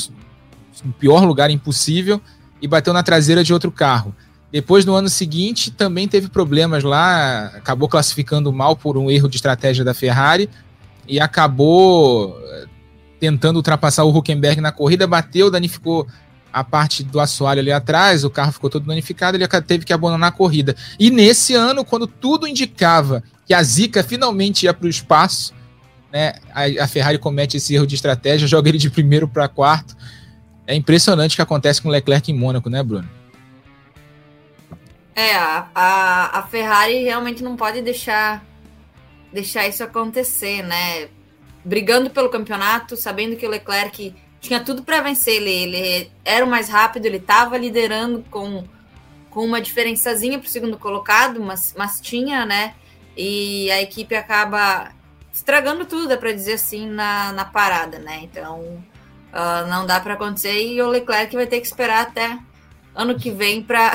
no 0.84 0.92
pior 0.92 1.24
lugar 1.24 1.50
impossível, 1.50 2.20
e 2.60 2.68
bateu 2.68 2.92
na 2.92 3.02
traseira 3.02 3.42
de 3.42 3.52
outro 3.52 3.70
carro. 3.70 4.14
Depois, 4.50 4.84
no 4.84 4.94
ano 4.94 5.08
seguinte, 5.08 5.70
também 5.70 6.06
teve 6.06 6.28
problemas 6.28 6.84
lá, 6.84 7.46
acabou 7.56 7.88
classificando 7.88 8.52
mal 8.52 8.76
por 8.76 8.96
um 8.96 9.10
erro 9.10 9.28
de 9.28 9.36
estratégia 9.36 9.84
da 9.84 9.94
Ferrari 9.94 10.48
e 11.08 11.18
acabou 11.18 12.38
eh, 12.40 12.66
tentando 13.18 13.56
ultrapassar 13.56 14.04
o 14.04 14.16
Huckenberg 14.16 14.60
na 14.60 14.70
corrida, 14.70 15.06
bateu, 15.06 15.50
danificou 15.50 16.06
a 16.52 16.62
parte 16.62 17.02
do 17.02 17.18
assoalho 17.18 17.60
ali 17.60 17.72
atrás, 17.72 18.22
o 18.22 18.30
carro 18.30 18.52
ficou 18.52 18.70
todo 18.70 18.86
danificado, 18.86 19.36
ele 19.36 19.46
teve 19.66 19.84
que 19.84 19.92
abandonar 19.92 20.28
a 20.28 20.32
corrida. 20.32 20.76
E 21.00 21.10
nesse 21.10 21.54
ano, 21.54 21.84
quando 21.84 22.06
tudo 22.06 22.46
indicava 22.46 23.24
que 23.46 23.54
a 23.54 23.62
Zica 23.62 24.02
finalmente 24.02 24.64
ia 24.64 24.74
para 24.74 24.86
o 24.86 24.90
espaço, 24.90 25.54
né, 26.12 26.34
a, 26.52 26.84
a, 26.84 26.88
Ferrari 26.88 27.18
comete 27.18 27.56
esse 27.56 27.74
erro 27.74 27.86
de 27.86 27.94
estratégia, 27.94 28.46
joga 28.48 28.68
ele 28.68 28.78
de 28.78 28.90
primeiro 28.90 29.28
para 29.28 29.48
quarto. 29.48 29.96
É 30.66 30.74
impressionante 30.74 31.32
o 31.32 31.36
que 31.36 31.42
acontece 31.42 31.82
com 31.82 31.88
o 31.88 31.92
Leclerc 31.92 32.30
em 32.30 32.34
Mônaco, 32.34 32.70
né, 32.70 32.82
Bruno? 32.82 33.08
É, 35.14 35.34
a, 35.36 36.38
a, 36.38 36.42
Ferrari 36.50 37.04
realmente 37.04 37.42
não 37.42 37.54
pode 37.54 37.82
deixar, 37.82 38.44
deixar 39.32 39.68
isso 39.68 39.84
acontecer, 39.84 40.62
né? 40.62 41.08
brigando 41.64 42.10
pelo 42.10 42.28
campeonato, 42.28 42.96
sabendo 42.96 43.36
que 43.36 43.46
o 43.46 43.50
Leclerc 43.50 44.14
tinha 44.40 44.60
tudo 44.60 44.82
para 44.82 45.00
vencer. 45.00 45.36
Ele, 45.36 45.50
ele 45.50 46.10
era 46.24 46.44
o 46.44 46.48
mais 46.48 46.68
rápido, 46.68 47.06
ele 47.06 47.16
estava 47.16 47.56
liderando 47.56 48.24
com, 48.30 48.64
com 49.30 49.44
uma 49.44 49.60
diferençazinha 49.60 50.38
para 50.38 50.46
o 50.46 50.50
segundo 50.50 50.76
colocado, 50.76 51.40
mas, 51.40 51.74
mas 51.76 52.00
tinha, 52.00 52.44
né? 52.44 52.74
E 53.16 53.70
a 53.70 53.80
equipe 53.80 54.14
acaba 54.14 54.90
estragando 55.32 55.84
tudo, 55.84 56.12
é 56.12 56.16
para 56.16 56.32
dizer 56.32 56.54
assim, 56.54 56.86
na, 56.86 57.32
na 57.32 57.44
parada, 57.44 57.98
né? 57.98 58.20
Então 58.22 58.60
uh, 58.60 59.66
não 59.68 59.86
dá 59.86 60.00
para 60.00 60.14
acontecer 60.14 60.62
e 60.62 60.80
o 60.80 60.88
Leclerc 60.88 61.34
vai 61.34 61.46
ter 61.46 61.60
que 61.60 61.66
esperar 61.66 62.02
até 62.02 62.38
ano 62.94 63.18
que 63.18 63.30
vem 63.30 63.62
para 63.62 63.92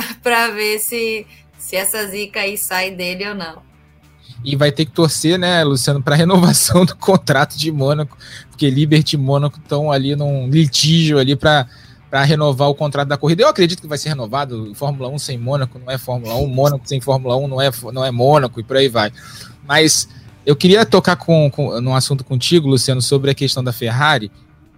ver 0.54 0.80
se, 0.80 1.26
se 1.58 1.76
essa 1.76 2.06
zica 2.08 2.42
aí 2.42 2.58
sai 2.58 2.92
dele 2.92 3.30
ou 3.30 3.36
não. 3.36 3.70
E 4.44 4.56
vai 4.56 4.72
ter 4.72 4.86
que 4.86 4.92
torcer, 4.92 5.38
né, 5.38 5.64
Luciano, 5.64 6.02
para 6.02 6.16
renovação 6.16 6.86
do 6.86 6.96
contrato 6.96 7.58
de 7.58 7.72
Mônaco, 7.72 8.18
porque 8.50 8.70
Liberty 8.70 9.16
e 9.16 9.20
Mônaco 9.20 9.60
estão 9.60 9.92
ali 9.92 10.16
num 10.16 10.50
litígio 10.50 11.18
ali 11.18 11.36
para 11.36 11.68
para 12.10 12.24
renovar 12.24 12.70
o 12.70 12.76
contrato 12.76 13.08
da 13.08 13.18
corrida. 13.18 13.44
Eu 13.44 13.48
acredito 13.48 13.82
que 13.82 13.88
vai 13.88 13.98
ser 13.98 14.10
renovado. 14.10 14.74
Fórmula 14.74 15.10
1 15.10 15.20
sem 15.20 15.38
Mônaco 15.38 15.78
não 15.78 15.92
é 15.92 15.98
Fórmula 15.98 16.36
1, 16.36 16.48
Mônaco 16.48 16.88
sem 16.88 17.00
Fórmula 17.00 17.38
1 17.38 17.48
não 17.48 17.62
é, 17.62 17.70
não 17.94 18.04
é 18.04 18.12
Mônaco 18.12 18.60
e 18.60 18.64
por 18.64 18.78
aí 18.78 18.88
vai. 18.88 19.12
Mas 19.68 20.10
eu 20.46 20.56
queria 20.56 20.86
tocar 20.86 21.16
com, 21.16 21.50
com, 21.52 21.80
num 21.80 21.94
assunto 21.94 22.24
contigo, 22.24 22.68
Luciano, 22.68 23.02
sobre 23.02 23.30
a 23.30 23.36
questão 23.36 23.64
da 23.64 23.72
Ferrari, 23.72 24.32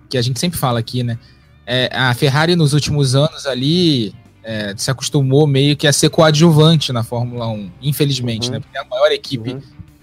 que 0.09 0.17
a 0.17 0.21
gente 0.21 0.39
sempre 0.39 0.59
fala 0.59 0.79
aqui, 0.79 1.03
né? 1.03 1.17
É, 1.65 1.89
a 1.93 2.13
Ferrari 2.13 2.55
nos 2.55 2.73
últimos 2.73 3.15
anos 3.15 3.45
ali 3.45 4.13
é, 4.43 4.73
se 4.75 4.91
acostumou 4.91 5.47
meio 5.47 5.77
que 5.77 5.87
a 5.87 5.93
ser 5.93 6.09
coadjuvante 6.09 6.91
na 6.91 7.03
Fórmula 7.03 7.47
1, 7.47 7.71
infelizmente, 7.81 8.47
uhum. 8.47 8.55
né? 8.55 8.59
Porque 8.59 8.77
é 8.77 8.81
a 8.81 8.85
maior 8.85 9.11
equipe 9.11 9.53
uhum. 9.53 9.61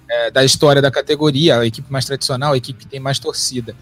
é, 0.09 0.31
da 0.31 0.45
história 0.45 0.81
da 0.81 0.91
categoria, 0.91 1.59
a 1.59 1.67
equipe 1.67 1.93
mais 1.93 2.05
tradicional, 2.05 2.55
a 2.55 2.57
equipe 2.57 2.85
que 2.85 2.87
tem 2.87 3.01
mais 3.01 3.19
torcida. 3.19 3.75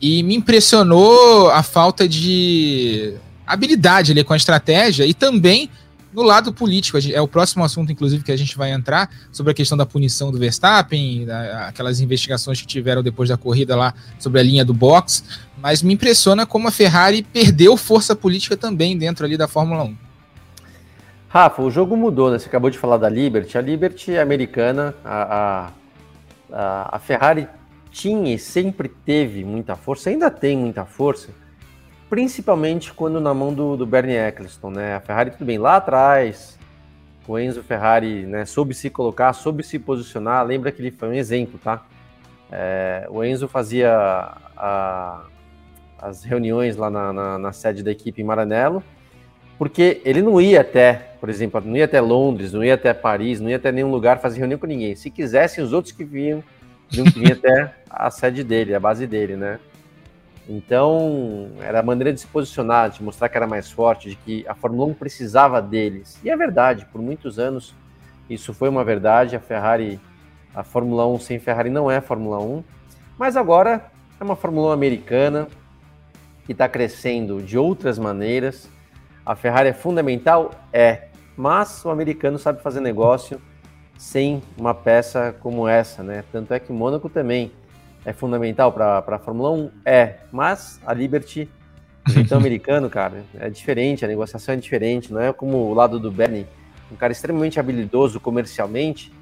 E 0.00 0.22
me 0.22 0.34
impressionou 0.36 1.50
a 1.50 1.62
falta 1.62 2.08
de 2.08 3.14
habilidade 3.46 4.12
ali 4.12 4.24
com 4.24 4.32
a 4.32 4.36
estratégia 4.36 5.04
e 5.04 5.12
também 5.12 5.68
no 6.12 6.22
lado 6.22 6.52
político. 6.52 6.98
É 7.12 7.20
o 7.20 7.28
próximo 7.28 7.64
assunto, 7.64 7.92
inclusive, 7.92 8.22
que 8.24 8.32
a 8.32 8.36
gente 8.36 8.56
vai 8.56 8.72
entrar 8.72 9.10
sobre 9.32 9.52
a 9.52 9.54
questão 9.54 9.76
da 9.76 9.86
punição 9.86 10.30
do 10.30 10.38
Verstappen, 10.38 11.26
aquelas 11.66 12.00
investigações 12.00 12.60
que 12.60 12.66
tiveram 12.66 13.02
depois 13.02 13.28
da 13.28 13.36
corrida 13.36 13.76
lá 13.76 13.94
sobre 14.18 14.40
a 14.40 14.42
linha 14.42 14.64
do 14.64 14.74
box. 14.74 15.24
Mas 15.60 15.82
me 15.82 15.94
impressiona 15.94 16.46
como 16.46 16.68
a 16.68 16.70
Ferrari 16.70 17.22
perdeu 17.22 17.76
força 17.76 18.16
política 18.16 18.56
também 18.56 18.96
dentro 18.96 19.24
ali 19.24 19.36
da 19.36 19.48
Fórmula 19.48 19.84
1. 19.84 19.96
Rafa, 21.28 21.62
o 21.62 21.70
jogo 21.70 21.96
mudou, 21.96 22.30
né? 22.30 22.38
Você 22.38 22.48
acabou 22.48 22.70
de 22.70 22.78
falar 22.78 22.96
da 22.96 23.08
Liberty. 23.08 23.56
A 23.56 23.60
Liberty 23.60 24.12
é 24.12 24.20
americana, 24.20 24.94
a, 25.04 25.70
a, 26.52 26.96
a 26.96 26.98
Ferrari 26.98 27.46
tinha 27.90 28.34
e 28.34 28.38
sempre 28.38 28.88
teve 28.88 29.44
muita 29.44 29.76
força, 29.76 30.10
ainda 30.10 30.30
tem 30.30 30.56
muita 30.56 30.84
força, 30.84 31.30
principalmente 32.08 32.92
quando 32.92 33.20
na 33.20 33.34
mão 33.34 33.52
do, 33.52 33.76
do 33.76 33.86
Bernie 33.86 34.16
Eccleston, 34.16 34.70
né? 34.70 34.96
A 34.96 35.00
Ferrari, 35.00 35.30
tudo 35.30 35.44
bem, 35.44 35.58
lá 35.58 35.76
atrás, 35.76 36.58
o 37.26 37.38
Enzo 37.38 37.62
Ferrari 37.62 38.26
né, 38.26 38.44
soube 38.44 38.74
se 38.74 38.90
colocar, 38.90 39.32
soube 39.32 39.62
se 39.62 39.78
posicionar. 39.78 40.44
Lembra 40.44 40.72
que 40.72 40.82
ele 40.82 40.90
foi 40.90 41.08
um 41.08 41.14
exemplo, 41.14 41.60
tá? 41.62 41.86
É, 42.50 43.06
o 43.08 43.22
Enzo 43.22 43.46
fazia 43.46 43.92
a, 44.56 45.24
as 45.96 46.24
reuniões 46.24 46.76
lá 46.76 46.90
na, 46.90 47.12
na, 47.12 47.38
na, 47.38 47.52
sede 47.52 47.84
da 47.84 47.92
equipe 47.92 48.20
em 48.20 48.24
Maranello, 48.24 48.82
porque 49.56 50.00
ele 50.04 50.20
não 50.22 50.40
ia 50.40 50.62
até, 50.62 51.14
por 51.20 51.28
exemplo, 51.28 51.60
não 51.64 51.76
ia 51.76 51.84
até 51.84 52.00
Londres, 52.00 52.52
não 52.52 52.64
ia 52.64 52.74
até 52.74 52.92
Paris, 52.92 53.40
não 53.40 53.48
ia 53.48 53.56
até 53.56 53.70
nenhum 53.70 53.90
lugar 53.90 54.18
fazer 54.18 54.40
reunião 54.40 54.58
com 54.58 54.66
ninguém. 54.66 54.96
Se 54.96 55.10
quisessem, 55.10 55.62
os 55.62 55.72
outros 55.72 55.94
que 55.94 56.02
vinham, 56.02 56.42
tinham 56.90 57.06
que 57.06 57.18
vir 57.18 57.32
até 57.32 57.74
a 57.88 58.10
sede 58.10 58.42
dele, 58.42 58.74
a 58.74 58.80
base 58.80 59.06
dele, 59.06 59.36
né? 59.36 59.58
Então, 60.48 61.52
era 61.60 61.78
a 61.78 61.82
maneira 61.82 62.12
de 62.12 62.20
se 62.20 62.26
posicionar, 62.26 62.90
de 62.90 63.02
mostrar 63.02 63.28
que 63.28 63.36
era 63.36 63.46
mais 63.46 63.70
forte, 63.70 64.10
de 64.10 64.16
que 64.16 64.44
a 64.48 64.54
Fórmula 64.54 64.90
1 64.90 64.94
precisava 64.94 65.62
deles. 65.62 66.18
E 66.24 66.30
é 66.30 66.36
verdade, 66.36 66.86
por 66.86 67.00
muitos 67.00 67.38
anos 67.38 67.72
isso 68.28 68.52
foi 68.52 68.68
uma 68.68 68.82
verdade. 68.82 69.36
A 69.36 69.40
Ferrari, 69.40 70.00
a 70.54 70.64
Fórmula 70.64 71.06
1 71.06 71.20
sem 71.20 71.38
Ferrari 71.38 71.70
não 71.70 71.90
é 71.90 72.00
Fórmula 72.00 72.40
1, 72.40 72.64
mas 73.16 73.36
agora 73.36 73.90
é 74.18 74.24
uma 74.24 74.34
Fórmula 74.34 74.70
1 74.70 74.72
americana, 74.72 75.48
que 76.44 76.52
está 76.52 76.68
crescendo 76.68 77.40
de 77.40 77.56
outras 77.56 77.96
maneiras. 77.96 78.68
A 79.24 79.36
Ferrari 79.36 79.68
é 79.68 79.72
fundamental? 79.72 80.50
É, 80.72 81.08
mas 81.36 81.84
o 81.84 81.90
americano 81.90 82.38
sabe 82.38 82.60
fazer 82.60 82.80
negócio 82.80 83.40
sem 84.00 84.42
uma 84.56 84.72
peça 84.72 85.36
como 85.40 85.68
essa, 85.68 86.02
né? 86.02 86.24
Tanto 86.32 86.54
é 86.54 86.58
que 86.58 86.72
Mônaco 86.72 87.10
também 87.10 87.52
é 88.02 88.14
fundamental 88.14 88.72
para 88.72 89.04
a 89.06 89.18
Fórmula 89.18 89.50
1? 89.50 89.70
É, 89.84 90.14
mas 90.32 90.80
a 90.86 90.94
Liberty, 90.94 91.46
o 92.08 92.32
americano, 92.34 92.88
cara, 92.88 93.22
é 93.38 93.50
diferente, 93.50 94.02
a 94.02 94.08
negociação 94.08 94.54
é 94.54 94.56
diferente, 94.56 95.12
não 95.12 95.20
é 95.20 95.34
como 95.34 95.58
o 95.58 95.74
lado 95.74 96.00
do 96.00 96.10
Bernie, 96.10 96.46
um 96.90 96.96
cara 96.96 97.12
extremamente 97.12 97.60
habilidoso 97.60 98.18
comercialmente, 98.18 99.12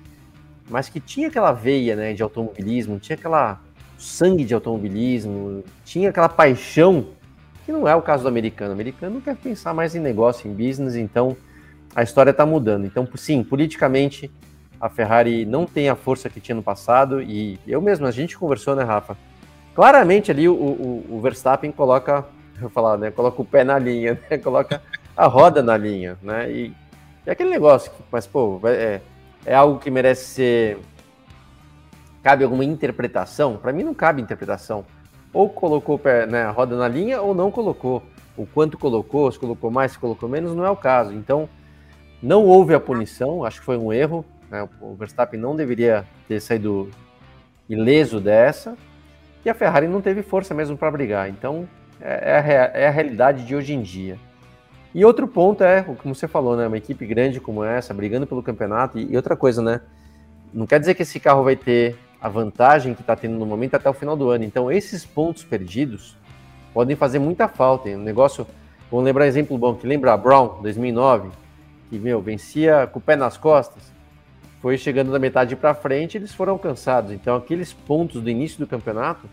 mas 0.71 0.89
que 0.89 1.01
tinha 1.01 1.27
aquela 1.27 1.51
veia 1.51 1.97
né, 1.97 2.15
de 2.15 2.23
automobilismo, 2.23 3.01
tinha 3.01 3.17
aquela 3.17 3.61
sangue 3.99 4.45
de 4.45 4.55
automobilismo, 4.55 5.65
tinha 5.85 6.11
aquela 6.11 6.29
paixão 6.29 7.09
que 7.67 7.73
não 7.73 7.89
é 7.89 7.97
o 7.97 8.01
caso 8.01 8.23
do 8.23 8.29
americano. 8.29 8.71
O 8.71 8.75
americano 8.75 9.21
quer 9.21 9.35
pensar 9.35 9.75
mais 9.75 9.97
em 9.97 10.01
negócio, 10.01 10.49
em 10.49 10.55
business, 10.55 10.95
então 10.95 11.37
a 11.97 12.05
história 12.05 12.31
está 12.31 12.47
mudando. 12.47 12.87
Então, 12.87 13.09
sim, 13.17 13.43
politicamente, 13.43 14.31
a 14.81 14.89
Ferrari 14.89 15.45
não 15.45 15.67
tem 15.67 15.89
a 15.89 15.97
força 15.97 16.29
que 16.29 16.41
tinha 16.41 16.55
no 16.55 16.63
passado, 16.63 17.21
e 17.23 17.59
eu 17.67 17.81
mesmo, 17.81 18.07
a 18.07 18.11
gente 18.11 18.39
conversou, 18.39 18.75
né, 18.77 18.83
Rafa? 18.83 19.17
Claramente 19.75 20.31
ali 20.31 20.49
o, 20.49 20.55
o, 20.55 21.07
o 21.11 21.21
Verstappen 21.21 21.71
coloca, 21.73 22.25
eu 22.61 22.71
falar, 22.71 22.97
né, 22.97 23.11
coloca 23.11 23.41
o 23.41 23.45
pé 23.45 23.65
na 23.65 23.79
linha, 23.79 24.19
né, 24.31 24.39
coloca 24.39 24.83
a 25.17 25.27
roda 25.27 25.63
na 25.63 25.77
linha, 25.77 26.17
né, 26.23 26.51
e, 26.51 26.73
e 27.27 27.31
aquele 27.31 27.51
negócio, 27.51 27.91
que, 27.91 28.03
mas, 28.11 28.27
pô, 28.27 28.61
é, 28.65 29.01
é 29.45 29.55
algo 29.55 29.79
que 29.79 29.91
merece 29.91 30.25
ser... 30.27 30.79
Cabe 32.23 32.45
alguma 32.45 32.65
interpretação? 32.65 33.57
Para 33.57 33.73
mim 33.73 33.85
não 33.85 33.95
cabe 33.95 34.21
interpretação 34.21 34.85
ou 35.33 35.49
colocou 35.49 36.01
né, 36.29 36.43
a 36.43 36.51
roda 36.51 36.77
na 36.77 36.89
linha 36.89 37.21
ou 37.21 37.35
não 37.35 37.51
colocou. 37.51 38.03
O 38.37 38.47
quanto 38.47 38.79
colocou, 38.79 39.31
se 39.31 39.39
colocou 39.39 39.71
mais, 39.71 39.93
se 39.93 39.99
colocou 39.99 40.29
menos, 40.29 40.55
não 40.55 40.65
é 40.65 40.71
o 40.71 40.77
caso. 40.77 41.13
Então, 41.13 41.49
não 42.23 42.45
houve 42.45 42.75
a 42.75 42.81
punição, 42.81 43.45
acho 43.45 43.61
que 43.61 43.67
foi 43.67 43.77
um 43.77 43.93
erro. 43.93 44.25
Né? 44.51 44.69
O 44.81 44.95
Verstappen 44.95 45.39
não 45.39 45.55
deveria 45.55 46.05
ter 46.27 46.41
saído 46.41 46.91
ileso 47.69 48.21
dessa. 48.21 48.77
E 49.45 49.51
a 49.51 49.55
Ferrari 49.55 49.87
não 49.87 50.01
teve 50.01 50.23
força 50.23 50.55
mesmo 50.55 50.77
para 50.77 50.91
brigar. 50.91 51.29
Então, 51.29 51.69
é, 52.01 52.31
é 52.31 52.37
a, 52.37 52.81
é 52.81 52.89
a 52.89 52.91
realidade 52.91 53.45
de 53.45 53.55
hoje 53.55 53.75
em 53.75 53.83
dia. 53.83 54.19
E 54.95 55.05
outro 55.05 55.29
ponto 55.29 55.63
é, 55.63 55.83
como 55.83 56.15
você 56.15 56.27
falou, 56.27 56.57
né? 56.57 56.67
Uma 56.67 56.79
equipe 56.79 57.07
grande 57.07 57.41
como 57.41 57.63
essa, 57.63 57.93
brigando 57.93 58.27
pelo 58.27 58.43
campeonato. 58.43 58.99
E, 58.99 59.15
outra 59.17 59.37
coisa, 59.37 59.63
né? 59.63 59.81
Não 60.53 60.67
quer 60.67 60.81
dizer 60.81 60.95
que 60.95 61.03
esse 61.03 61.21
carro 61.21 61.45
vai 61.45 61.57
ter 61.57 61.97
a 62.21 62.29
vantagem 62.29 62.95
que 62.95 63.03
está 63.03 63.15
tendo 63.15 63.39
no 63.39 63.47
momento 63.47 63.75
até 63.75 63.89
o 63.89 63.93
final 63.93 64.17
do 64.17 64.31
ano. 64.31 64.45
Então, 64.45 64.73
esses 64.73 65.05
pontos 65.05 65.45
perdidos 65.45 66.17
podem 66.73 66.97
fazer 66.97 67.19
muita 67.19 67.49
falta. 67.49 67.89
Um 67.91 67.99
negócio, 67.99 68.47
vamos 68.91 69.05
lembrar 69.05 69.25
um 69.25 69.29
exemplo 69.29 69.59
bom, 69.59 69.75
que 69.75 69.87
lembra 69.87 70.15
a 70.15 70.17
Brown, 70.17 70.63
2009, 70.63 71.31
que, 71.91 71.99
meu, 71.99 72.21
vencia 72.21 72.87
com 72.87 72.99
o 72.99 73.03
pé 73.03 73.15
nas 73.15 73.37
costas, 73.37 73.93
foi 74.61 74.77
chegando 74.77 75.13
da 75.13 75.19
metade 75.19 75.55
para 75.55 75.75
frente, 75.75 76.17
eles 76.17 76.35
foram 76.35 76.55
alcançados. 76.55 77.13
Então, 77.13 77.37
aqueles 77.37 77.73
pontos 77.73 78.21
do 78.21 78.29
início 78.29 78.59
do 78.59 78.67
campeonato, 78.67 79.29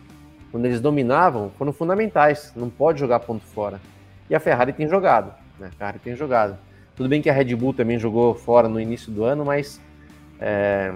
quando 0.52 0.66
eles 0.66 0.80
dominavam, 0.80 1.52
foram 1.58 1.74
fundamentais. 1.74 2.54
Não 2.56 2.70
pode 2.70 3.00
jogar 3.00 3.20
ponto 3.20 3.44
fora. 3.44 3.80
E 4.30 4.36
a 4.36 4.40
Ferrari 4.40 4.74
tem 4.74 4.88
jogado, 4.88 5.34
né? 5.60 5.68
A 5.68 5.78
Ferrari 5.78 6.00
tem 6.00 6.16
jogado. 6.16 6.58
Tudo 6.96 7.10
bem 7.10 7.22
que 7.22 7.30
a 7.30 7.34
Red 7.34 7.56
Bull 7.56 7.74
também 7.74 8.00
jogou 8.00 8.34
fora 8.36 8.70
no 8.70 8.80
início 8.80 9.12
do 9.12 9.24
ano, 9.24 9.44
mas 9.44 9.82
é, 10.40 10.94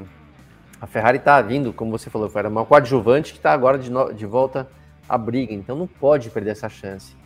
a 0.80 0.88
Ferrari 0.88 1.18
está 1.18 1.42
vindo, 1.42 1.74
como 1.74 1.92
você 1.92 2.10
falou, 2.10 2.32
era 2.34 2.48
uma 2.48 2.65
coadjuvante 2.65 3.34
que 3.34 3.39
está 3.39 3.52
agora 3.52 3.78
de, 3.78 3.92
no, 3.92 4.13
de 4.13 4.26
volta 4.26 4.68
à 5.08 5.18
briga, 5.18 5.54
então 5.54 5.76
não 5.76 5.88
pode 5.88 6.30
perder 6.30 6.51
essa 6.51 6.70
chance. 6.70 7.18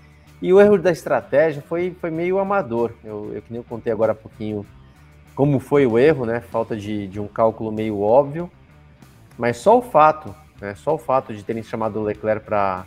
E 0.41 0.51
o 0.51 0.59
erro 0.59 0.77
da 0.77 0.91
estratégia 0.91 1.61
foi, 1.61 1.95
foi 2.01 2.09
meio 2.09 2.39
amador. 2.39 2.93
Eu, 3.03 3.31
eu 3.33 3.41
que 3.41 3.51
nem 3.51 3.59
eu 3.59 3.63
contei 3.63 3.93
agora 3.93 4.13
há 4.13 4.15
pouquinho 4.15 4.65
como 5.35 5.59
foi 5.59 5.85
o 5.85 5.97
erro, 5.97 6.25
né? 6.25 6.39
Falta 6.39 6.75
de, 6.75 7.07
de 7.07 7.19
um 7.19 7.27
cálculo 7.27 7.71
meio 7.71 7.99
óbvio. 7.99 8.49
Mas 9.37 9.57
só 9.57 9.77
o 9.77 9.81
fato, 9.81 10.33
né? 10.61 10.75
Só 10.75 10.95
o 10.95 10.97
fato 10.97 11.33
de 11.33 11.43
terem 11.43 11.63
chamado 11.63 11.99
o 11.99 12.03
Leclerc 12.03 12.45
para 12.45 12.85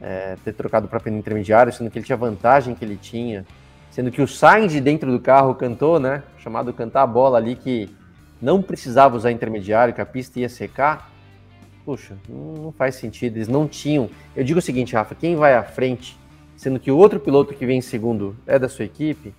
é, 0.00 0.36
ter 0.44 0.52
trocado 0.54 0.88
para 0.88 1.00
pneu 1.00 1.18
intermediário, 1.18 1.72
sendo 1.72 1.90
que 1.90 1.98
ele 1.98 2.06
tinha 2.06 2.16
vantagem 2.16 2.74
que 2.74 2.84
ele 2.84 2.96
tinha, 2.96 3.44
sendo 3.90 4.10
que 4.10 4.22
o 4.22 4.28
Sainz 4.28 4.72
de 4.72 4.80
dentro 4.80 5.10
do 5.10 5.20
carro 5.20 5.54
cantou, 5.54 6.00
né? 6.00 6.22
Chamado 6.38 6.72
cantar 6.72 7.02
a 7.02 7.06
bola 7.06 7.38
ali 7.38 7.54
que 7.54 7.90
não 8.40 8.62
precisava 8.62 9.16
usar 9.16 9.30
intermediário, 9.30 9.92
que 9.92 10.00
a 10.00 10.06
pista 10.06 10.38
ia 10.40 10.48
secar, 10.48 11.10
puxa, 11.84 12.16
não 12.28 12.72
faz 12.72 12.94
sentido. 12.94 13.36
Eles 13.36 13.48
não 13.48 13.66
tinham. 13.66 14.08
Eu 14.34 14.44
digo 14.44 14.58
o 14.58 14.62
seguinte, 14.62 14.94
Rafa: 14.94 15.14
quem 15.14 15.36
vai 15.36 15.54
à 15.54 15.62
frente, 15.62 16.18
sendo 16.56 16.78
que 16.78 16.90
o 16.90 16.96
outro 16.96 17.20
piloto 17.20 17.54
que 17.54 17.66
vem 17.66 17.78
em 17.78 17.82
segundo 17.82 18.36
é 18.46 18.58
da 18.58 18.68
sua 18.68 18.84
equipe, 18.84 19.34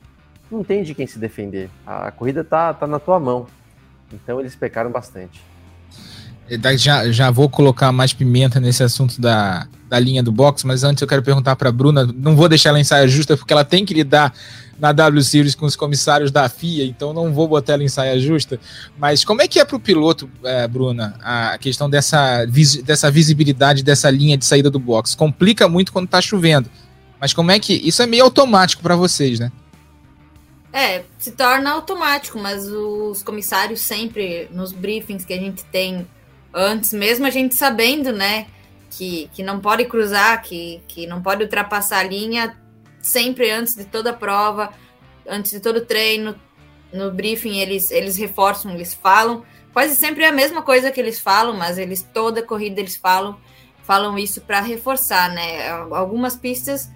não 0.52 0.64
tem 0.64 0.84
de 0.84 0.94
quem 0.94 1.06
se 1.08 1.20
defender. 1.20 1.70
A 1.86 2.12
corrida 2.12 2.44
tá, 2.44 2.74
tá 2.74 2.88
na 2.88 3.00
tua 3.00 3.20
mão. 3.20 3.48
Então 4.12 4.40
eles 4.40 4.56
pecaram 4.56 4.92
bastante. 4.92 5.42
Já, 6.78 7.12
já 7.12 7.30
vou 7.30 7.48
colocar 7.48 7.92
mais 7.92 8.12
pimenta 8.12 8.60
nesse 8.60 8.82
assunto 8.82 9.22
da, 9.22 9.68
da 9.88 10.00
linha 10.00 10.24
do 10.24 10.32
box, 10.32 10.66
mas 10.66 10.84
antes 10.84 11.00
eu 11.00 11.08
quero 11.08 11.22
perguntar 11.22 11.56
para 11.56 11.70
a 11.70 11.72
Bruna. 11.72 12.12
Não 12.16 12.36
vou 12.36 12.50
deixar 12.50 12.70
ela 12.70 12.80
em 12.80 12.84
saia 12.84 13.08
justa, 13.08 13.38
porque 13.38 13.54
ela 13.54 13.64
tem 13.64 13.86
que 13.86 13.94
lidar 13.94 14.34
na 14.80 14.92
W 14.92 15.22
Series 15.22 15.54
com 15.54 15.66
os 15.66 15.76
comissários 15.76 16.32
da 16.32 16.48
FIA, 16.50 16.86
então 16.86 17.14
não 17.14 17.34
vou 17.34 17.48
botar 17.48 17.74
ela 17.74 17.84
em 17.84 17.90
saia 17.90 18.20
justa. 18.20 18.60
Mas 18.98 19.24
como 19.24 19.42
é 19.42 19.48
que 19.48 19.60
é 19.60 19.66
para 19.66 19.76
o 19.76 19.80
piloto, 19.80 20.28
é, 20.44 20.68
Bruna, 20.68 21.16
a 21.22 21.58
questão 21.60 21.88
dessa, 21.90 22.46
dessa 22.84 23.12
visibilidade 23.12 23.84
dessa 23.84 24.10
linha 24.10 24.38
de 24.38 24.46
saída 24.46 24.72
do 24.72 24.80
box? 24.80 25.14
Complica 25.14 25.68
muito 25.68 25.92
quando 25.92 26.06
está 26.06 26.20
chovendo. 26.20 26.70
Mas 27.20 27.34
como 27.34 27.52
é 27.52 27.60
que. 27.60 27.74
Isso 27.74 28.02
é 28.02 28.08
meio 28.08 28.24
automático 28.24 28.82
para 28.82 28.96
vocês, 28.96 29.40
né? 29.40 29.52
É, 30.72 31.04
se 31.18 31.32
torna 31.32 31.72
automático, 31.72 32.38
mas 32.38 32.68
os 32.68 33.24
comissários 33.24 33.82
sempre, 33.82 34.48
nos 34.52 34.72
briefings 34.72 35.26
que 35.26 35.34
a 35.34 35.40
gente 35.40 35.64
tem 35.66 36.08
antes, 36.54 36.94
mesmo 36.94 37.26
a 37.26 37.30
gente 37.30 37.56
sabendo, 37.56 38.12
né, 38.12 38.48
que, 38.92 39.30
que 39.34 39.42
não 39.42 39.60
pode 39.60 39.86
cruzar, 39.86 40.42
que, 40.44 40.82
que 40.88 41.08
não 41.08 41.22
pode 41.22 41.44
ultrapassar 41.44 42.00
a 42.00 42.04
linha, 42.04 42.56
sempre 43.02 43.50
antes 43.50 43.76
de 43.76 43.86
toda 43.86 44.14
prova, 44.14 44.72
antes 45.28 45.52
de 45.52 45.60
todo 45.60 45.86
treino, 45.86 46.36
no 46.94 47.12
briefing 47.12 47.58
eles, 47.58 47.90
eles 47.92 48.18
reforçam, 48.18 48.72
eles 48.74 48.94
falam, 48.94 49.44
quase 49.74 49.96
sempre 49.96 50.24
é 50.24 50.28
a 50.28 50.32
mesma 50.32 50.62
coisa 50.62 50.92
que 50.92 51.00
eles 51.00 51.20
falam, 51.20 51.56
mas 51.56 51.78
eles 51.78 52.08
toda 52.14 52.44
corrida 52.44 52.80
eles 52.80 52.96
falam, 52.96 53.38
falam 53.84 54.18
isso 54.18 54.42
para 54.42 54.62
reforçar, 54.62 55.32
né? 55.32 55.70
Algumas 55.70 56.36
pistas 56.36 56.90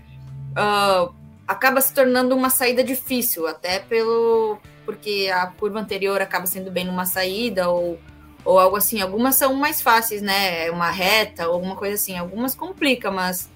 uh, 0.52 1.14
acaba 1.54 1.80
se 1.82 1.94
tornando 1.94 2.36
uma 2.36 2.50
saída 2.50 2.84
difícil, 2.84 3.48
até 3.48 3.80
pelo 3.80 4.60
porque 4.86 5.32
a 5.34 5.48
curva 5.48 5.80
anterior 5.80 6.22
acaba 6.22 6.46
sendo 6.46 6.70
bem 6.70 6.86
numa 6.86 7.06
saída 7.06 7.70
ou, 7.70 8.00
ou 8.44 8.60
algo 8.60 8.76
assim. 8.76 9.02
Algumas 9.02 9.36
são 9.36 9.54
mais 9.54 9.82
fáceis, 9.82 10.22
né? 10.22 10.70
Uma 10.72 10.92
reta 10.92 11.48
ou 11.48 11.54
alguma 11.56 11.76
coisa 11.76 11.96
assim. 11.96 12.18
Algumas 12.18 12.54
complica, 12.56 13.10
mas 13.10 13.50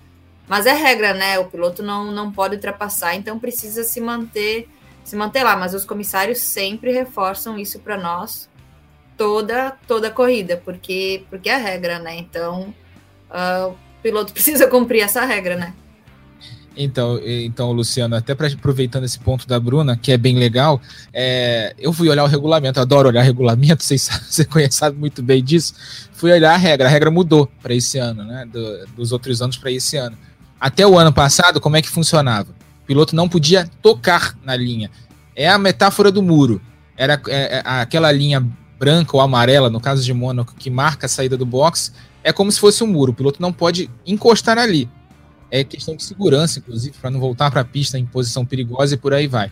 mas 0.48 0.66
é 0.66 0.74
regra, 0.74 1.14
né? 1.14 1.38
O 1.40 1.46
piloto 1.46 1.84
não, 1.84 2.12
não 2.12 2.32
pode 2.32 2.56
ultrapassar, 2.56 3.16
então 3.16 3.38
precisa 3.38 3.84
se 3.84 4.00
manter 4.00 4.70
se 5.04 5.16
manter 5.16 5.44
lá. 5.44 5.56
Mas 5.56 5.74
os 5.74 5.86
comissários 5.86 6.40
sempre 6.40 6.92
reforçam 6.92 7.60
isso 7.60 7.80
para 7.80 7.98
nós 7.98 8.50
toda 9.18 9.72
toda 9.88 10.08
a 10.08 10.12
corrida, 10.12 10.62
porque 10.64 11.26
porque 11.30 11.50
é 11.50 11.58
regra, 11.58 12.00
né? 12.00 12.16
Então 12.16 12.74
uh, 13.30 13.70
o 13.72 13.78
piloto 14.02 14.32
precisa 14.34 14.68
cumprir 14.68 15.02
essa 15.02 15.26
regra, 15.26 15.56
né? 15.58 15.74
Então, 16.78 17.20
então, 17.24 17.72
Luciano, 17.72 18.16
até 18.16 18.36
para 18.36 18.48
aproveitando 18.48 19.04
esse 19.04 19.20
ponto 19.20 19.48
da 19.48 19.60
Bruna, 19.60 19.98
que 19.98 20.12
é 20.12 20.18
bem 20.18 20.38
legal, 20.38 20.80
é, 21.12 21.74
eu 21.80 21.92
fui 21.92 22.08
olhar 22.08 22.24
o 22.24 22.28
regulamento, 22.28 22.80
adoro 22.80 23.10
olhar 23.10 23.24
regulamento, 23.24 23.84
você 23.84 24.46
conhece 24.46 24.78
sabe 24.78 24.98
muito 24.98 25.24
bem 25.24 25.44
disso. 25.44 25.74
Fui 26.14 26.32
olhar 26.32 26.54
a 26.54 26.58
regra, 26.58 26.88
a 26.88 26.92
regra 26.92 27.10
mudou 27.10 27.50
para 27.62 27.74
esse 27.74 27.98
ano, 27.98 28.24
né? 28.24 28.46
Do, 28.46 28.88
dos 28.96 29.12
outros 29.12 29.42
anos 29.42 29.58
para 29.58 29.72
esse 29.72 29.98
ano. 29.98 30.18
Até 30.60 30.86
o 30.86 30.98
ano 30.98 31.12
passado, 31.12 31.60
como 31.60 31.78
é 31.78 31.82
que 31.82 31.90
funcionava? 31.90 32.50
O 32.84 32.86
piloto 32.88 33.16
não 33.16 33.28
podia 33.28 33.70
tocar 33.82 34.38
na 34.44 34.56
linha. 34.56 34.90
É 35.36 35.50
a 35.50 35.58
metáfora 35.58 36.12
do 36.12 36.22
muro. 36.22 36.62
Era 36.96 37.22
é, 37.28 37.58
é, 37.58 37.62
aquela 37.66 38.12
linha 38.12 38.46
branca 38.80 39.16
ou 39.16 39.22
amarela, 39.22 39.70
no 39.70 39.80
caso 39.80 40.04
de 40.04 40.14
Mônaco, 40.14 40.56
que 40.56 40.70
marca 40.70 41.06
a 41.06 41.10
saída 41.10 41.36
do 41.38 41.46
box, 41.46 41.94
é 42.24 42.32
como 42.32 42.52
se 42.52 42.60
fosse 42.60 42.84
um 42.84 42.88
muro. 42.88 43.12
O 43.12 43.16
piloto 43.16 43.42
não 43.42 43.54
pode 43.54 43.90
encostar 44.06 44.58
ali. 44.58 44.90
É 45.50 45.64
questão 45.64 45.96
de 45.96 46.04
segurança, 46.04 46.60
inclusive, 46.60 46.96
para 47.00 47.10
não 47.10 47.20
voltar 47.20 47.50
para 47.50 47.62
a 47.62 47.66
pista 47.66 47.98
em 47.98 48.06
posição 48.06 48.46
perigosa 48.46 48.96
e 48.96 48.98
por 48.98 49.14
aí 49.14 49.28
vai. 49.28 49.52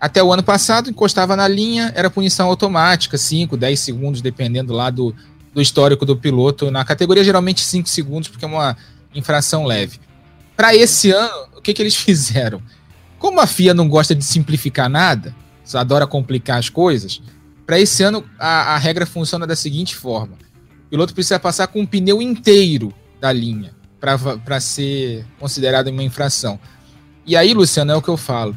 Até 0.00 0.22
o 0.22 0.32
ano 0.32 0.42
passado, 0.42 0.90
encostava 0.90 1.36
na 1.36 1.46
linha, 1.48 1.92
era 1.94 2.10
punição 2.10 2.48
automática, 2.48 3.16
5, 3.16 3.56
10 3.56 3.80
segundos, 3.80 4.20
dependendo 4.20 4.72
lá 4.72 4.90
do, 4.90 5.14
do 5.52 5.62
histórico 5.62 6.04
do 6.04 6.16
piloto. 6.16 6.70
Na 6.70 6.84
categoria, 6.84 7.24
geralmente 7.24 7.60
5 7.60 7.88
segundos, 7.88 8.28
porque 8.28 8.44
é 8.44 8.48
uma 8.48 8.76
infração 9.14 9.64
leve. 9.64 10.00
Para 10.56 10.74
esse 10.74 11.10
ano, 11.10 11.48
o 11.56 11.60
que, 11.62 11.72
que 11.72 11.80
eles 11.80 11.94
fizeram? 11.96 12.60
Como 13.18 13.40
a 13.40 13.46
FIA 13.46 13.72
não 13.72 13.88
gosta 13.88 14.14
de 14.14 14.24
simplificar 14.24 14.88
nada, 14.88 15.34
adora 15.74 16.06
complicar 16.06 16.58
as 16.58 16.68
coisas, 16.68 17.22
para 17.64 17.80
esse 17.80 18.02
ano 18.02 18.24
a, 18.38 18.74
a, 18.74 18.78
regra 18.78 19.06
funciona 19.06 19.46
da 19.46 19.56
seguinte 19.56 19.96
forma: 19.96 20.34
o 20.86 20.90
piloto 20.90 21.14
precisa 21.14 21.38
passar 21.38 21.68
com 21.68 21.80
um 21.80 21.86
pneu 21.86 22.20
inteiro 22.20 22.92
da 23.18 23.32
linha 23.32 23.72
para 24.44 24.60
ser 24.60 25.24
considerado 25.40 25.88
uma 25.88 26.02
infração. 26.02 26.58
E 27.26 27.36
aí, 27.36 27.54
Luciano, 27.54 27.92
é 27.92 27.96
o 27.96 28.02
que 28.02 28.08
eu 28.08 28.16
falo. 28.16 28.56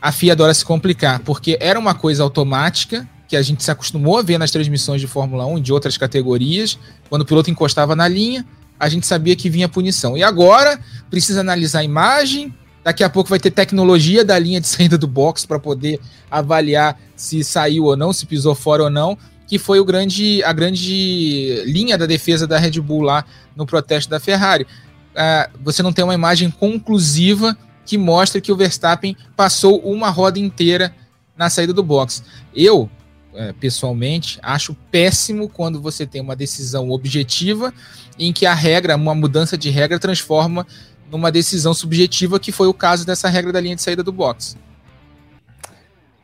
A 0.00 0.12
FIA 0.12 0.34
adora 0.34 0.52
se 0.52 0.64
complicar, 0.64 1.20
porque 1.20 1.56
era 1.60 1.78
uma 1.78 1.94
coisa 1.94 2.22
automática 2.22 3.08
que 3.26 3.36
a 3.36 3.42
gente 3.42 3.64
se 3.64 3.70
acostumou 3.70 4.18
a 4.18 4.22
ver 4.22 4.38
nas 4.38 4.50
transmissões 4.50 5.00
de 5.00 5.06
Fórmula 5.06 5.46
1 5.46 5.60
de 5.60 5.72
outras 5.72 5.96
categorias, 5.96 6.78
quando 7.08 7.22
o 7.22 7.24
piloto 7.24 7.50
encostava 7.50 7.96
na 7.96 8.06
linha, 8.06 8.46
a 8.78 8.88
gente 8.88 9.06
sabia 9.06 9.34
que 9.34 9.48
vinha 9.48 9.68
punição. 9.68 10.16
E 10.16 10.22
agora 10.22 10.78
precisa 11.10 11.40
analisar 11.40 11.80
a 11.80 11.84
imagem. 11.84 12.54
Daqui 12.84 13.02
a 13.02 13.10
pouco 13.10 13.30
vai 13.30 13.40
ter 13.40 13.50
tecnologia 13.50 14.24
da 14.24 14.38
linha 14.38 14.60
de 14.60 14.68
saída 14.68 14.96
do 14.96 15.08
box 15.08 15.44
para 15.44 15.58
poder 15.58 15.98
avaliar 16.30 17.00
se 17.16 17.42
saiu 17.42 17.84
ou 17.84 17.96
não, 17.96 18.12
se 18.12 18.26
pisou 18.26 18.54
fora 18.54 18.84
ou 18.84 18.90
não, 18.90 19.18
que 19.46 19.58
foi 19.58 19.78
o 19.78 19.84
grande, 19.84 20.42
a 20.42 20.52
grande 20.52 21.62
linha 21.66 21.96
da 21.96 22.06
defesa 22.06 22.46
da 22.46 22.58
Red 22.58 22.80
Bull 22.80 23.02
lá 23.02 23.24
no 23.54 23.64
protesto 23.64 24.10
da 24.10 24.18
Ferrari. 24.18 24.64
Uh, 24.64 25.58
você 25.62 25.82
não 25.82 25.92
tem 25.92 26.04
uma 26.04 26.14
imagem 26.14 26.50
conclusiva 26.50 27.56
que 27.84 27.96
mostra 27.96 28.40
que 28.40 28.50
o 28.50 28.56
Verstappen 28.56 29.16
passou 29.36 29.78
uma 29.80 30.10
roda 30.10 30.38
inteira 30.38 30.94
na 31.36 31.48
saída 31.48 31.72
do 31.72 31.82
box. 31.82 32.22
Eu, 32.54 32.90
é, 33.32 33.52
pessoalmente, 33.52 34.38
acho 34.42 34.74
péssimo 34.90 35.48
quando 35.48 35.80
você 35.80 36.04
tem 36.04 36.20
uma 36.20 36.34
decisão 36.34 36.90
objetiva 36.90 37.72
em 38.18 38.32
que 38.32 38.44
a 38.44 38.54
regra, 38.54 38.96
uma 38.96 39.14
mudança 39.14 39.56
de 39.56 39.70
regra, 39.70 39.98
transforma 39.98 40.66
numa 41.10 41.30
decisão 41.30 41.72
subjetiva, 41.72 42.40
que 42.40 42.50
foi 42.50 42.66
o 42.66 42.74
caso 42.74 43.06
dessa 43.06 43.28
regra 43.28 43.52
da 43.52 43.60
linha 43.60 43.76
de 43.76 43.82
saída 43.82 44.02
do 44.02 44.10
box. 44.10 44.56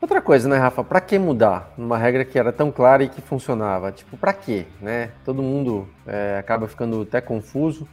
Outra 0.03 0.21
coisa, 0.21 0.49
né, 0.49 0.57
Rafa? 0.57 0.83
Para 0.83 0.99
que 0.99 1.17
mudar 1.17 1.73
numa 1.77 1.97
regra 1.97 2.25
que 2.25 2.37
era 2.37 2.51
tão 2.51 2.69
clara 2.69 3.05
e 3.05 3.07
que 3.07 3.21
funcionava? 3.21 3.89
Tipo, 3.89 4.17
para 4.17 4.33
quê, 4.33 4.65
né? 4.81 5.11
Todo 5.23 5.41
mundo 5.41 5.87
é, 6.05 6.35
acaba 6.37 6.67
ficando 6.67 7.03
até 7.03 7.21
confuso 7.21 7.87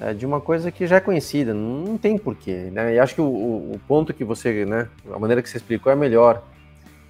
é, 0.00 0.12
de 0.12 0.26
uma 0.26 0.40
coisa 0.40 0.72
que 0.72 0.84
já 0.84 0.96
é 0.96 1.00
conhecida, 1.00 1.54
não, 1.54 1.84
não 1.84 1.96
tem 1.96 2.18
porquê, 2.18 2.70
né? 2.72 2.94
E 2.94 2.98
acho 2.98 3.14
que 3.14 3.20
o, 3.20 3.24
o, 3.24 3.80
ponto 3.86 4.12
que 4.12 4.24
você, 4.24 4.64
né, 4.64 4.88
a 5.14 5.16
maneira 5.16 5.40
que 5.40 5.48
você 5.48 5.58
explicou 5.58 5.92
é 5.92 5.94
melhor 5.94 6.42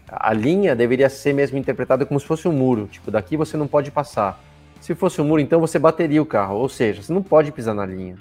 a 0.06 0.34
linha 0.34 0.76
deveria 0.76 1.08
ser 1.08 1.32
mesmo 1.32 1.56
interpretada 1.56 2.04
como 2.04 2.20
se 2.20 2.26
fosse 2.26 2.46
um 2.46 2.52
muro. 2.52 2.88
Tipo, 2.88 3.10
daqui 3.10 3.34
você 3.34 3.56
não 3.56 3.66
pode 3.66 3.90
passar. 3.90 4.38
Se 4.78 4.94
fosse 4.94 5.22
um 5.22 5.24
muro, 5.24 5.40
então 5.40 5.58
você 5.58 5.78
bateria 5.78 6.20
o 6.20 6.26
carro. 6.26 6.56
Ou 6.56 6.68
seja, 6.68 7.00
você 7.00 7.14
não 7.14 7.22
pode 7.22 7.50
pisar 7.50 7.72
na 7.72 7.86
linha. 7.86 8.16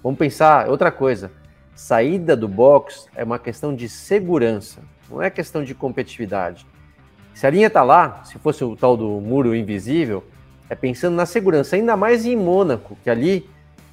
Vamos 0.00 0.16
pensar 0.16 0.68
outra 0.68 0.92
coisa. 0.92 1.32
Saída 1.74 2.36
do 2.36 2.46
box 2.46 3.08
é 3.16 3.24
uma 3.24 3.38
questão 3.40 3.74
de 3.74 3.88
segurança, 3.88 4.80
não 5.10 5.22
é 5.22 5.30
questão 5.30 5.64
de 5.64 5.74
competitividade. 5.74 6.66
Se 7.34 7.46
a 7.46 7.50
linha 7.50 7.70
tá 7.70 7.82
lá, 7.82 8.22
se 8.24 8.38
fosse 8.38 8.64
o 8.64 8.76
tal 8.76 8.96
do 8.96 9.20
muro 9.20 9.54
invisível, 9.54 10.24
é 10.68 10.74
pensando 10.74 11.14
na 11.14 11.24
segurança, 11.24 11.76
ainda 11.76 11.96
mais 11.96 12.26
em 12.26 12.36
Mônaco, 12.36 12.96
que 13.02 13.08
ali, 13.08 13.48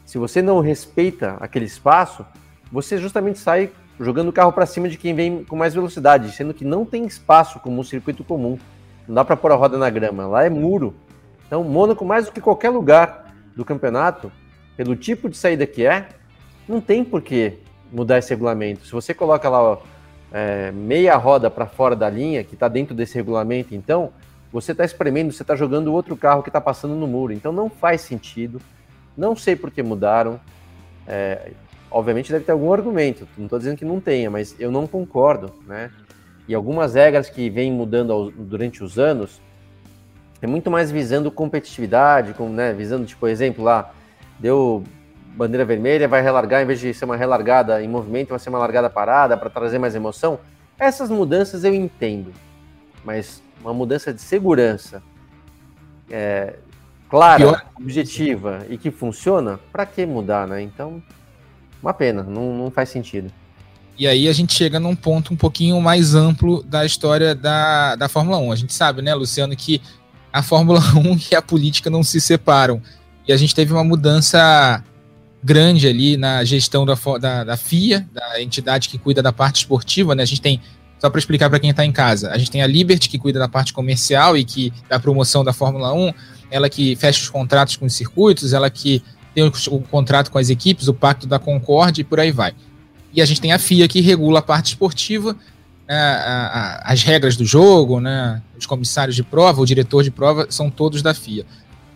se 0.06 0.18
você 0.18 0.42
não 0.42 0.60
respeita 0.60 1.38
aquele 1.40 1.66
espaço, 1.66 2.26
você 2.72 2.98
justamente 2.98 3.40
sai 3.40 3.72
jogando 4.00 4.30
o 4.30 4.34
carro 4.34 4.52
para 4.52 4.66
cima 4.66 4.90
de 4.90 4.98
quem 4.98 5.14
vem 5.14 5.44
com 5.44 5.56
mais 5.56 5.74
velocidade, 5.74 6.32
sendo 6.32 6.54
que 6.54 6.66
não 6.66 6.86
tem 6.86 7.06
espaço 7.06 7.60
como 7.60 7.80
um 7.80 7.84
circuito 7.84 8.24
comum. 8.24 8.58
Não 9.08 9.16
dá 9.16 9.24
para 9.24 9.38
pôr 9.38 9.52
a 9.52 9.56
roda 9.56 9.78
na 9.78 9.90
grama, 9.90 10.28
lá 10.28 10.44
é 10.44 10.50
muro. 10.50 10.96
Então, 11.48 11.64
Mônaco, 11.64 12.04
mais 12.04 12.26
do 12.26 12.32
que 12.32 12.42
qualquer 12.42 12.70
lugar 12.70 13.34
do 13.56 13.64
campeonato, 13.64 14.32
pelo 14.76 14.96
tipo 14.96 15.30
de 15.30 15.38
saída 15.38 15.66
que 15.66 15.86
é, 15.86 16.10
não 16.68 16.82
tem 16.82 17.04
por 17.04 17.22
que 17.22 17.60
mudar 17.92 18.18
esse 18.18 18.32
regulamento. 18.32 18.86
Se 18.86 18.92
você 18.92 19.14
coloca 19.14 19.48
lá 19.48 19.78
é, 20.32 20.72
meia 20.72 21.16
roda 21.16 21.50
para 21.50 21.66
fora 21.66 21.96
da 21.96 22.10
linha, 22.10 22.44
que 22.44 22.54
está 22.54 22.68
dentro 22.68 22.96
desse 22.96 23.16
regulamento, 23.16 23.74
então, 23.74 24.12
você 24.52 24.72
está 24.72 24.86
espremendo, 24.86 25.32
você 25.32 25.44
está 25.44 25.56
jogando 25.56 25.94
outro 25.94 26.16
carro 26.16 26.42
que 26.42 26.50
está 26.50 26.62
passando 26.62 26.96
no 26.96 27.08
muro. 27.08 27.34
Então, 27.34 27.52
não 27.52 27.70
faz 27.70 28.02
sentido. 28.02 28.62
Não 29.18 29.36
sei 29.36 29.56
por 29.56 29.70
que 29.70 29.84
mudaram. 29.84 30.40
É, 31.08 31.52
obviamente 31.96 32.32
deve 32.32 32.44
ter 32.44 32.52
algum 32.52 32.74
argumento, 32.74 33.28
não 33.38 33.46
estou 33.46 33.58
dizendo 33.58 33.78
que 33.78 33.86
não 33.86 34.02
tenha, 34.02 34.30
mas 34.30 34.56
eu 34.60 34.72
não 34.72 34.86
concordo, 34.86 35.54
né? 35.66 35.90
E 36.48 36.54
algumas 36.54 36.94
regras 36.94 37.30
que 37.30 37.50
vêm 37.50 37.72
mudando 37.72 38.12
ao, 38.12 38.32
durante 38.32 38.84
os 38.84 39.00
anos 39.00 39.42
é 40.42 40.48
muito 40.48 40.70
mais 40.70 40.92
visando 40.92 41.32
competitividade, 41.32 42.36
né, 42.52 42.74
visando, 42.74 43.06
tipo, 43.06 43.28
exemplo 43.28 43.64
lá, 43.64 43.94
deu 44.38 44.84
bandeira 45.36 45.66
vermelha, 45.66 46.08
vai 46.08 46.22
relargar, 46.22 46.62
em 46.62 46.66
vez 46.66 46.80
de 46.80 46.94
ser 46.94 47.06
uma 47.06 47.18
relargada 47.18 47.84
em 47.84 47.88
movimento, 47.88 48.30
vai 48.30 48.40
ser 48.40 48.50
uma 48.50 48.60
largada 48.60 48.90
parada 48.90 49.36
para 49.36 49.50
trazer 49.50 49.78
mais 49.78 49.94
emoção. 49.94 50.40
Essas 50.80 51.10
mudanças 51.10 51.64
eu 51.64 51.74
entendo, 51.74 52.34
mas 53.04 53.42
uma 53.62 53.74
mudança 53.74 54.14
de 54.14 54.22
segurança 54.22 55.04
é, 56.10 56.56
clara, 57.10 57.38
Pior. 57.38 57.66
objetiva 57.80 58.66
e 58.70 58.78
que 58.78 58.92
funciona, 58.92 59.60
para 59.72 59.86
que 59.86 60.06
mudar, 60.06 60.48
né? 60.48 60.62
Então, 60.62 61.02
uma 61.82 61.94
pena, 61.94 62.24
não, 62.24 62.56
não 62.56 62.72
faz 62.72 62.90
sentido. 62.90 63.32
E 63.98 64.08
aí 64.08 64.28
a 64.28 64.34
gente 64.34 64.54
chega 64.54 64.80
num 64.80 64.96
ponto 64.96 65.34
um 65.34 65.38
pouquinho 65.38 65.80
mais 65.80 66.16
amplo 66.16 66.62
da 66.64 66.86
história 66.86 67.34
da, 67.34 67.96
da 67.96 68.10
Fórmula 68.10 68.38
1. 68.38 68.52
A 68.52 68.56
gente 68.56 68.74
sabe, 68.74 69.02
né, 69.02 69.14
Luciano, 69.14 69.56
que 69.56 69.82
a 70.34 70.44
Fórmula 70.44 70.80
1 70.80 71.20
e 71.32 71.36
a 71.36 71.42
política 71.42 71.90
não 71.90 72.04
se 72.04 72.20
separam. 72.20 72.82
E 73.28 73.32
a 73.32 73.38
gente 73.38 73.56
teve 73.56 73.72
uma 73.72 73.84
mudança 73.84 74.84
grande 75.46 75.88
ali 75.88 76.18
na 76.18 76.44
gestão 76.44 76.88
da, 76.88 76.98
da, 77.20 77.44
da 77.44 77.56
FIA, 77.56 78.10
da 78.12 78.42
entidade 78.42 78.90
que 78.90 78.98
cuida 78.98 79.22
da 79.22 79.32
parte 79.32 79.58
esportiva, 79.58 80.16
né? 80.16 80.24
A 80.24 80.26
gente 80.26 80.42
tem, 80.42 80.60
só 80.98 81.08
para 81.08 81.20
explicar 81.20 81.52
para 81.52 81.60
quem 81.60 81.70
está 81.70 81.86
em 81.86 81.92
casa, 81.92 82.32
a 82.32 82.38
gente 82.40 82.50
tem 82.50 82.64
a 82.64 82.68
Liberty 82.68 83.08
que 83.08 83.20
cuida 83.20 83.38
da 83.38 83.48
parte 83.48 83.72
comercial 83.72 84.36
e 84.36 84.44
que 84.44 84.74
da 84.90 85.00
promoção 85.00 85.44
da 85.44 85.54
Fórmula 85.54 85.94
1, 85.94 86.12
ela 86.50 86.68
que 86.68 86.96
fecha 86.96 87.22
os 87.22 87.30
contratos 87.30 87.76
com 87.76 87.86
os 87.86 87.94
circuitos, 87.94 88.54
ela 88.54 88.72
que 88.72 89.04
tem 89.36 89.44
o, 89.44 89.52
o 89.70 89.82
contrato 89.82 90.32
com 90.32 90.40
as 90.40 90.50
equipes, 90.50 90.88
o 90.88 90.96
pacto 90.96 91.28
da 91.28 91.38
Concorde 91.38 92.02
e 92.02 92.04
por 92.04 92.20
aí 92.20 92.32
vai. 92.32 92.56
E 93.14 93.22
a 93.22 93.26
gente 93.26 93.40
tem 93.40 93.54
a 93.54 93.60
FIA 93.60 93.88
que 93.88 94.02
regula 94.02 94.40
a 94.40 94.42
parte 94.42 94.70
esportiva, 94.70 95.38
né, 95.88 95.96
a, 95.96 96.82
a, 96.88 96.92
as 96.92 97.04
regras 97.04 97.38
do 97.38 97.46
jogo, 97.46 98.00
né, 98.00 98.42
os 98.58 98.66
comissários 98.66 99.16
de 99.16 99.22
prova, 99.22 99.62
o 99.62 99.66
diretor 99.66 100.04
de 100.04 100.10
prova, 100.10 100.48
são 100.50 100.72
todos 100.72 101.04
da 101.04 101.14
FIA. 101.14 101.46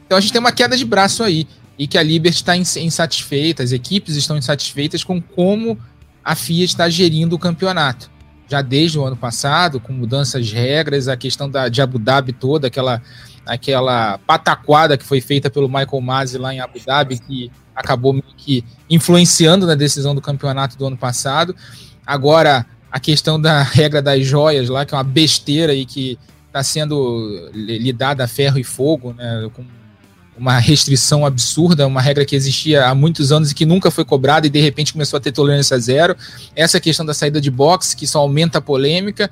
Então 0.05 0.19
a 0.19 0.21
gente 0.21 0.31
tem 0.31 0.39
uma 0.39 0.51
queda 0.51 0.77
de 0.77 0.85
braço 0.85 1.23
aí, 1.23 1.47
e 1.79 1.87
que 1.87 1.97
a 1.97 2.03
Liberty 2.03 2.35
está 2.35 2.57
insatisfeita, 2.57 3.63
as 3.63 3.71
equipes 3.71 4.17
estão 4.17 4.37
insatisfeitas 4.37 5.01
com 5.01 5.21
como 5.21 5.79
a 6.21 6.35
FIA 6.35 6.65
está 6.65 6.89
gerindo 6.89 7.37
o 7.37 7.39
campeonato. 7.39 8.11
Já 8.49 8.61
desde 8.61 8.99
o 8.99 9.05
ano 9.05 9.15
passado, 9.15 9.79
com 9.79 9.93
mudanças 9.93 10.45
de 10.45 10.55
regras, 10.55 11.07
a 11.07 11.15
questão 11.15 11.49
da, 11.49 11.69
de 11.69 11.81
Abu 11.81 11.97
Dhabi 11.97 12.33
toda, 12.33 12.67
aquela, 12.67 13.01
aquela 13.45 14.17
pataquada 14.17 14.97
que 14.97 15.05
foi 15.05 15.21
feita 15.21 15.49
pelo 15.49 15.69
Michael 15.69 16.01
Masi 16.01 16.37
lá 16.37 16.53
em 16.53 16.59
Abu 16.59 16.79
Dhabi, 16.85 17.17
que 17.17 17.49
acabou 17.73 18.21
que 18.35 18.61
influenciando 18.89 19.65
na 19.65 19.75
decisão 19.75 20.13
do 20.13 20.19
campeonato 20.19 20.77
do 20.77 20.85
ano 20.85 20.97
passado. 20.97 21.55
Agora, 22.05 22.65
a 22.91 22.99
questão 22.99 23.39
da 23.39 23.63
regra 23.63 24.01
das 24.01 24.25
joias 24.25 24.67
lá, 24.67 24.85
que 24.85 24.93
é 24.93 24.97
uma 24.97 25.03
besteira 25.03 25.73
e 25.73 25.85
que 25.85 26.19
está 26.47 26.61
sendo 26.61 27.49
lidada 27.53 28.25
a 28.25 28.27
ferro 28.27 28.59
e 28.59 28.65
fogo, 28.65 29.13
né, 29.13 29.49
com 29.53 29.63
uma 30.39 30.57
restrição 30.57 31.25
absurda, 31.25 31.85
uma 31.85 32.01
regra 32.01 32.25
que 32.25 32.35
existia 32.35 32.87
há 32.87 32.95
muitos 32.95 33.31
anos 33.31 33.51
e 33.51 33.55
que 33.55 33.65
nunca 33.65 33.91
foi 33.91 34.05
cobrada 34.05 34.47
e 34.47 34.49
de 34.49 34.59
repente 34.59 34.93
começou 34.93 35.17
a 35.17 35.19
ter 35.19 35.31
tolerância 35.31 35.77
zero. 35.77 36.15
Essa 36.55 36.79
questão 36.79 37.05
da 37.05 37.13
saída 37.13 37.41
de 37.41 37.51
boxe, 37.51 37.95
que 37.95 38.07
só 38.07 38.19
aumenta 38.19 38.59
a 38.59 38.61
polêmica, 38.61 39.29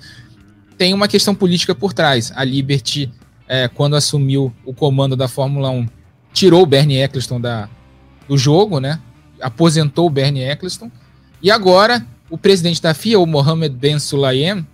tem 0.77 0.93
uma 0.93 1.07
questão 1.07 1.33
política 1.33 1.73
por 1.73 1.93
trás. 1.93 2.31
A 2.35 2.43
Liberty, 2.43 3.11
é, 3.47 3.67
quando 3.67 3.95
assumiu 3.95 4.53
o 4.65 4.73
comando 4.73 5.15
da 5.15 5.27
Fórmula 5.27 5.69
1, 5.69 5.87
tirou 6.33 6.63
o 6.63 6.65
Bernie 6.65 7.01
Eccleston 7.01 7.39
da, 7.39 7.69
do 8.27 8.37
jogo, 8.37 8.79
né? 8.79 8.99
aposentou 9.41 10.07
o 10.07 10.09
Bernie 10.09 10.43
Eccleston, 10.43 10.91
e 11.41 11.49
agora 11.51 12.05
o 12.29 12.37
presidente 12.37 12.81
da 12.81 12.93
FIA, 12.93 13.19
o 13.19 13.25
Mohamed 13.25 13.75
Ben 13.75 13.99
Sulayem, 13.99 14.67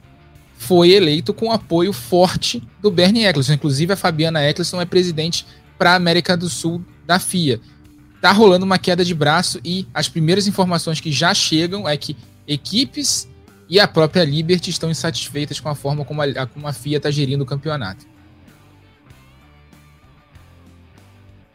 foi 0.58 0.92
eleito 0.92 1.34
com 1.34 1.52
apoio 1.52 1.92
forte 1.92 2.64
do 2.82 2.90
Bernie 2.90 3.26
Eccleston. 3.26 3.54
Inclusive, 3.54 3.94
a 3.94 3.98
Fabiana 3.98 4.42
Eccleston 4.44 4.82
é 4.82 4.86
presidente 4.86 5.46
para 5.84 5.92
a 5.92 5.96
América 5.96 6.38
do 6.38 6.48
Sul 6.48 6.82
da 7.06 7.20
FIA. 7.20 7.60
Tá 8.22 8.32
rolando 8.32 8.64
uma 8.64 8.78
queda 8.78 9.04
de 9.04 9.14
braço 9.14 9.60
e 9.66 9.86
as 9.94 10.08
primeiras 10.08 10.48
informações 10.48 11.02
que 11.02 11.12
já 11.12 11.34
chegam 11.34 11.90
é 11.90 11.98
que 11.98 12.16
equipes 12.48 13.28
e 13.68 13.82
a 13.82 13.86
própria 13.86 14.24
Liberty 14.24 14.70
estão 14.70 14.90
insatisfeitas 14.90 15.60
com 15.60 15.68
a 15.68 15.76
forma 15.76 16.06
como 16.06 16.22
a, 16.22 16.48
como 16.48 16.66
a 16.66 16.72
FIA 16.72 16.96
está 16.96 17.12
gerindo 17.12 17.44
o 17.44 17.46
campeonato. 17.46 18.06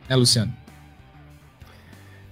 É, 0.06 0.14
Luciano? 0.14 0.54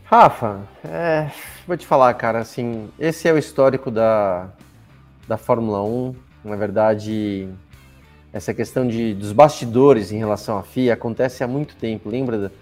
Rafa, 0.05 0.69
é, 0.85 1.31
vou 1.67 1.79
te 1.79 1.87
falar, 1.87 2.13
cara, 2.13 2.41
assim, 2.41 2.91
esse 2.99 3.27
é 3.27 3.33
o 3.33 3.39
histórico 3.39 3.91
da, 3.91 4.51
da 5.27 5.39
Fórmula 5.39 5.83
1. 5.83 6.15
Na 6.45 6.57
verdade, 6.57 7.49
essa 8.37 8.53
questão 8.53 8.87
de, 8.87 9.15
dos 9.15 9.33
bastidores 9.33 10.13
em 10.13 10.19
relação 10.19 10.59
à 10.59 10.63
FIA 10.63 10.93
acontece 10.93 11.43
há 11.43 11.49
muito 11.49 11.75
tempo. 11.77 12.11
Lembra 12.11 12.53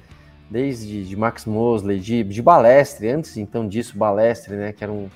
desde 0.49 1.05
de 1.05 1.17
Max 1.17 1.45
Mosley, 1.45 1.99
de, 1.99 2.23
de 2.23 2.41
Balestre, 2.41 3.09
antes 3.09 3.37
então 3.37 3.67
disso, 3.67 3.99
Balestre, 3.99 4.55
né, 4.55 4.73
que 4.73 4.85
era 4.85 4.93
um, 4.93 5.09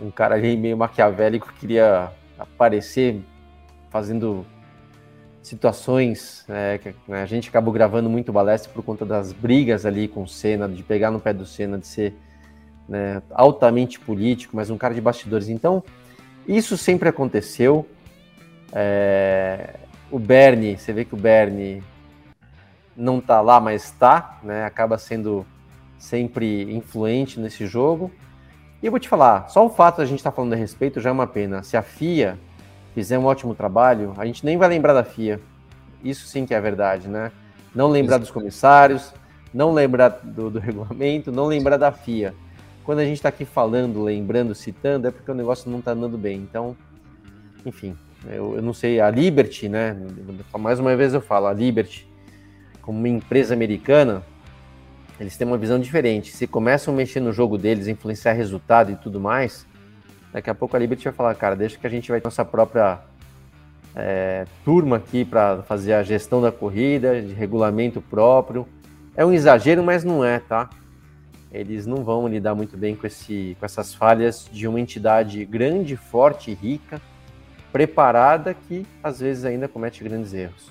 um 0.00 0.10
cara 0.10 0.34
ali 0.34 0.56
meio 0.56 0.76
maquiavélico 0.76 1.52
que 1.52 1.60
queria 1.60 2.10
aparecer 2.36 3.22
fazendo 3.88 4.44
situações 5.40 6.44
é, 6.48 6.78
que 6.78 6.92
né, 7.06 7.22
a 7.22 7.26
gente 7.26 7.48
acabou 7.48 7.72
gravando 7.72 8.10
muito 8.10 8.32
Balestre 8.32 8.72
por 8.72 8.82
conta 8.82 9.04
das 9.04 9.32
brigas 9.32 9.86
ali 9.86 10.08
com 10.08 10.24
o 10.24 10.28
Senna, 10.28 10.68
de 10.68 10.82
pegar 10.82 11.12
no 11.12 11.20
pé 11.20 11.32
do 11.32 11.46
Senna, 11.46 11.78
de 11.78 11.86
ser 11.86 12.14
né, 12.88 13.22
altamente 13.30 14.00
político, 14.00 14.56
mas 14.56 14.70
um 14.70 14.76
cara 14.76 14.92
de 14.92 15.00
bastidores. 15.00 15.48
Então, 15.48 15.84
isso 16.48 16.76
sempre 16.76 17.08
aconteceu. 17.08 17.86
É, 18.72 19.83
o 20.14 20.18
Bernie, 20.20 20.78
você 20.78 20.92
vê 20.92 21.04
que 21.04 21.12
o 21.12 21.16
Bernie 21.16 21.82
não 22.96 23.20
tá 23.20 23.40
lá, 23.40 23.58
mas 23.58 23.82
está, 23.82 24.38
né? 24.44 24.64
Acaba 24.64 24.96
sendo 24.96 25.44
sempre 25.98 26.72
influente 26.72 27.40
nesse 27.40 27.66
jogo. 27.66 28.12
E 28.80 28.86
eu 28.86 28.92
vou 28.92 29.00
te 29.00 29.08
falar, 29.08 29.48
só 29.48 29.66
o 29.66 29.68
fato 29.68 29.96
de 29.96 30.02
a 30.02 30.04
gente 30.04 30.20
estar 30.20 30.30
tá 30.30 30.36
falando 30.36 30.52
a 30.52 30.56
respeito 30.56 31.00
já 31.00 31.10
é 31.10 31.12
uma 31.12 31.26
pena. 31.26 31.64
Se 31.64 31.76
a 31.76 31.82
FIA 31.82 32.38
fizer 32.94 33.18
um 33.18 33.24
ótimo 33.24 33.56
trabalho, 33.56 34.14
a 34.16 34.24
gente 34.24 34.46
nem 34.46 34.56
vai 34.56 34.68
lembrar 34.68 34.92
da 34.92 35.02
FIA. 35.02 35.40
Isso 36.04 36.28
sim 36.28 36.46
que 36.46 36.54
é 36.54 36.60
verdade, 36.60 37.08
né? 37.08 37.32
Não 37.74 37.88
lembrar 37.88 38.18
dos 38.18 38.30
comissários, 38.30 39.12
não 39.52 39.72
lembrar 39.72 40.10
do, 40.22 40.48
do 40.48 40.60
regulamento, 40.60 41.32
não 41.32 41.46
lembrar 41.46 41.76
da 41.76 41.90
FIA. 41.90 42.36
Quando 42.84 43.00
a 43.00 43.04
gente 43.04 43.16
está 43.16 43.30
aqui 43.30 43.44
falando, 43.44 44.00
lembrando, 44.04 44.54
citando, 44.54 45.08
é 45.08 45.10
porque 45.10 45.32
o 45.32 45.34
negócio 45.34 45.68
não 45.68 45.80
está 45.80 45.90
andando 45.90 46.16
bem. 46.16 46.38
Então, 46.38 46.76
enfim, 47.66 47.96
eu, 48.28 48.56
eu, 48.56 48.62
não 48.62 48.72
sei, 48.72 49.00
a 49.00 49.10
Liberty, 49.10 49.68
né? 49.68 49.96
Mais 50.58 50.78
uma 50.78 50.94
vez 50.96 51.14
eu 51.14 51.20
falo, 51.20 51.46
a 51.46 51.52
Liberty, 51.52 52.08
como 52.82 52.98
uma 52.98 53.08
empresa 53.08 53.54
americana, 53.54 54.22
eles 55.18 55.36
têm 55.36 55.46
uma 55.46 55.58
visão 55.58 55.78
diferente. 55.78 56.30
Se 56.30 56.46
começam 56.46 56.92
a 56.92 56.96
mexer 56.96 57.20
no 57.20 57.32
jogo 57.32 57.56
deles, 57.58 57.86
influenciar 57.88 58.32
resultado 58.32 58.90
e 58.90 58.96
tudo 58.96 59.20
mais, 59.20 59.66
Daqui 60.34 60.50
a 60.50 60.54
pouco 60.54 60.74
a 60.74 60.80
Liberty 60.80 61.04
vai 61.04 61.12
falar, 61.12 61.34
cara, 61.36 61.54
deixa 61.54 61.78
que 61.78 61.86
a 61.86 61.90
gente 61.90 62.10
vai 62.10 62.20
ter 62.20 62.26
nossa 62.26 62.44
própria 62.44 62.98
é, 63.94 64.46
turma 64.64 64.96
aqui 64.96 65.24
para 65.24 65.62
fazer 65.62 65.92
a 65.92 66.02
gestão 66.02 66.42
da 66.42 66.50
corrida, 66.50 67.22
de 67.22 67.32
regulamento 67.32 68.00
próprio. 68.00 68.66
É 69.14 69.24
um 69.24 69.32
exagero, 69.32 69.84
mas 69.84 70.02
não 70.02 70.24
é, 70.24 70.40
tá? 70.40 70.68
Eles 71.52 71.86
não 71.86 72.02
vão 72.02 72.26
lidar 72.26 72.52
muito 72.52 72.76
bem 72.76 72.96
com, 72.96 73.06
esse, 73.06 73.56
com 73.60 73.64
essas 73.64 73.94
falhas 73.94 74.50
de 74.50 74.66
uma 74.66 74.80
entidade 74.80 75.44
grande, 75.44 75.94
forte, 75.94 76.52
rica, 76.52 77.00
preparada, 77.74 78.54
que 78.54 78.86
às 79.02 79.18
vezes 79.18 79.44
ainda 79.44 79.66
comete 79.66 80.04
grandes 80.04 80.32
erros. 80.32 80.70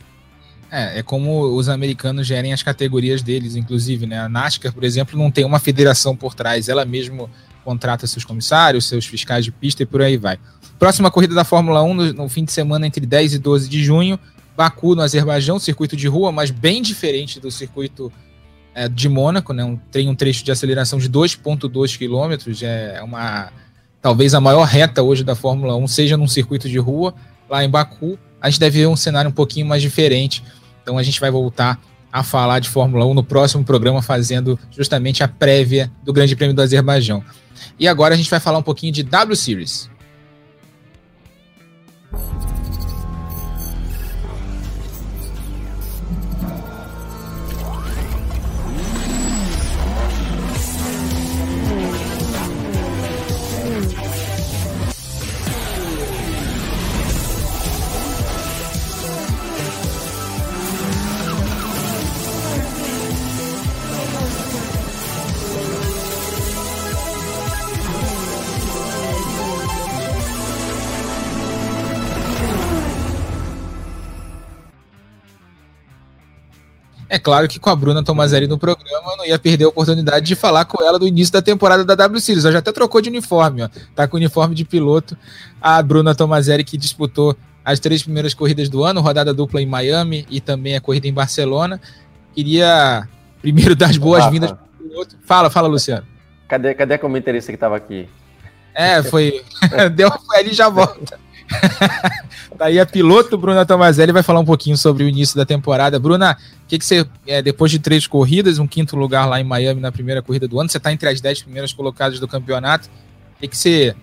É, 0.71 0.99
é 0.99 1.03
como 1.03 1.53
os 1.53 1.67
americanos 1.67 2.25
gerem 2.25 2.53
as 2.53 2.63
categorias 2.63 3.21
deles, 3.21 3.57
inclusive, 3.57 4.05
né? 4.05 4.21
A 4.21 4.29
NASCAR, 4.29 4.71
por 4.71 4.85
exemplo, 4.85 5.19
não 5.19 5.29
tem 5.29 5.43
uma 5.43 5.59
federação 5.59 6.15
por 6.15 6.33
trás, 6.33 6.69
ela 6.69 6.85
mesmo 6.85 7.29
contrata 7.65 8.07
seus 8.07 8.23
comissários, 8.23 8.85
seus 8.87 9.05
fiscais 9.05 9.43
de 9.43 9.51
pista 9.51 9.83
e 9.83 9.85
por 9.85 10.01
aí 10.01 10.15
vai. 10.15 10.39
Próxima 10.79 11.11
corrida 11.11 11.35
da 11.35 11.43
Fórmula 11.43 11.83
1 11.83 11.93
no, 11.93 12.13
no 12.13 12.29
fim 12.29 12.45
de 12.45 12.53
semana 12.53 12.87
entre 12.87 13.05
10 13.05 13.33
e 13.33 13.39
12 13.39 13.67
de 13.67 13.83
junho, 13.83 14.17
Baku, 14.55 14.95
no 14.95 15.01
Azerbaijão, 15.01 15.59
circuito 15.59 15.97
de 15.97 16.07
rua, 16.07 16.31
mas 16.31 16.51
bem 16.51 16.81
diferente 16.81 17.37
do 17.37 17.51
circuito 17.51 18.09
é, 18.73 18.87
de 18.87 19.09
Mônaco, 19.09 19.51
né? 19.51 19.65
Um, 19.65 19.75
tem 19.75 20.07
um 20.07 20.15
trecho 20.15 20.45
de 20.45 20.53
aceleração 20.53 20.99
de 20.99 21.09
2,2 21.09 21.97
quilômetros, 21.97 22.63
é 22.63 23.01
uma 23.03 23.51
talvez 24.03 24.33
a 24.35 24.41
maior 24.41 24.65
reta 24.65 25.01
hoje 25.01 25.23
da 25.23 25.33
Fórmula 25.33 25.77
1 25.77 25.87
seja 25.87 26.17
num 26.17 26.27
circuito 26.27 26.67
de 26.67 26.77
rua, 26.77 27.15
lá 27.49 27.63
em 27.63 27.69
Baku. 27.69 28.19
A 28.41 28.49
gente 28.49 28.59
deve 28.59 28.81
ver 28.81 28.87
um 28.87 28.97
cenário 28.97 29.29
um 29.29 29.33
pouquinho 29.33 29.65
mais 29.65 29.81
diferente, 29.81 30.43
então 30.83 30.97
a 30.97 31.03
gente 31.03 31.19
vai 31.21 31.31
voltar 31.31 31.79
a 32.11 32.21
falar 32.21 32.59
de 32.59 32.69
Fórmula 32.69 33.05
1 33.05 33.13
no 33.13 33.23
próximo 33.23 33.63
programa, 33.63 34.01
fazendo 34.01 34.59
justamente 34.69 35.23
a 35.23 35.27
prévia 35.27 35.89
do 36.03 36.11
Grande 36.11 36.35
Prêmio 36.35 36.53
do 36.53 36.61
Azerbaijão. 36.61 37.23
E 37.79 37.87
agora 37.87 38.13
a 38.13 38.17
gente 38.17 38.29
vai 38.29 38.41
falar 38.41 38.57
um 38.57 38.63
pouquinho 38.63 38.91
de 38.91 39.03
W 39.03 39.35
Series. 39.35 39.89
É 77.13 77.19
claro 77.19 77.47
que 77.47 77.59
com 77.59 77.69
a 77.69 77.75
Bruna 77.75 78.03
Tomazelli 78.03 78.47
no 78.47 78.57
programa 78.57 79.11
eu 79.11 79.17
não 79.17 79.23
ia 79.23 79.37
perder 79.37 79.65
a 79.65 79.67
oportunidade 79.67 80.25
de 80.25 80.33
falar 80.33 80.65
com 80.65 80.83
ela 80.83 80.97
do 80.97 81.07
início 81.07 81.31
da 81.31 81.43
temporada 81.43 81.85
da 81.85 81.93
W 81.93 82.19
Series. 82.19 82.43
Ela 82.43 82.53
já 82.53 82.57
até 82.57 82.71
trocou 82.71 82.99
de 83.01 83.07
uniforme, 83.07 83.61
ó. 83.61 83.69
Tá 83.93 84.07
com 84.07 84.17
o 84.17 84.19
uniforme 84.19 84.55
de 84.55 84.65
piloto. 84.65 85.15
A 85.61 85.79
Bruna 85.83 86.15
Tomazelli 86.15 86.63
que 86.63 86.75
disputou 86.75 87.37
as 87.63 87.79
três 87.79 88.01
primeiras 88.01 88.33
corridas 88.33 88.67
do 88.67 88.83
ano, 88.83 88.99
rodada 88.99 89.31
dupla 89.31 89.61
em 89.61 89.65
Miami 89.67 90.25
e 90.27 90.41
também 90.41 90.75
a 90.75 90.81
corrida 90.81 91.07
em 91.07 91.13
Barcelona. 91.13 91.79
Queria 92.33 93.07
primeiro 93.43 93.75
dar 93.75 93.91
as 93.91 93.97
boas-vindas. 93.97 94.51
Fala, 95.23 95.51
fala, 95.51 95.67
Luciano. 95.67 96.07
Cadê, 96.47 96.73
cadê 96.73 96.95
a 96.95 96.97
comentarista 96.97 97.51
que 97.51 97.57
estava 97.57 97.77
aqui? 97.77 98.09
É, 98.73 99.03
foi. 99.03 99.45
Deu 99.93 100.11
ali 100.35 100.51
já 100.51 100.67
volta. 100.67 101.19
Daí 102.57 102.79
a 102.79 102.85
piloto 102.85 103.37
Bruna 103.37 103.65
Tomazelli 103.65 104.11
vai 104.11 104.23
falar 104.23 104.39
um 104.39 104.45
pouquinho 104.45 104.77
sobre 104.77 105.03
o 105.03 105.07
início 105.07 105.35
da 105.35 105.45
temporada. 105.45 105.99
Bruna, 105.99 106.37
o 106.63 106.67
que, 106.67 106.77
que 106.77 106.85
você, 106.85 107.05
é, 107.25 107.41
depois 107.41 107.71
de 107.71 107.79
três 107.79 108.07
corridas, 108.07 108.59
um 108.59 108.67
quinto 108.67 108.95
lugar 108.95 109.25
lá 109.25 109.39
em 109.39 109.43
Miami 109.43 109.81
na 109.81 109.91
primeira 109.91 110.21
corrida 110.21 110.47
do 110.47 110.59
ano, 110.59 110.69
você 110.69 110.77
está 110.77 110.91
entre 110.91 111.09
as 111.09 111.21
dez 111.21 111.41
primeiras 111.41 111.73
colocadas 111.73 112.19
do 112.19 112.27
campeonato. 112.27 112.89
O 113.37 113.41
que, 113.41 113.47
que 113.47 113.57
você. 113.57 113.95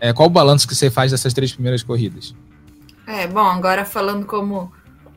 É, 0.00 0.12
qual 0.12 0.28
o 0.28 0.30
balanço 0.30 0.66
que 0.68 0.74
você 0.74 0.90
faz 0.90 1.10
dessas 1.10 1.32
três 1.32 1.52
primeiras 1.52 1.82
corridas? 1.82 2.34
É, 3.06 3.26
bom, 3.26 3.46
agora 3.46 3.84
falando 3.84 4.26
como, 4.26 4.72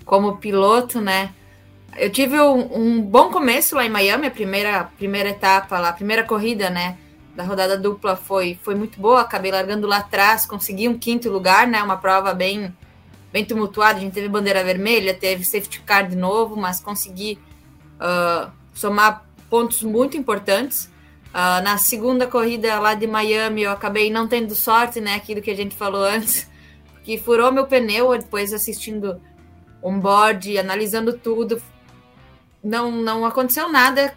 como 0.06 0.38
piloto, 0.38 1.02
né? 1.02 1.32
Eu 1.98 2.10
tive 2.12 2.40
um, 2.40 2.78
um 2.78 3.02
bom 3.02 3.30
começo 3.30 3.76
lá 3.76 3.86
em 3.86 3.90
Miami, 3.90 4.28
a 4.28 4.32
primeira, 4.32 4.84
primeira 4.98 5.30
etapa 5.30 5.80
lá, 5.80 5.90
a 5.90 5.94
primeira 5.94 6.24
corrida, 6.24 6.70
né? 6.70 6.98
Da 7.36 7.44
rodada 7.44 7.78
dupla 7.78 8.16
foi, 8.16 8.60
foi 8.62 8.76
muito 8.76 9.00
boa, 9.00 9.22
acabei 9.22 9.52
largando 9.52 9.88
lá 9.88 9.98
atrás, 9.98 10.46
consegui 10.46 10.88
um 10.88 10.98
quinto 10.98 11.30
lugar, 11.30 11.68
né? 11.68 11.82
Uma 11.82 11.98
prova 11.98 12.34
bem, 12.34 12.76
bem 13.32 13.46
tumultuada. 13.46 13.98
A 13.98 14.02
gente 14.02 14.14
teve 14.14 14.28
bandeira 14.28 14.64
vermelha, 14.64 15.14
teve 15.14 15.46
safety 15.46 15.82
car 15.82 16.08
de 16.08 16.16
novo, 16.16 16.56
mas 16.56 16.82
consegui 16.82 17.40
uh, 17.96 18.52
somar 18.74 19.26
pontos 19.50 19.84
muito 19.84 20.18
importantes. 20.18 20.86
Uh, 21.30 21.62
na 21.64 21.78
segunda 21.78 22.26
corrida 22.26 22.80
lá 22.80 22.96
de 22.96 23.06
Miami, 23.06 23.62
eu 23.62 23.72
acabei 23.72 24.12
não 24.12 24.28
tendo 24.28 24.56
sorte, 24.56 25.00
né? 25.00 25.16
Aquilo 25.16 25.42
que 25.42 25.52
a 25.52 25.56
gente 25.56 25.76
falou 25.76 26.04
antes, 26.04 26.50
que 27.04 27.18
furou 27.18 27.52
meu 27.52 27.68
pneu 27.68 28.18
depois 28.18 28.52
assistindo 28.52 29.22
on-board, 29.82 30.58
analisando 30.58 31.14
tudo. 31.14 31.62
Não, 32.62 32.92
não 32.92 33.26
aconteceu 33.26 33.72
nada, 33.72 34.14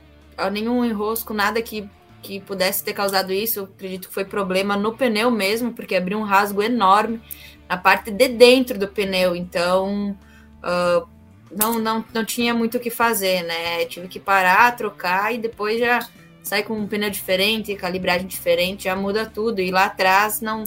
nenhum 0.51 0.85
enrosco, 0.85 1.33
nada 1.33 1.63
que 1.63 1.89
que 2.23 2.41
pudesse 2.41 2.85
ter 2.85 2.93
causado 2.93 3.33
isso. 3.33 3.59
Eu 3.59 3.65
acredito 3.65 4.09
que 4.09 4.15
foi 4.15 4.25
problema 4.25 4.77
no 4.77 4.97
pneu 4.97 5.31
mesmo, 5.31 5.73
porque 5.73 5.97
abriu 5.97 6.19
um 6.19 6.23
rasgo 6.23 6.63
enorme 6.63 7.21
na 7.69 7.77
parte 7.77 8.11
de 8.11 8.29
dentro 8.29 8.79
do 8.79 8.89
pneu. 8.89 9.35
Então, 9.35 10.17
uh, 10.63 11.07
não, 11.51 11.79
não, 11.79 12.05
não 12.15 12.25
tinha 12.25 12.55
muito 12.55 12.77
o 12.77 12.81
que 12.81 12.91
fazer, 12.91 13.43
né? 13.43 13.85
Tive 13.87 14.09
que 14.09 14.21
parar, 14.21 14.75
trocar 14.77 15.35
e 15.35 15.39
depois 15.39 15.79
já 15.79 16.07
sair 16.43 16.63
com 16.63 16.75
um 16.75 16.87
pneu 16.87 17.11
diferente, 17.11 17.75
calibragem 17.75 18.27
diferente, 18.27 18.85
já 18.85 18.97
muda 18.97 19.27
tudo. 19.27 19.61
E 19.61 19.71
lá 19.71 19.87
atrás 19.87 20.41
não, 20.41 20.65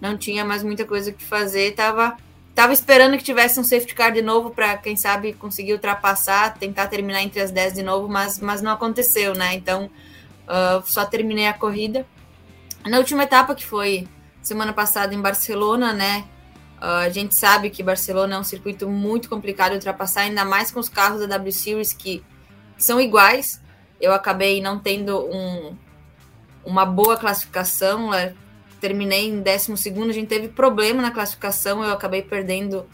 não 0.00 0.16
tinha 0.16 0.44
mais 0.44 0.62
muita 0.62 0.84
coisa 0.84 1.12
que 1.12 1.24
fazer. 1.24 1.74
Tava, 1.74 2.16
tava 2.54 2.72
esperando 2.72 3.16
que 3.16 3.24
tivesse 3.24 3.58
um 3.60 3.64
safety 3.64 3.94
car 3.94 4.12
de 4.12 4.22
novo 4.22 4.50
para, 4.50 4.76
quem 4.76 4.96
sabe, 4.96 5.32
conseguir 5.32 5.72
ultrapassar, 5.72 6.58
tentar 6.58 6.88
terminar 6.88 7.22
entre 7.22 7.40
as 7.40 7.50
10 7.50 7.74
de 7.74 7.82
novo, 7.82 8.08
mas, 8.08 8.40
mas 8.40 8.60
não 8.60 8.72
aconteceu, 8.72 9.34
né? 9.34 9.54
Então 9.54 9.90
Uh, 10.46 10.82
só 10.86 11.04
terminei 11.04 11.46
a 11.46 11.52
corrida. 11.52 12.06
Na 12.84 12.98
última 12.98 13.24
etapa, 13.24 13.54
que 13.54 13.66
foi 13.66 14.06
semana 14.40 14.72
passada 14.72 15.14
em 15.14 15.20
Barcelona, 15.20 15.92
né? 15.92 16.24
Uh, 16.78 17.04
a 17.04 17.08
gente 17.08 17.34
sabe 17.34 17.70
que 17.70 17.82
Barcelona 17.82 18.36
é 18.36 18.38
um 18.38 18.44
circuito 18.44 18.88
muito 18.88 19.28
complicado 19.28 19.70
de 19.70 19.76
ultrapassar, 19.76 20.22
ainda 20.22 20.44
mais 20.44 20.70
com 20.70 20.78
os 20.78 20.88
carros 20.88 21.20
da 21.20 21.26
W 21.26 21.52
Series 21.52 21.92
que 21.92 22.22
são 22.78 23.00
iguais. 23.00 23.60
Eu 24.00 24.12
acabei 24.12 24.60
não 24.60 24.78
tendo 24.78 25.26
um, 25.26 25.76
uma 26.64 26.84
boa 26.84 27.16
classificação, 27.16 28.10
né? 28.10 28.34
terminei 28.80 29.28
em 29.28 29.42
12. 29.42 29.72
A 29.72 30.12
gente 30.12 30.28
teve 30.28 30.48
problema 30.48 31.02
na 31.02 31.10
classificação, 31.10 31.82
eu 31.82 31.92
acabei 31.92 32.22
perdendo, 32.22 32.86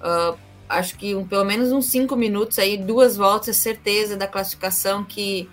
uh, 0.00 0.36
acho 0.68 0.96
que 0.96 1.14
um, 1.14 1.26
pelo 1.26 1.44
menos 1.44 1.72
uns 1.72 1.86
5 1.86 2.14
minutos 2.16 2.58
aí, 2.58 2.76
duas 2.76 3.16
voltas, 3.16 3.56
certeza 3.56 4.16
da 4.16 4.26
classificação 4.26 5.04
que 5.04 5.48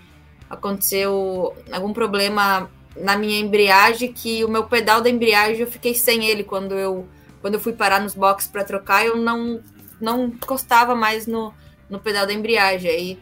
aconteceu 0.50 1.56
algum 1.72 1.94
problema 1.94 2.70
na 2.96 3.18
minha 3.18 3.40
embreagem 3.40 4.12
que 4.14 4.44
o 4.44 4.50
meu 4.50 4.66
pedal 4.66 5.02
da 5.02 5.10
embreagem 5.10 5.62
eu 5.62 5.68
fiquei 5.68 5.94
sem 5.94 6.26
ele 6.26 6.44
quando 6.44 6.74
eu 6.74 7.08
quando 7.42 7.56
eu 7.56 7.60
fui 7.60 7.74
parar 7.74 8.00
nos 8.00 8.16
boxes 8.16 8.50
para 8.50 8.64
trocar 8.64 9.06
eu 9.06 9.18
não 9.18 9.62
não 10.00 10.26
encostava 10.26 10.96
mais 10.96 11.28
no, 11.28 11.54
no 11.90 12.00
pedal 12.00 12.26
da 12.26 12.34
embreagem. 12.34 12.90
Aí 12.90 13.20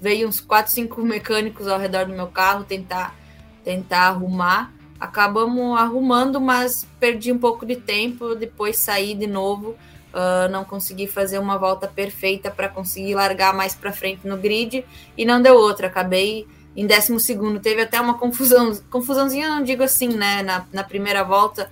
veio 0.00 0.28
uns 0.28 0.40
quatro 0.40 0.72
cinco 0.72 1.02
mecânicos 1.02 1.66
ao 1.66 1.78
redor 1.78 2.06
do 2.06 2.12
meu 2.12 2.28
carro 2.28 2.64
tentar 2.64 3.14
tentar 3.62 4.08
arrumar. 4.08 4.72
Acabamos 5.00 5.78
arrumando 5.78 6.40
mas 6.40 6.86
perdi 7.00 7.32
um 7.32 7.38
pouco 7.38 7.66
de 7.66 7.76
tempo 7.76 8.34
depois 8.34 8.76
saí 8.78 9.14
de 9.14 9.26
novo 9.26 9.76
Uh, 10.14 10.48
não 10.48 10.64
consegui 10.64 11.08
fazer 11.08 11.40
uma 11.40 11.58
volta 11.58 11.88
perfeita 11.88 12.48
para 12.48 12.68
conseguir 12.68 13.16
largar 13.16 13.52
mais 13.52 13.74
para 13.74 13.92
frente 13.92 14.24
no 14.28 14.36
grid 14.36 14.84
e 15.18 15.24
não 15.24 15.42
deu 15.42 15.56
outra. 15.56 15.88
Acabei 15.88 16.46
em 16.76 16.86
12 16.86 17.18
segundo. 17.18 17.58
Teve 17.58 17.82
até 17.82 18.00
uma 18.00 18.14
confusão, 18.16 18.78
confusãozinha, 18.90 19.48
não 19.48 19.64
digo 19.64 19.82
assim, 19.82 20.08
né? 20.08 20.40
Na, 20.42 20.66
na 20.72 20.84
primeira 20.84 21.24
volta, 21.24 21.68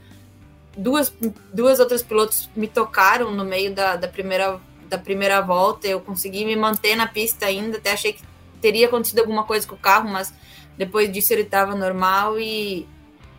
duas, 0.76 1.12
duas 1.52 1.78
outras 1.78 2.02
pilotos 2.02 2.50
me 2.56 2.66
tocaram 2.66 3.30
no 3.30 3.44
meio 3.44 3.72
da, 3.72 3.94
da, 3.94 4.08
primeira, 4.08 4.60
da 4.88 4.98
primeira 4.98 5.40
volta. 5.40 5.86
Eu 5.86 6.00
consegui 6.00 6.44
me 6.44 6.56
manter 6.56 6.96
na 6.96 7.06
pista 7.06 7.46
ainda. 7.46 7.78
Até 7.78 7.92
achei 7.92 8.12
que 8.12 8.24
teria 8.60 8.86
acontecido 8.86 9.20
alguma 9.20 9.44
coisa 9.44 9.66
com 9.66 9.74
o 9.74 9.78
carro, 9.78 10.08
mas 10.08 10.34
depois 10.76 11.12
disso 11.12 11.32
ele 11.32 11.42
estava 11.42 11.74
normal 11.74 12.40
e, 12.40 12.88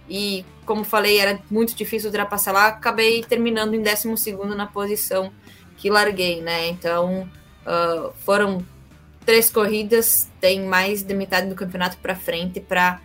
e 0.10 0.46
como 0.66 0.84
falei, 0.84 1.20
era 1.20 1.40
muito 1.50 1.76
difícil 1.76 2.10
ultrapassar 2.10 2.52
lá, 2.52 2.68
acabei 2.68 3.24
terminando 3.24 3.74
em 3.74 3.82
12 3.82 4.34
na 4.56 4.66
posição 4.66 5.32
que 5.78 5.90
larguei, 5.90 6.42
né? 6.42 6.68
Então 6.68 7.30
uh, 7.66 8.14
foram 8.26 8.66
três 9.26 9.50
corridas, 9.50 10.30
tem 10.40 10.62
mais 10.62 11.04
de 11.04 11.14
metade 11.14 11.48
do 11.48 11.56
campeonato 11.56 11.98
para 11.98 12.16
frente 12.16 12.60
para 12.60 13.02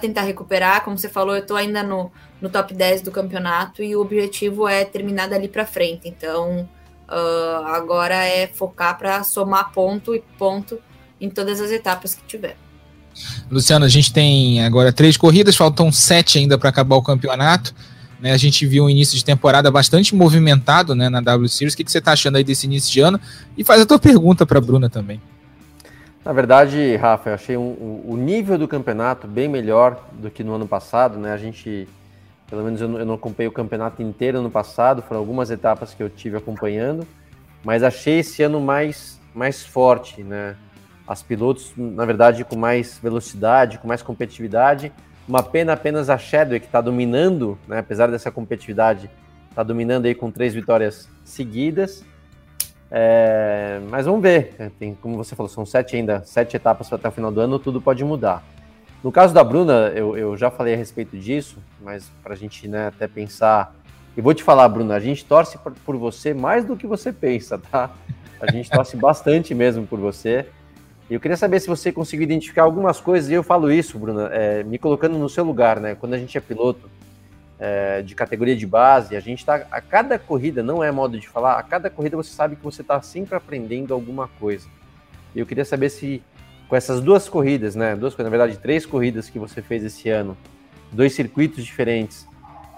tentar 0.00 0.22
recuperar. 0.22 0.84
Como 0.84 0.98
você 0.98 1.08
falou, 1.08 1.34
eu 1.34 1.42
estou 1.42 1.56
ainda 1.56 1.82
no, 1.82 2.10
no 2.40 2.48
top 2.48 2.74
10 2.74 3.02
do 3.02 3.10
campeonato 3.10 3.82
e 3.82 3.96
o 3.96 4.00
objetivo 4.00 4.68
é 4.68 4.84
terminar 4.84 5.28
dali 5.28 5.48
para 5.48 5.66
frente. 5.66 6.08
Então 6.08 6.68
uh, 7.08 7.64
agora 7.66 8.24
é 8.24 8.46
focar 8.46 8.98
para 8.98 9.22
somar 9.24 9.72
ponto 9.72 10.14
e 10.14 10.20
ponto 10.38 10.80
em 11.20 11.30
todas 11.30 11.60
as 11.60 11.70
etapas 11.70 12.14
que 12.14 12.22
tiver. 12.24 12.56
Luciano, 13.50 13.84
a 13.84 13.88
gente 13.88 14.12
tem 14.12 14.64
agora 14.64 14.92
três 14.92 15.16
corridas, 15.16 15.56
faltam 15.56 15.92
sete 15.92 16.38
ainda 16.38 16.56
para 16.56 16.68
acabar 16.68 16.96
o 16.96 17.02
campeonato. 17.02 17.74
Né, 18.20 18.30
a 18.30 18.36
gente 18.36 18.64
viu 18.64 18.84
um 18.84 18.90
início 18.90 19.18
de 19.18 19.24
temporada 19.24 19.68
bastante 19.68 20.14
movimentado 20.14 20.94
né, 20.94 21.08
na 21.08 21.20
W 21.20 21.48
Series. 21.48 21.74
O 21.74 21.76
que, 21.76 21.82
que 21.82 21.90
você 21.90 21.98
está 21.98 22.12
achando 22.12 22.36
aí 22.36 22.44
desse 22.44 22.66
início 22.66 22.92
de 22.92 23.00
ano? 23.00 23.20
E 23.58 23.64
faz 23.64 23.80
a 23.80 23.86
tua 23.86 23.98
pergunta 23.98 24.46
para 24.46 24.58
a 24.58 24.60
Bruna 24.60 24.88
também. 24.88 25.20
Na 26.24 26.32
verdade, 26.32 26.94
Rafa, 26.94 27.30
eu 27.30 27.34
achei 27.34 27.56
um, 27.56 28.02
o 28.06 28.16
nível 28.16 28.56
do 28.56 28.68
campeonato 28.68 29.26
bem 29.26 29.48
melhor 29.48 30.00
do 30.12 30.30
que 30.30 30.44
no 30.44 30.54
ano 30.54 30.68
passado. 30.68 31.18
Né? 31.18 31.32
A 31.32 31.36
gente, 31.36 31.88
pelo 32.48 32.62
menos 32.62 32.80
eu 32.80 32.88
não, 32.88 32.98
eu 33.00 33.04
não 33.04 33.14
acompanhei 33.14 33.48
o 33.48 33.52
campeonato 33.52 34.00
inteiro 34.00 34.38
ano 34.38 34.50
passado, 34.50 35.02
foram 35.02 35.20
algumas 35.20 35.50
etapas 35.50 35.92
que 35.92 36.00
eu 36.00 36.08
tive 36.08 36.36
acompanhando, 36.36 37.04
mas 37.64 37.82
achei 37.82 38.20
esse 38.20 38.40
ano 38.40 38.60
mais, 38.60 39.18
mais 39.34 39.66
forte. 39.66 40.22
Né? 40.22 40.54
As 41.12 41.22
pilotos, 41.22 41.74
na 41.76 42.06
verdade, 42.06 42.42
com 42.42 42.56
mais 42.56 42.98
velocidade, 42.98 43.76
com 43.78 43.86
mais 43.86 44.00
competitividade. 44.00 44.90
Uma 45.28 45.42
pena 45.42 45.74
apenas 45.74 46.08
a 46.08 46.16
Shadow, 46.16 46.58
que 46.58 46.64
está 46.64 46.80
dominando, 46.80 47.58
né, 47.68 47.78
apesar 47.80 48.10
dessa 48.10 48.30
competitividade, 48.30 49.10
está 49.50 49.62
dominando 49.62 50.06
aí 50.06 50.14
com 50.14 50.30
três 50.30 50.54
vitórias 50.54 51.10
seguidas. 51.22 52.02
É, 52.90 53.78
mas 53.90 54.06
vamos 54.06 54.22
ver, 54.22 54.72
tem, 54.78 54.94
como 54.94 55.18
você 55.18 55.36
falou, 55.36 55.50
são 55.50 55.66
sete 55.66 55.96
ainda, 55.96 56.22
sete 56.24 56.56
etapas 56.56 56.90
até 56.90 57.08
o 57.08 57.12
final 57.12 57.30
do 57.30 57.40
ano, 57.40 57.58
tudo 57.58 57.80
pode 57.80 58.02
mudar. 58.02 58.42
No 59.04 59.12
caso 59.12 59.34
da 59.34 59.44
Bruna, 59.44 59.92
eu, 59.94 60.16
eu 60.16 60.34
já 60.34 60.50
falei 60.50 60.72
a 60.72 60.76
respeito 60.78 61.18
disso, 61.18 61.58
mas 61.80 62.10
para 62.22 62.32
a 62.32 62.36
gente 62.36 62.66
né, 62.66 62.86
até 62.86 63.06
pensar. 63.06 63.74
E 64.16 64.20
vou 64.22 64.32
te 64.32 64.42
falar, 64.42 64.66
Bruna, 64.68 64.94
a 64.94 65.00
gente 65.00 65.26
torce 65.26 65.58
por, 65.58 65.72
por 65.72 65.96
você 65.96 66.32
mais 66.32 66.64
do 66.64 66.74
que 66.74 66.86
você 66.86 67.12
pensa, 67.12 67.58
tá? 67.58 67.90
A 68.40 68.50
gente 68.50 68.70
torce 68.70 68.96
bastante 68.96 69.54
mesmo 69.54 69.86
por 69.86 70.00
você. 70.00 70.46
Eu 71.14 71.20
queria 71.20 71.36
saber 71.36 71.60
se 71.60 71.66
você 71.66 71.92
conseguiu 71.92 72.24
identificar 72.24 72.62
algumas 72.62 72.98
coisas, 73.00 73.30
e 73.30 73.34
eu 73.34 73.42
falo 73.42 73.70
isso, 73.70 73.98
Bruna, 73.98 74.30
é, 74.32 74.62
me 74.62 74.78
colocando 74.78 75.18
no 75.18 75.28
seu 75.28 75.44
lugar, 75.44 75.78
né? 75.78 75.94
Quando 75.94 76.14
a 76.14 76.18
gente 76.18 76.38
é 76.38 76.40
piloto 76.40 76.90
é, 77.58 78.00
de 78.00 78.14
categoria 78.14 78.56
de 78.56 78.66
base, 78.66 79.14
a 79.14 79.20
gente 79.20 79.40
está 79.40 79.66
a 79.70 79.80
cada 79.80 80.18
corrida, 80.18 80.62
não 80.62 80.82
é 80.82 80.90
modo 80.90 81.20
de 81.20 81.28
falar, 81.28 81.58
a 81.58 81.62
cada 81.62 81.90
corrida 81.90 82.16
você 82.16 82.30
sabe 82.30 82.56
que 82.56 82.64
você 82.64 82.80
está 82.80 83.02
sempre 83.02 83.34
aprendendo 83.34 83.92
alguma 83.92 84.26
coisa. 84.40 84.66
E 85.34 85.40
eu 85.40 85.44
queria 85.44 85.66
saber 85.66 85.90
se 85.90 86.22
com 86.66 86.74
essas 86.74 87.02
duas 87.02 87.28
corridas, 87.28 87.76
né? 87.76 87.94
Duas, 87.94 88.16
na 88.16 88.30
verdade, 88.30 88.56
três 88.56 88.86
corridas 88.86 89.28
que 89.28 89.38
você 89.38 89.60
fez 89.60 89.84
esse 89.84 90.08
ano, 90.08 90.34
dois 90.90 91.12
circuitos 91.12 91.62
diferentes, 91.62 92.26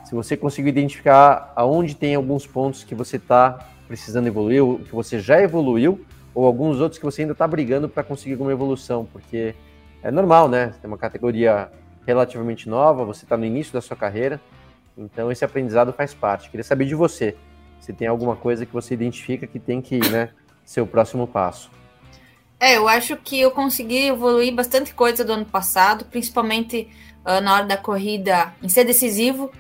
se 0.05 0.13
você 0.13 0.37
conseguiu 0.37 0.71
identificar 0.71 1.53
aonde 1.55 1.95
tem 1.95 2.17
alguns 2.17 2.47
pontos 2.49 2.83
que 2.83 2.97
você 2.97 3.17
está 3.17 3.69
precisando 3.87 4.27
evoluir, 4.27 4.61
que 4.85 4.93
você 4.93 5.21
já 5.21 5.41
evoluiu 5.41 6.05
ou 6.35 6.47
alguns 6.47 6.81
outros 6.81 6.99
que 6.99 7.05
você 7.05 7.23
ainda 7.23 7.33
está 7.33 7.47
brigando 7.47 7.89
para 7.89 8.03
conseguir 8.03 8.33
alguma 8.33 8.53
evolução, 8.53 9.07
porque 9.13 9.55
é 10.03 10.11
normal, 10.11 10.49
né? 10.49 10.75
Tem 10.81 10.89
uma 10.89 10.99
categoria 10.99 11.71
relativamente 12.07 12.69
nova, 12.69 13.05
você 13.05 13.25
está 13.25 13.37
no 13.37 13.45
início 13.45 13.73
da 13.73 13.81
sua 13.81 13.97
carreira, 13.97 14.41
então 14.99 15.31
esse 15.31 15.45
aprendizado 15.45 15.93
faz 15.93 16.13
parte. 16.13 16.51
Queria 16.51 16.65
saber 16.65 16.87
de 16.87 16.95
você, 16.95 17.37
se 17.81 17.93
tem 17.93 18.09
alguma 18.09 18.37
coisa 18.37 18.67
que 18.67 18.73
você 18.73 18.95
identifica 18.95 19.47
que 19.47 19.59
tem 19.59 19.81
que 19.81 19.99
né, 20.11 20.31
ser 20.65 20.81
o 20.81 20.87
próximo 20.87 21.27
passo. 21.27 21.71
É, 22.59 22.77
eu 22.77 22.89
acho 22.89 23.17
que 23.17 23.41
eu 23.41 23.51
consegui 23.51 24.07
evoluir 24.07 24.55
bastante 24.55 24.95
coisa 24.95 25.25
do 25.25 25.33
ano 25.33 25.45
passado, 25.45 26.05
principalmente 26.07 26.89
uh, 27.25 27.41
na 27.41 27.55
hora 27.55 27.67
da 27.67 27.77
corrida, 27.77 28.55
em 28.63 28.69
ser 28.69 28.85
decisivo, 28.85 29.51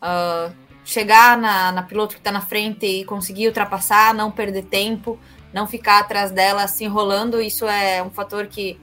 uh, 0.00 0.52
chegar 0.84 1.38
na, 1.38 1.72
na 1.72 1.82
piloto 1.82 2.14
que 2.14 2.20
está 2.20 2.30
na 2.30 2.40
frente 2.40 2.86
e 2.86 3.04
conseguir 3.04 3.48
ultrapassar, 3.48 4.14
não 4.14 4.30
perder 4.30 4.64
tempo, 4.64 5.18
não 5.54 5.68
ficar 5.68 6.00
atrás 6.00 6.32
dela 6.32 6.66
se 6.66 6.84
enrolando. 6.84 7.40
Isso 7.40 7.64
é 7.68 8.02
um 8.02 8.10
fator 8.10 8.48
que, 8.48 8.78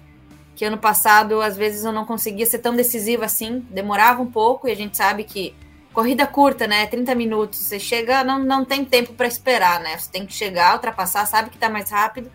que 0.56 0.64
ano 0.64 0.78
passado, 0.78 1.42
às 1.42 1.58
vezes, 1.58 1.84
eu 1.84 1.92
não 1.92 2.06
conseguia 2.06 2.46
ser 2.46 2.60
tão 2.60 2.74
decisiva 2.74 3.26
assim, 3.26 3.60
demorava 3.70 4.22
um 4.22 4.32
pouco, 4.32 4.70
e 4.70 4.72
a 4.72 4.76
gente 4.76 4.96
sabe 4.96 5.26
que 5.26 5.54
corrida 5.92 6.26
curta, 6.26 6.66
né? 6.68 6.88
30 6.88 7.14
minutos, 7.14 7.60
você 7.60 7.78
chega, 7.78 8.24
não, 8.24 8.40
não 8.40 8.64
tem 8.64 8.86
tempo 8.86 9.14
para 9.14 9.28
esperar, 9.28 9.82
né? 9.82 9.98
Você 9.98 10.10
tem 10.10 10.26
que 10.26 10.34
chegar, 10.34 10.74
ultrapassar, 10.74 11.26
sabe 11.26 11.50
que 11.50 11.58
está 11.58 11.70
mais 11.70 11.92
rápido, 11.92 12.32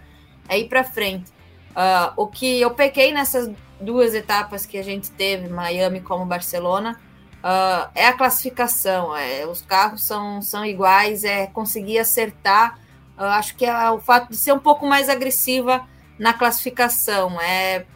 é 0.46 0.58
ir 0.58 0.68
para 0.68 0.84
frente. 0.84 1.30
Uh, 1.70 2.12
o 2.18 2.26
que 2.26 2.60
eu 2.60 2.70
pequei 2.72 3.14
nessas 3.14 3.50
duas 3.80 4.14
etapas 4.14 4.66
que 4.66 4.76
a 4.76 4.82
gente 4.82 5.10
teve, 5.10 5.48
Miami 5.48 6.02
como 6.02 6.26
Barcelona, 6.26 7.00
uh, 7.42 7.88
é 7.94 8.06
a 8.06 8.12
classificação. 8.12 9.16
É, 9.16 9.46
os 9.46 9.62
carros 9.62 10.04
são, 10.04 10.42
são 10.42 10.62
iguais, 10.62 11.24
é 11.24 11.46
conseguir 11.46 11.98
acertar 11.98 12.78
eu 13.18 13.26
acho 13.26 13.56
que 13.56 13.64
é 13.64 13.90
o 13.90 13.98
fato 13.98 14.30
de 14.30 14.36
ser 14.36 14.52
um 14.52 14.58
pouco 14.58 14.86
mais 14.86 15.08
agressiva 15.08 15.86
na 16.18 16.32
classificação, 16.32 17.40
é, 17.40 17.86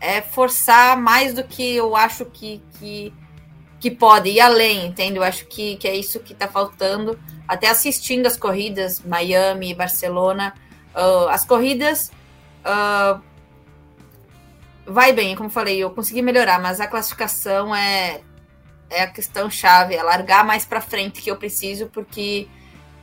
é 0.00 0.20
forçar 0.22 0.96
mais 0.96 1.34
do 1.34 1.44
que 1.44 1.76
eu 1.76 1.96
acho 1.96 2.24
que, 2.26 2.62
que, 2.78 3.14
que 3.80 3.90
pode 3.90 4.30
ir 4.30 4.40
além, 4.40 4.86
entende? 4.86 5.16
Eu 5.16 5.22
acho 5.22 5.46
que, 5.46 5.76
que 5.76 5.88
é 5.88 5.94
isso 5.94 6.20
que 6.20 6.32
está 6.32 6.48
faltando. 6.48 7.18
Até 7.48 7.68
assistindo 7.68 8.26
as 8.26 8.36
corridas, 8.36 9.00
Miami, 9.00 9.74
Barcelona, 9.74 10.54
uh, 10.94 11.28
as 11.28 11.44
corridas 11.44 12.10
uh, 12.64 13.20
vai 14.86 15.12
bem, 15.12 15.34
como 15.34 15.50
falei, 15.50 15.78
eu 15.78 15.90
consegui 15.90 16.22
melhorar, 16.22 16.60
mas 16.60 16.80
a 16.80 16.86
classificação 16.86 17.74
é, 17.74 18.20
é 18.88 19.02
a 19.02 19.06
questão 19.06 19.50
chave, 19.50 19.94
é 19.94 20.02
largar 20.02 20.44
mais 20.44 20.64
para 20.64 20.80
frente 20.80 21.20
que 21.20 21.30
eu 21.30 21.36
preciso, 21.36 21.86
porque 21.86 22.48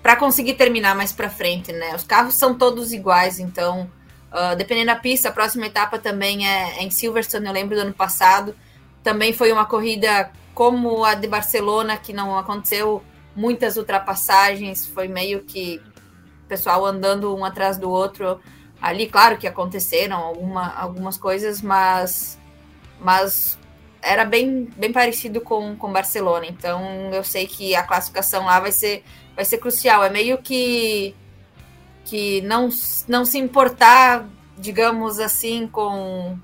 para 0.04 0.18
conseguir 0.18 0.56
terminar 0.56 0.94
mais 0.96 1.14
para 1.14 1.30
frente, 1.30 1.72
né? 1.72 1.96
Os 1.96 2.04
carros 2.04 2.36
são 2.36 2.54
todos 2.54 2.92
iguais, 2.92 3.40
então, 3.40 3.90
uh, 4.34 4.54
dependendo 4.58 4.88
da 4.88 4.98
pista, 4.98 5.30
a 5.30 5.32
próxima 5.32 5.66
etapa 5.66 5.98
também 5.98 6.46
é, 6.46 6.80
é, 6.80 6.84
em 6.84 6.92
Silverstone, 6.92 7.48
eu 7.48 7.54
lembro 7.54 7.78
do 7.78 7.82
ano 7.82 7.94
passado. 7.94 8.54
Também 9.02 9.32
foi 9.32 9.50
uma 9.54 9.66
corrida 9.66 10.30
como 10.54 11.06
a 11.06 11.16
de 11.16 11.26
Barcelona, 11.26 11.96
que 11.96 12.12
não 12.12 12.38
aconteceu 12.38 13.02
muitas 13.34 13.78
ultrapassagens, 13.78 14.86
foi 14.86 15.08
meio 15.08 15.42
que 15.44 15.82
pessoal 16.50 16.86
andando 16.86 17.34
um 17.34 17.46
atrás 17.46 17.78
do 17.78 17.90
outro. 17.90 18.42
Ali, 18.82 19.08
claro 19.08 19.38
que 19.38 19.48
aconteceram 19.48 20.18
alguma, 20.18 20.74
algumas 20.76 21.18
coisas, 21.18 21.62
mas, 21.62 22.38
mas 23.00 23.58
era 24.02 24.26
bem, 24.26 24.66
bem 24.76 24.92
parecido 24.92 25.40
com, 25.40 25.78
com 25.78 25.94
Barcelona. 25.94 26.46
Então, 26.46 27.10
eu 27.14 27.24
sei 27.24 27.48
que 27.48 27.74
a 27.74 27.84
classificação 27.84 28.46
lá 28.46 28.60
vai 28.60 28.74
ser 28.74 29.04
vai 29.36 29.46
ser 29.46 29.58
crucial. 29.58 30.04
É 30.04 30.10
meio 30.10 30.38
que 30.38 31.16
que 32.06 32.42
não, 32.42 32.70
não 33.08 33.24
se 33.24 33.38
importar, 33.38 34.28
digamos 34.58 35.20
assim, 35.20 35.68
com 35.68 36.38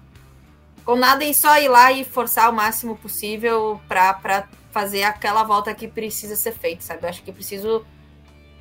com 0.86 0.96
nada 0.96 1.24
e 1.24 1.34
só 1.34 1.60
ir 1.60 1.68
lá 1.68 1.92
e 1.92 2.04
forçar 2.04 2.50
o 2.50 2.56
máximo 2.56 2.96
possível 2.96 3.80
para 3.88 4.48
fazer 4.72 5.04
aquela 5.04 5.44
volta 5.44 5.74
que 5.74 5.88
precisa 5.88 6.36
ser 6.36 6.52
feita, 6.54 6.82
sabe? 6.82 7.04
Eu 7.04 7.10
acho 7.10 7.22
que 7.22 7.32
preciso 7.32 7.86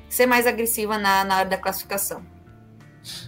ser 0.07 0.25
mais 0.25 0.45
agressiva 0.45 0.97
na, 0.97 1.23
na 1.23 1.37
hora 1.37 1.49
da 1.49 1.57
classificação. 1.57 2.21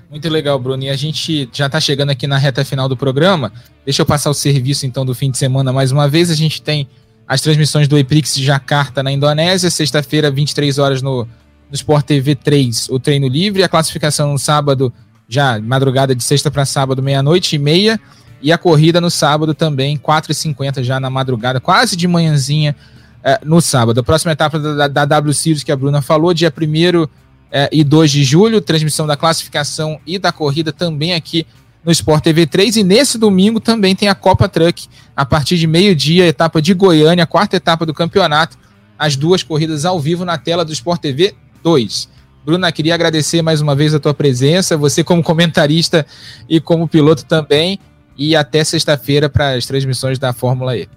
Muito 0.10 0.30
legal, 0.30 0.60
Bruno. 0.60 0.84
E 0.84 0.90
a 0.90 0.96
gente 0.96 1.50
já 1.52 1.68
está 1.68 1.80
chegando 1.80 2.10
aqui 2.10 2.28
na 2.28 2.38
reta 2.38 2.66
final 2.66 2.90
do 2.90 2.98
programa. 2.98 3.52
Deixa 3.86 4.02
eu 4.02 4.06
passar 4.06 4.30
o 4.30 4.34
serviço 4.34 4.86
então 4.86 5.06
do 5.06 5.16
fim 5.16 5.32
de 5.32 5.38
semana 5.38 5.72
mais 5.72 5.92
uma 5.92 6.08
vez. 6.08 6.30
A 6.30 6.36
gente 6.36 6.62
tem 6.62 6.88
as 7.28 7.42
transmissões 7.42 7.88
do 7.88 7.98
EPRIX 7.98 8.36
Jakarta 8.36 9.02
na 9.02 9.12
Indonésia, 9.12 9.70
sexta-feira, 9.70 10.30
23 10.30 10.78
horas 10.80 11.02
no, 11.02 11.24
no 11.24 11.76
Sport 11.76 12.06
TV 12.06 12.36
3, 12.36 12.90
o 12.90 13.00
treino 13.00 13.28
livre, 13.28 13.64
a 13.64 13.70
classificação 13.70 14.32
no 14.32 14.40
sábado, 14.40 14.94
já 15.28 15.60
madrugada 15.60 16.14
de 16.14 16.24
sexta 16.24 16.52
para 16.52 16.66
sábado, 16.66 17.02
meia-noite 17.02 17.56
e 17.56 17.60
meia, 17.60 18.00
e 18.42 18.52
a 18.52 18.58
corrida 18.58 19.00
no 19.00 19.10
sábado 19.10 19.54
também, 19.54 19.98
4h50 19.98 20.84
já 20.84 21.00
na 21.00 21.10
madrugada, 21.10 21.60
quase 21.60 21.96
de 21.96 22.08
manhãzinha 22.08 22.76
é, 23.24 23.40
no 23.46 23.62
sábado. 23.62 24.00
A 24.00 24.04
próxima 24.04 24.32
etapa 24.32 24.60
da, 24.60 24.88
da, 24.88 25.06
W 25.06 25.34
Series 25.34 25.64
que 25.64 25.72
a 25.72 25.76
Bruna 25.76 26.02
falou, 26.02 26.34
dia 26.34 26.52
1 26.52 27.08
é, 27.52 27.70
e 27.72 27.84
2 27.84 28.12
de 28.12 28.24
julho, 28.24 28.60
transmissão 28.60 29.06
da 29.06 29.16
classificação 29.16 30.00
e 30.06 30.18
da 30.18 30.32
corrida 30.32 30.74
também 30.74 31.14
aqui 31.14 31.46
no 31.84 31.92
Sport 31.92 32.24
TV 32.24 32.46
3 32.46 32.78
e 32.78 32.84
nesse 32.84 33.18
domingo 33.18 33.60
também 33.60 33.96
tem 33.96 34.08
a 34.08 34.16
Copa 34.16 34.48
Truck 34.48 34.88
a 35.16 35.26
partir 35.26 35.58
de 35.58 35.68
meio-dia, 35.68 36.28
etapa 36.28 36.62
de 36.62 36.74
Goiânia, 36.74 37.26
quarta 37.26 37.56
etapa 37.56 37.86
do 37.86 37.94
campeonato, 37.94 38.58
as 38.98 39.16
duas 39.16 39.42
corridas 39.42 39.84
ao 39.84 40.00
vivo 40.00 40.24
na 40.24 40.38
tela 40.38 40.64
do 40.64 40.72
Sport 40.72 41.02
TV 41.02 41.36
2. 41.64 42.10
Bruna, 42.44 42.72
queria 42.72 42.96
agradecer 42.96 43.42
mais 43.42 43.62
uma 43.62 43.76
vez 43.76 43.94
a 43.94 44.00
tua 44.00 44.14
presença, 44.14 44.78
você 44.78 45.04
como 45.04 45.24
comentarista 45.24 46.06
e 46.50 46.60
como 46.60 46.88
piloto 46.88 47.26
também, 47.26 47.80
e 48.18 48.36
até 48.36 48.64
sexta-feira 48.64 49.30
para 49.30 49.54
as 49.54 49.66
transmissões 49.66 50.18
da 50.18 50.34
Fórmula 50.34 50.76
E. 50.78 50.88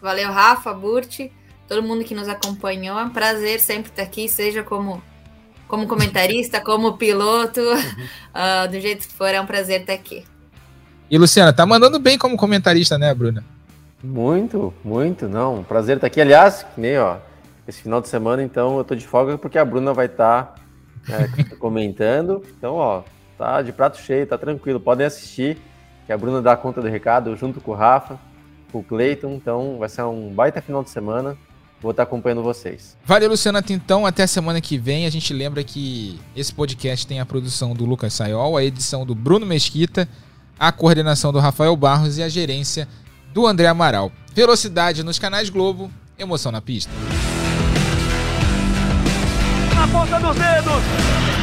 Valeu, 0.00 0.32
Rafa, 0.32 0.72
Burti, 0.72 1.30
todo 1.68 1.82
mundo 1.82 2.04
que 2.04 2.14
nos 2.14 2.28
acompanhou. 2.28 2.98
É 2.98 3.04
um 3.04 3.10
prazer 3.10 3.60
sempre 3.60 3.90
estar 3.90 4.02
aqui, 4.02 4.28
seja 4.28 4.62
como 4.62 5.02
como 5.70 5.86
comentarista, 5.86 6.60
como 6.60 6.98
piloto, 6.98 7.60
uh, 7.60 8.66
do 8.68 8.80
jeito 8.80 9.06
que 9.06 9.14
for, 9.14 9.28
é 9.28 9.40
um 9.40 9.46
prazer 9.46 9.82
estar 9.82 9.92
aqui. 9.92 10.24
E 11.08 11.16
Luciana, 11.16 11.52
tá 11.52 11.64
mandando 11.64 12.00
bem 12.00 12.18
como 12.18 12.36
comentarista, 12.36 12.98
né, 12.98 13.14
Bruna? 13.14 13.44
Muito, 14.02 14.74
muito, 14.84 15.28
não. 15.28 15.62
Prazer 15.62 15.96
estar 15.96 16.08
aqui. 16.08 16.20
Aliás, 16.20 16.66
nem, 16.76 16.98
ó, 16.98 17.18
esse 17.68 17.82
final 17.82 18.00
de 18.00 18.08
semana, 18.08 18.42
então, 18.42 18.78
eu 18.78 18.84
tô 18.84 18.96
de 18.96 19.06
folga 19.06 19.38
porque 19.38 19.58
a 19.58 19.64
Bruna 19.64 19.94
vai 19.94 20.06
estar 20.06 20.56
tá, 21.06 21.14
é, 21.14 21.44
comentando. 21.56 22.42
Então, 22.58 22.74
ó, 22.74 23.04
tá 23.38 23.62
de 23.62 23.72
prato 23.72 23.98
cheio, 23.98 24.26
tá 24.26 24.36
tranquilo. 24.36 24.80
Podem 24.80 25.06
assistir, 25.06 25.56
que 26.04 26.12
a 26.12 26.18
Bruna 26.18 26.42
dá 26.42 26.56
conta 26.56 26.82
do 26.82 26.88
recado 26.88 27.36
junto 27.36 27.60
com 27.60 27.70
o 27.70 27.74
Rafa, 27.76 28.18
com 28.72 28.80
o 28.80 28.84
Cleiton. 28.84 29.30
Então, 29.34 29.78
vai 29.78 29.88
ser 29.88 30.02
um 30.02 30.30
baita 30.30 30.60
final 30.60 30.82
de 30.82 30.90
semana. 30.90 31.36
Vou 31.80 31.92
estar 31.92 32.02
acompanhando 32.02 32.42
vocês. 32.42 32.96
Valeu, 33.04 33.30
Luciana. 33.30 33.64
Então, 33.70 34.04
até 34.04 34.24
a 34.24 34.26
semana 34.26 34.60
que 34.60 34.76
vem. 34.76 35.06
A 35.06 35.10
gente 35.10 35.32
lembra 35.32 35.64
que 35.64 36.20
esse 36.36 36.52
podcast 36.52 37.06
tem 37.06 37.20
a 37.20 37.26
produção 37.26 37.74
do 37.74 37.86
Lucas 37.86 38.12
Sayol, 38.12 38.56
a 38.56 38.64
edição 38.64 39.06
do 39.06 39.14
Bruno 39.14 39.46
Mesquita, 39.46 40.06
a 40.58 40.70
coordenação 40.70 41.32
do 41.32 41.38
Rafael 41.38 41.74
Barros 41.74 42.18
e 42.18 42.22
a 42.22 42.28
gerência 42.28 42.86
do 43.32 43.46
André 43.46 43.66
Amaral. 43.66 44.12
Velocidade 44.34 45.02
nos 45.02 45.18
canais 45.18 45.48
Globo, 45.48 45.90
emoção 46.18 46.52
na 46.52 46.60
pista. 46.60 46.92
Na 49.74 49.88
ponta 49.88 50.20
dos 50.20 50.36
dedos! 50.36 51.39